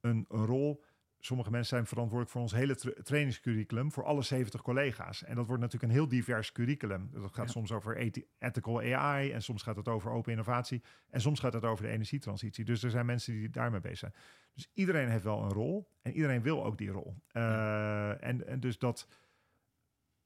een, 0.00 0.24
een 0.28 0.44
rol. 0.44 0.82
Sommige 1.18 1.50
mensen 1.50 1.68
zijn 1.68 1.86
verantwoordelijk 1.86 2.32
voor 2.32 2.42
ons 2.42 2.52
hele 2.52 2.74
tra 2.74 2.90
trainingscurriculum 3.02 3.92
voor 3.92 4.04
alle 4.04 4.22
70 4.22 4.62
collega's. 4.62 5.24
En 5.24 5.34
dat 5.34 5.46
wordt 5.46 5.62
natuurlijk 5.62 5.92
een 5.92 5.98
heel 5.98 6.08
divers 6.08 6.52
curriculum. 6.52 7.10
Dat 7.12 7.34
gaat 7.34 7.46
ja. 7.46 7.52
soms 7.52 7.72
over 7.72 7.96
ethical 8.38 8.80
AI 8.80 9.30
en 9.30 9.42
soms 9.42 9.62
gaat 9.62 9.76
het 9.76 9.88
over 9.88 10.10
open 10.10 10.32
innovatie 10.32 10.82
en 11.10 11.20
soms 11.20 11.40
gaat 11.40 11.52
het 11.52 11.64
over 11.64 11.84
de 11.84 11.90
energietransitie. 11.90 12.64
Dus 12.64 12.82
er 12.82 12.90
zijn 12.90 13.06
mensen 13.06 13.32
die 13.32 13.50
daarmee 13.50 13.80
bezig 13.80 13.98
zijn. 13.98 14.14
Dus 14.54 14.70
iedereen 14.74 15.08
heeft 15.08 15.24
wel 15.24 15.42
een 15.42 15.52
rol 15.52 15.88
en 16.02 16.12
iedereen 16.12 16.42
wil 16.42 16.64
ook 16.64 16.78
die 16.78 16.90
rol. 16.90 17.16
Ja. 17.28 18.16
en, 18.16 18.46
en 18.46 18.60
dus 18.60 18.78
dat 18.78 19.08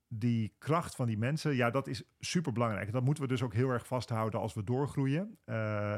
die 0.09 0.55
kracht 0.59 0.95
van 0.95 1.07
die 1.07 1.19
mensen, 1.19 1.55
ja, 1.55 1.71
dat 1.71 1.87
is 1.87 2.03
super 2.19 2.53
belangrijk. 2.53 2.93
Dat 2.93 3.05
moeten 3.05 3.23
we 3.23 3.29
dus 3.29 3.43
ook 3.43 3.55
heel 3.55 3.69
erg 3.69 3.87
vasthouden 3.87 4.41
als 4.41 4.55
we 4.55 4.65
doorgroeien. 4.65 5.39
Uh, 5.47 5.95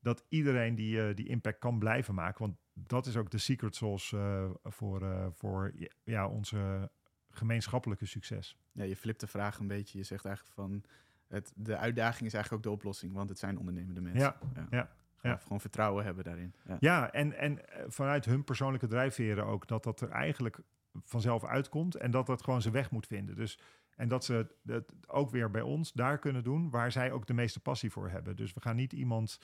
dat 0.00 0.24
iedereen 0.28 0.74
die, 0.74 0.96
uh, 0.96 1.14
die 1.14 1.28
impact 1.28 1.58
kan 1.58 1.78
blijven 1.78 2.14
maken. 2.14 2.42
Want 2.42 2.56
dat 2.72 3.06
is 3.06 3.16
ook 3.16 3.30
de 3.30 3.38
secret 3.38 3.74
sauce 3.74 4.16
uh, 4.16 4.50
voor, 4.62 5.30
voor 5.32 5.72
ja, 6.04 6.28
onze 6.28 6.90
gemeenschappelijke 7.30 8.06
succes. 8.06 8.58
Ja, 8.72 8.84
je 8.84 8.96
flipt 8.96 9.20
de 9.20 9.26
vraag 9.26 9.58
een 9.58 9.66
beetje. 9.66 9.98
Je 9.98 10.04
zegt 10.04 10.24
eigenlijk 10.24 10.54
van 10.54 10.84
het, 11.28 11.52
de 11.56 11.76
uitdaging 11.76 12.26
is 12.26 12.34
eigenlijk 12.34 12.52
ook 12.52 12.72
de 12.72 12.78
oplossing, 12.78 13.12
want 13.12 13.28
het 13.28 13.38
zijn 13.38 13.58
ondernemende 13.58 14.00
mensen. 14.00 14.20
Ja, 14.20 14.36
ja. 14.54 14.66
ja. 14.70 14.90
Ja. 15.22 15.36
Gewoon 15.36 15.60
vertrouwen 15.60 16.04
hebben 16.04 16.24
daarin. 16.24 16.54
Ja, 16.66 16.76
ja 16.80 17.12
en, 17.12 17.38
en 17.38 17.58
vanuit 17.86 18.24
hun 18.24 18.44
persoonlijke 18.44 18.86
drijfveren 18.86 19.46
ook, 19.46 19.66
dat 19.68 19.84
dat 19.84 20.00
er 20.00 20.10
eigenlijk 20.10 20.60
vanzelf 21.04 21.44
uitkomt 21.44 21.94
en 21.94 22.10
dat 22.10 22.26
dat 22.26 22.42
gewoon 22.42 22.62
zijn 22.62 22.74
weg 22.74 22.90
moet 22.90 23.06
vinden. 23.06 23.36
Dus, 23.36 23.58
en 23.96 24.08
dat 24.08 24.24
ze 24.24 24.46
het 24.66 24.92
ook 25.06 25.30
weer 25.30 25.50
bij 25.50 25.62
ons 25.62 25.92
daar 25.92 26.18
kunnen 26.18 26.42
doen 26.42 26.70
waar 26.70 26.92
zij 26.92 27.12
ook 27.12 27.26
de 27.26 27.34
meeste 27.34 27.60
passie 27.60 27.90
voor 27.90 28.10
hebben. 28.10 28.36
Dus 28.36 28.52
we 28.52 28.60
gaan 28.60 28.76
niet 28.76 28.92
iemand 28.92 29.38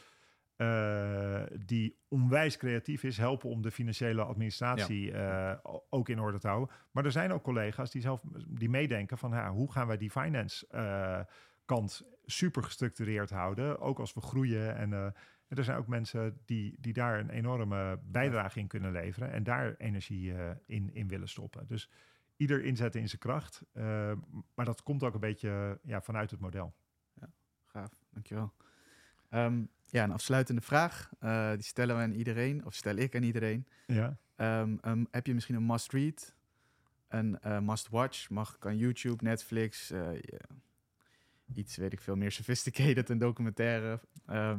eh, 0.59 1.42
die 1.64 1.99
onwijs 2.09 2.57
creatief 2.57 3.03
is, 3.03 3.16
helpen 3.16 3.49
om 3.49 3.62
de 3.62 3.70
financiële 3.70 4.24
administratie 4.24 5.12
eh, 5.12 5.55
ook 5.90 6.09
in 6.09 6.20
orde 6.20 6.38
te 6.38 6.49
houden. 6.49 6.74
Maar 6.90 7.05
er 7.05 7.12
zijn 7.12 7.32
ook 7.32 7.42
collega's 7.42 7.90
die 7.90 8.03
zelf 8.03 8.22
die 8.46 8.68
meedenken 8.68 9.18
van 9.18 9.30
ja, 9.30 9.51
hoe 9.51 9.72
gaan 9.72 9.86
wij 9.86 9.96
die 9.96 10.11
finance 10.11 10.66
eh, 10.66 11.20
kant 11.64 12.03
super 12.24 12.62
gestructureerd 12.62 13.30
houden, 13.30 13.80
ook 13.80 13.99
als 13.99 14.14
we 14.14 14.20
groeien. 14.20 14.76
En, 14.76 14.92
en 14.92 15.14
er 15.57 15.64
zijn 15.64 15.78
ook 15.78 15.86
mensen 15.86 16.38
die, 16.44 16.76
die 16.80 16.92
daar 16.92 17.18
een 17.18 17.30
enorme 17.30 17.99
bijdrage 18.03 18.59
in 18.59 18.66
kunnen 18.66 18.92
leveren 18.92 19.32
en 19.32 19.42
daar 19.42 19.74
energie 19.76 20.34
eh, 20.34 20.51
in, 20.66 20.94
in 20.94 21.09
willen 21.09 21.28
stoppen. 21.28 21.66
Dus 21.66 21.90
ieder 22.36 22.64
inzetten 22.64 23.01
in 23.01 23.09
zijn 23.09 23.20
kracht. 23.20 23.62
eh, 23.72 24.12
maar 24.55 24.64
dat 24.64 24.82
komt 24.82 25.03
ook 25.03 25.14
een 25.14 25.20
beetje 25.20 25.78
ja, 25.82 26.01
vanuit 26.01 26.30
het 26.30 26.40
model. 26.40 26.74
Gaaf, 27.66 27.90
dankjewel. 28.11 28.53
Ehm 29.28 29.62
ja, 29.90 30.05
een 30.05 30.12
afsluitende 30.12 30.61
vraag. 30.61 31.11
eh, 31.18 31.53
die 31.53 31.62
stellen 31.62 31.96
we 31.96 32.03
aan 32.03 32.12
iedereen, 32.12 32.64
of 32.64 32.74
stel 32.74 32.96
ik 32.96 33.14
aan 33.16 33.22
iedereen. 33.22 33.66
Ja. 33.86 34.18
Ehm, 34.36 34.76
ehm, 34.80 35.05
heb 35.11 35.26
je 35.26 35.34
misschien 35.34 35.55
een 35.55 35.66
must-read, 35.66 36.34
een 37.09 37.38
must-watch? 37.64 38.30
Mag 38.30 38.59
kan 38.59 38.76
YouTube, 38.76 39.24
Netflix, 39.24 39.88
ja, 39.88 40.14
iets 41.55 41.76
weet 41.76 41.92
ik 41.92 42.01
veel 42.01 42.16
meer 42.16 42.32
sophisticated, 42.32 43.09
een 43.09 43.18
documentaire 43.18 44.01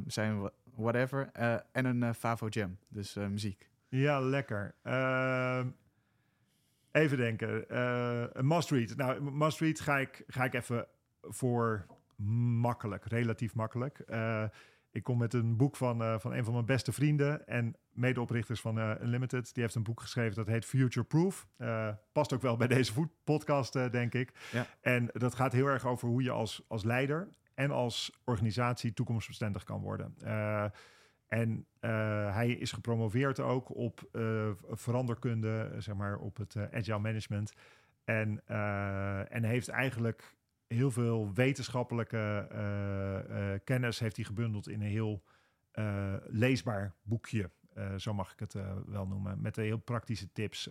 zijn, 0.07 0.51
whatever. 0.79 1.29
Eh, 1.33 1.53
en 1.71 1.85
een 1.85 2.03
eh, 2.03 2.13
Favo 2.13 2.47
Jam, 2.47 2.77
dus 2.87 3.15
eh, 3.15 3.27
muziek. 3.27 3.69
Ja, 3.89 4.19
lekker. 4.19 4.75
Ehm, 4.83 5.69
even 6.91 7.17
denken. 7.17 7.77
Een 8.37 8.47
must-read. 8.47 8.95
Nou, 8.95 9.15
een 9.15 9.37
must-read 9.37 9.79
ga 9.79 9.97
ik, 9.97 10.23
ga 10.27 10.43
ik 10.43 10.53
even 10.53 10.87
voor 11.21 11.85
makkelijk, 12.59 13.05
relatief 13.05 13.55
makkelijk. 13.55 14.03
Ik 14.91 15.03
kom 15.03 15.17
met 15.17 15.33
een 15.33 15.57
boek 15.57 15.75
van, 15.75 16.19
van 16.19 16.33
een 16.33 16.43
van 16.43 16.53
mijn 16.53 16.65
beste 16.65 16.91
vrienden 16.91 17.47
en 17.47 17.75
medeoprichters 17.89 18.61
van 18.61 18.77
Unlimited. 18.77 19.53
Die 19.53 19.63
heeft 19.63 19.75
een 19.75 19.83
boek 19.83 20.01
geschreven 20.01 20.35
dat 20.35 20.47
heet 20.47 20.65
Future 20.65 21.05
Proof. 21.05 21.47
Past 22.11 22.33
ook 22.33 22.41
wel 22.41 22.57
bij 22.57 22.67
deze 22.67 22.93
podcast, 23.23 23.73
denk 23.73 24.13
ik. 24.13 24.31
Ja. 24.51 24.65
En 24.81 25.09
dat 25.13 25.35
gaat 25.35 25.51
heel 25.51 25.67
erg 25.67 25.85
over 25.85 26.07
hoe 26.07 26.23
je 26.23 26.31
als, 26.31 26.65
als 26.67 26.83
leider 26.83 27.29
en 27.59 27.71
als 27.71 28.11
organisatie 28.23 28.93
toekomstbestendig 28.93 29.63
kan 29.63 29.81
worden. 29.81 30.15
Eh, 30.21 30.65
en 31.27 31.65
eh, 31.79 32.33
hij 32.33 32.51
is 32.51 32.71
gepromoveerd 32.71 33.39
ook 33.39 33.75
op 33.75 34.09
eh, 34.11 34.49
veranderkunde, 34.69 35.75
zeg 35.77 35.95
maar 35.95 36.17
op 36.17 36.37
het 36.37 36.55
agile 36.71 36.99
management. 36.99 37.53
En, 38.03 38.47
en 39.29 39.43
heeft 39.43 39.67
eigenlijk 39.67 40.35
heel 40.67 40.91
veel 40.91 41.33
wetenschappelijke 41.33 42.47
kennis 43.63 43.99
heeft 43.99 44.15
hij 44.15 44.25
gebundeld 44.25 44.69
in 44.69 44.81
een 44.81 44.87
heel 44.87 45.23
leesbaar 46.27 46.93
boekje. 47.01 47.49
Zo 47.97 48.13
mag 48.13 48.31
ik 48.31 48.39
het 48.39 48.55
wel 48.85 49.07
noemen. 49.07 49.41
Met 49.41 49.55
heel 49.55 49.77
praktische 49.77 50.31
tips. 50.31 50.69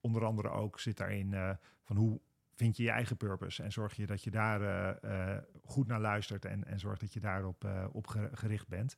Onder 0.00 0.24
andere 0.24 0.48
ook 0.48 0.80
zit 0.80 0.96
daarin 0.96 1.58
van 1.82 1.96
hoe 1.96 2.20
vind 2.54 2.76
je 2.76 2.82
je 2.82 2.90
eigen 2.90 3.16
purpose. 3.16 3.62
En 3.62 3.72
zorg 3.72 3.94
je 3.94 4.06
dat 4.06 4.22
je 4.24 4.30
daar 4.30 4.62
eh, 4.62 5.34
eh, 5.36 5.42
goed 5.64 5.86
naar 5.86 6.00
luistert. 6.00 6.44
En, 6.44 6.64
en 6.64 6.78
zorg 6.80 6.98
dat 6.98 7.12
je 7.12 7.20
daarop 7.20 7.64
eh, 7.64 7.86
op 7.92 8.06
ge- 8.06 8.30
gericht 8.32 8.68
bent. 8.68 8.96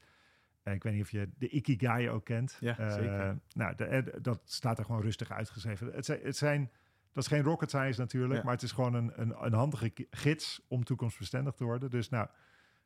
Ik 0.65 0.83
weet 0.83 0.93
niet 0.93 1.03
of 1.03 1.11
je 1.11 1.29
de 1.39 1.49
Ikigai 1.49 2.11
ook 2.11 2.25
kent. 2.25 2.57
Ja, 2.61 2.91
zeker. 2.91 3.39
Nou, 3.55 3.75
de- 3.75 4.19
dat 4.23 4.41
staat 4.45 4.79
er 4.79 4.85
gewoon 4.85 5.01
rustig 5.03 5.31
uitgeschreven. 5.31 5.93
Het 5.93 6.05
zijn, 6.05 6.21
het 6.23 6.37
zijn, 6.37 6.71
dat 7.13 7.23
is 7.23 7.29
geen 7.29 7.43
rocket 7.43 7.69
science 7.71 8.01
natuurlijk, 8.01 8.35
Ja. 8.39 8.43
maar 8.45 8.53
het 8.55 8.63
is 8.63 8.73
gewoon 8.73 8.95
een, 8.95 9.21
een, 9.21 9.45
een 9.45 9.53
handige 9.53 9.93
gids 10.11 10.65
om 10.69 10.85
toekomstbestendig 10.85 11.55
te 11.55 11.65
worden. 11.65 11.91
Dus 11.91 12.09
nou, 12.09 12.29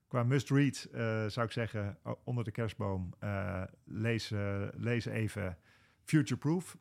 qua 0.08 0.22
must-read 0.22 0.88
zou 1.32 1.46
ik 1.46 1.52
zeggen, 1.52 1.98
onder 2.24 2.44
de 2.44 2.50
kerstboom, 2.50 3.14
eh, 3.18 3.62
lees, 3.84 4.32
lees 4.76 5.04
even 5.04 5.58
Future 6.04 6.36
Proof. 6.40 6.76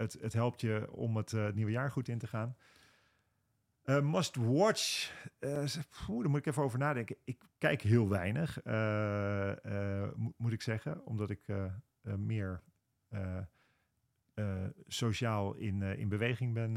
Het, 0.00 0.16
het 0.20 0.32
helpt 0.32 0.60
je 0.60 0.88
om 0.92 1.16
het 1.16 1.32
eh, 1.32 1.48
nieuwe 1.52 1.70
jaar 1.70 1.90
goed 1.90 2.08
in 2.08 2.18
te 2.18 2.26
gaan. 2.26 2.56
Eh, 3.82 4.00
must 4.00 4.36
watch. 4.36 5.12
Eh, 5.38 5.66
daar 6.06 6.30
moet 6.30 6.38
ik 6.38 6.46
even 6.46 6.62
over 6.62 6.78
nadenken. 6.78 7.16
Ik 7.24 7.42
kijk 7.58 7.82
heel 7.82 8.08
weinig, 8.08 8.64
mo- 10.16 10.32
moet 10.36 10.52
ik 10.52 10.62
zeggen, 10.62 11.04
omdat 11.04 11.30
ik 11.30 11.46
meer 12.02 12.62
sociaal 14.86 15.54
in, 15.54 15.82
in 15.82 16.08
beweging 16.08 16.54
ben, 16.54 16.74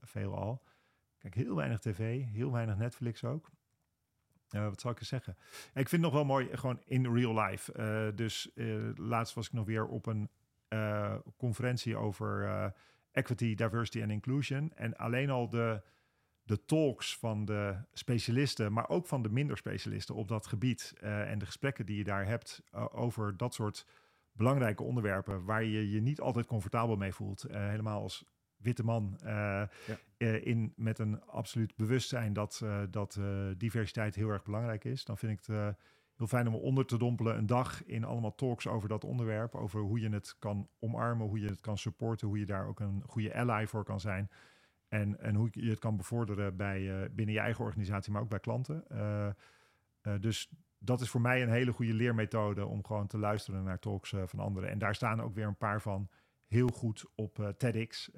veelal. 0.00 0.62
Ik 0.64 1.18
kijk 1.18 1.34
heel 1.34 1.56
weinig 1.56 1.78
tv, 1.78 2.24
heel 2.24 2.52
weinig 2.52 2.76
Netflix 2.76 3.24
ook. 3.24 3.50
Wat 4.48 4.80
zal 4.80 4.90
ik 4.90 4.98
eens 4.98 5.08
zeggen? 5.08 5.36
Ik 5.74 5.88
vind 5.88 5.90
het 5.90 6.00
nog 6.00 6.12
wel 6.12 6.24
mooi, 6.24 6.56
gewoon 6.56 6.82
in 6.84 7.14
real 7.14 7.40
life. 7.40 7.72
Dus 8.14 8.50
laatst 8.94 9.34
was 9.34 9.46
ik 9.46 9.52
nog 9.52 9.66
weer 9.66 9.86
op 9.86 10.06
een 10.06 10.30
eh, 10.68 11.14
conferentie 11.36 11.96
over 11.96 12.44
eh, 12.44 12.66
equity, 13.12 13.54
diversity 13.54 14.00
en 14.00 14.10
inclusion. 14.10 14.72
En 14.74 14.96
alleen 14.96 15.30
al 15.30 15.48
de, 15.48 15.82
de 16.42 16.64
talks 16.64 17.18
van 17.18 17.44
de 17.44 17.76
specialisten, 17.92 18.72
maar 18.72 18.88
ook 18.88 19.06
van 19.06 19.22
de 19.22 19.30
minder 19.30 19.56
specialisten 19.56 20.14
op 20.14 20.28
dat 20.28 20.46
gebied. 20.46 20.94
eh, 21.00 21.30
en 21.30 21.38
de 21.38 21.46
gesprekken 21.46 21.86
die 21.86 21.96
je 21.96 22.04
daar 22.04 22.26
hebt 22.26 22.62
over 22.92 23.36
dat 23.36 23.54
soort 23.54 23.86
belangrijke 24.32 24.82
onderwerpen 24.82 25.44
waar 25.44 25.64
je 25.64 25.90
je 25.90 26.00
niet 26.00 26.20
altijd 26.20 26.46
comfortabel 26.46 26.96
mee 26.96 27.12
voelt. 27.12 27.44
Helemaal 27.50 28.02
als 28.02 28.24
witte 28.56 28.84
man 28.84 29.18
in, 30.18 30.72
met 30.76 30.98
een 30.98 31.22
absoluut 31.22 31.76
bewustzijn 31.76 32.32
dat, 32.32 32.64
dat 32.90 33.20
diversiteit 33.56 34.14
heel 34.14 34.28
erg 34.28 34.44
belangrijk 34.44 34.84
is. 34.84 35.04
Dan 35.04 35.18
vind 35.18 35.32
ik 35.32 35.46
het 35.46 35.76
heel 36.18 36.26
fijn 36.26 36.48
om 36.48 36.54
onder 36.54 36.86
te 36.86 36.98
dompelen 36.98 37.36
een 37.36 37.46
dag 37.46 37.84
in 37.84 38.04
allemaal 38.04 38.34
talks 38.34 38.66
over 38.66 38.88
dat 38.88 39.04
onderwerp. 39.04 39.54
Over 39.54 39.80
hoe 39.80 40.00
je 40.00 40.08
het 40.08 40.36
kan 40.38 40.68
omarmen, 40.78 41.26
hoe 41.26 41.40
je 41.40 41.48
het 41.48 41.60
kan 41.60 41.78
supporten, 41.78 42.28
hoe 42.28 42.38
je 42.38 42.46
daar 42.46 42.66
ook 42.66 42.80
een 42.80 43.02
goede 43.06 43.34
ally 43.34 43.66
voor 43.66 43.84
kan 43.84 44.00
zijn. 44.00 44.30
En, 44.88 45.20
en 45.20 45.34
hoe 45.34 45.48
je 45.52 45.70
het 45.70 45.78
kan 45.78 45.96
bevorderen 45.96 46.56
bij, 46.56 47.02
eh, 47.02 47.10
binnen 47.10 47.34
je 47.34 47.40
eigen 47.40 47.64
organisatie, 47.64 48.12
maar 48.12 48.22
ook 48.22 48.28
bij 48.28 48.40
klanten. 48.40 48.88
Eh, 48.88 49.26
eh, 49.26 49.34
dus 50.20 50.50
dat 50.78 51.00
is 51.00 51.10
voor 51.10 51.20
mij 51.20 51.42
een 51.42 51.50
hele 51.50 51.72
goede 51.72 51.94
leermethode 51.94 52.66
om 52.66 52.84
gewoon 52.84 53.06
te 53.06 53.18
luisteren 53.18 53.64
naar 53.64 53.78
talks 53.78 54.14
van 54.24 54.38
anderen. 54.38 54.70
En 54.70 54.78
daar 54.78 54.94
staan 54.94 55.22
ook 55.22 55.34
weer 55.34 55.46
een 55.46 55.56
paar 55.56 55.80
van 55.80 56.08
heel 56.46 56.68
goed 56.68 57.04
op 57.14 57.54
TEDx. 57.56 58.10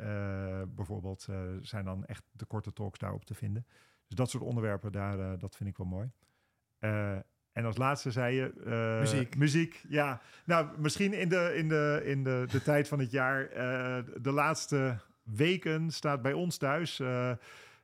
bijvoorbeeld 0.69 1.29
zijn 1.61 1.85
dan 1.85 2.05
echt 2.05 2.25
de 2.33 2.45
korte 2.45 2.73
talks 2.73 2.99
daarop 2.99 3.25
te 3.25 3.35
vinden. 3.35 3.67
Dus 4.07 4.17
dat 4.17 4.31
soort 4.31 4.43
onderwerpen, 4.43 4.93
daar, 4.93 5.39
dat 5.39 5.57
vind 5.57 5.69
ik 5.69 5.77
wel 5.77 5.87
mooi. 5.87 6.11
Eh, 7.53 7.61
en 7.61 7.65
als 7.65 7.77
laatste 7.77 8.11
zei 8.11 8.35
je... 8.37 8.53
eh, 8.67 9.01
Muziek. 9.01 9.37
Muziek, 9.37 9.85
ja. 9.89 10.21
Nou, 10.45 10.67
misschien 10.79 11.13
in 11.13 11.29
de, 11.29 11.53
in 11.57 11.69
de, 11.69 12.03
in 12.05 12.25
de, 12.25 12.45
de 12.51 12.63
tijd 12.71 12.89
van 12.89 12.99
het 12.99 13.11
jaar. 13.11 13.47
eh, 13.47 13.99
de 14.23 14.33
laatste 14.33 14.99
weken 15.23 15.91
staat 15.91 16.23
bij 16.23 16.33
ons 16.33 16.57
thuis... 16.57 17.03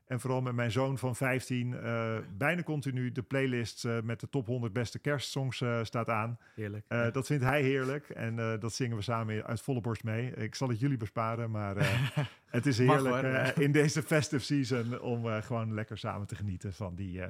en 0.07 0.21
vooral 0.21 0.41
met 0.41 0.55
mijn 0.55 0.73
zoon 0.73 0.99
van 0.99 1.17
15, 1.17 1.75
eh, 1.75 2.19
bijna 2.37 2.63
continu 2.63 3.13
de 3.13 3.23
playlist 3.23 3.85
eh, 3.85 4.01
met 4.01 4.21
de 4.21 4.29
top 4.29 4.47
100 4.47 4.73
beste 4.73 4.99
kerstsongs 4.99 5.61
eh, 5.61 5.85
staat 5.85 6.09
aan. 6.09 6.39
Heerlijk. 6.55 6.85
Dat 6.89 7.27
vindt 7.27 7.45
hij 7.45 7.63
heerlijk 7.63 8.09
en 8.09 8.59
dat 8.61 8.73
zingen 8.73 8.97
we 8.97 9.03
samen 9.03 9.45
uit 9.45 9.61
volle 9.61 9.81
borst 9.81 10.05
mee. 10.05 10.31
Ik 10.31 10.55
zal 10.55 10.69
het 10.69 10.81
jullie 10.81 10.97
besparen, 10.97 11.51
maar 11.51 11.77
het 12.47 12.67
is 12.67 12.79
heerlijk 12.79 13.55
hoor. 13.55 13.63
in 13.63 13.73
deze 13.73 14.03
festive 14.03 14.45
season 14.45 15.01
om 15.01 15.43
gewoon 15.43 15.75
lekker 15.75 15.99
samen 15.99 16.27
te 16.27 16.35
genieten 16.35 16.73
van 16.73 16.95
die, 16.95 17.23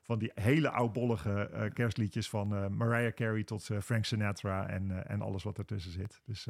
van 0.00 0.18
die 0.18 0.30
hele 0.34 0.70
oudbollige 0.70 1.70
kerstliedjes 1.72 2.28
van 2.28 2.76
Mariah 2.76 3.14
Carey 3.14 3.44
tot 3.44 3.70
Frank 3.82 4.04
Sinatra 4.04 4.68
en, 4.68 5.06
en 5.06 5.20
alles 5.20 5.42
wat 5.42 5.58
ertussen 5.58 5.92
zit. 5.92 6.20
Dus 6.24 6.46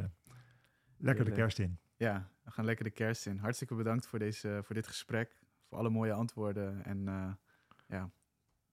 lekker 0.97 1.25
de 1.25 1.33
kerst 1.33 1.59
in. 1.59 1.79
Ja, 1.97 2.29
we 2.45 2.51
gaan 2.51 2.65
lekker 2.65 2.85
de 2.85 2.91
kerst 2.91 3.27
in. 3.27 3.39
Hartstikke 3.39 3.75
bedankt 3.75 4.07
voor, 4.07 4.19
deze, 4.19 4.61
voor 4.63 4.75
dit 4.75 4.87
gesprek. 4.87 5.44
Alle 5.75 5.91
mooie 5.91 6.13
antwoorden. 6.13 6.85
En 6.85 7.09
eh, 7.09 7.33
ja, 7.89 8.11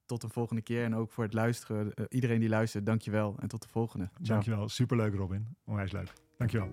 tot 0.06 0.22
de 0.22 0.30
volgende 0.30 0.62
keer. 0.62 0.84
En 0.84 0.95
ook 0.95 1.12
voor 1.12 1.24
het 1.24 1.34
luisteren. 1.34 1.93
Eh, 1.93 2.06
iedereen 2.10 2.39
die 2.39 2.49
luistert, 2.49 2.86
dankjewel. 2.86 3.36
En 3.39 3.47
tot 3.47 3.62
de 3.62 3.70
volgende. 3.70 4.10
Ciao. 4.14 4.24
Dankjewel, 4.24 4.70
superleuk 4.70 5.14
Robin. 5.14 5.56
Onwijs 5.66 5.91
leuk. 5.91 6.14
Dankjewel. 6.38 6.70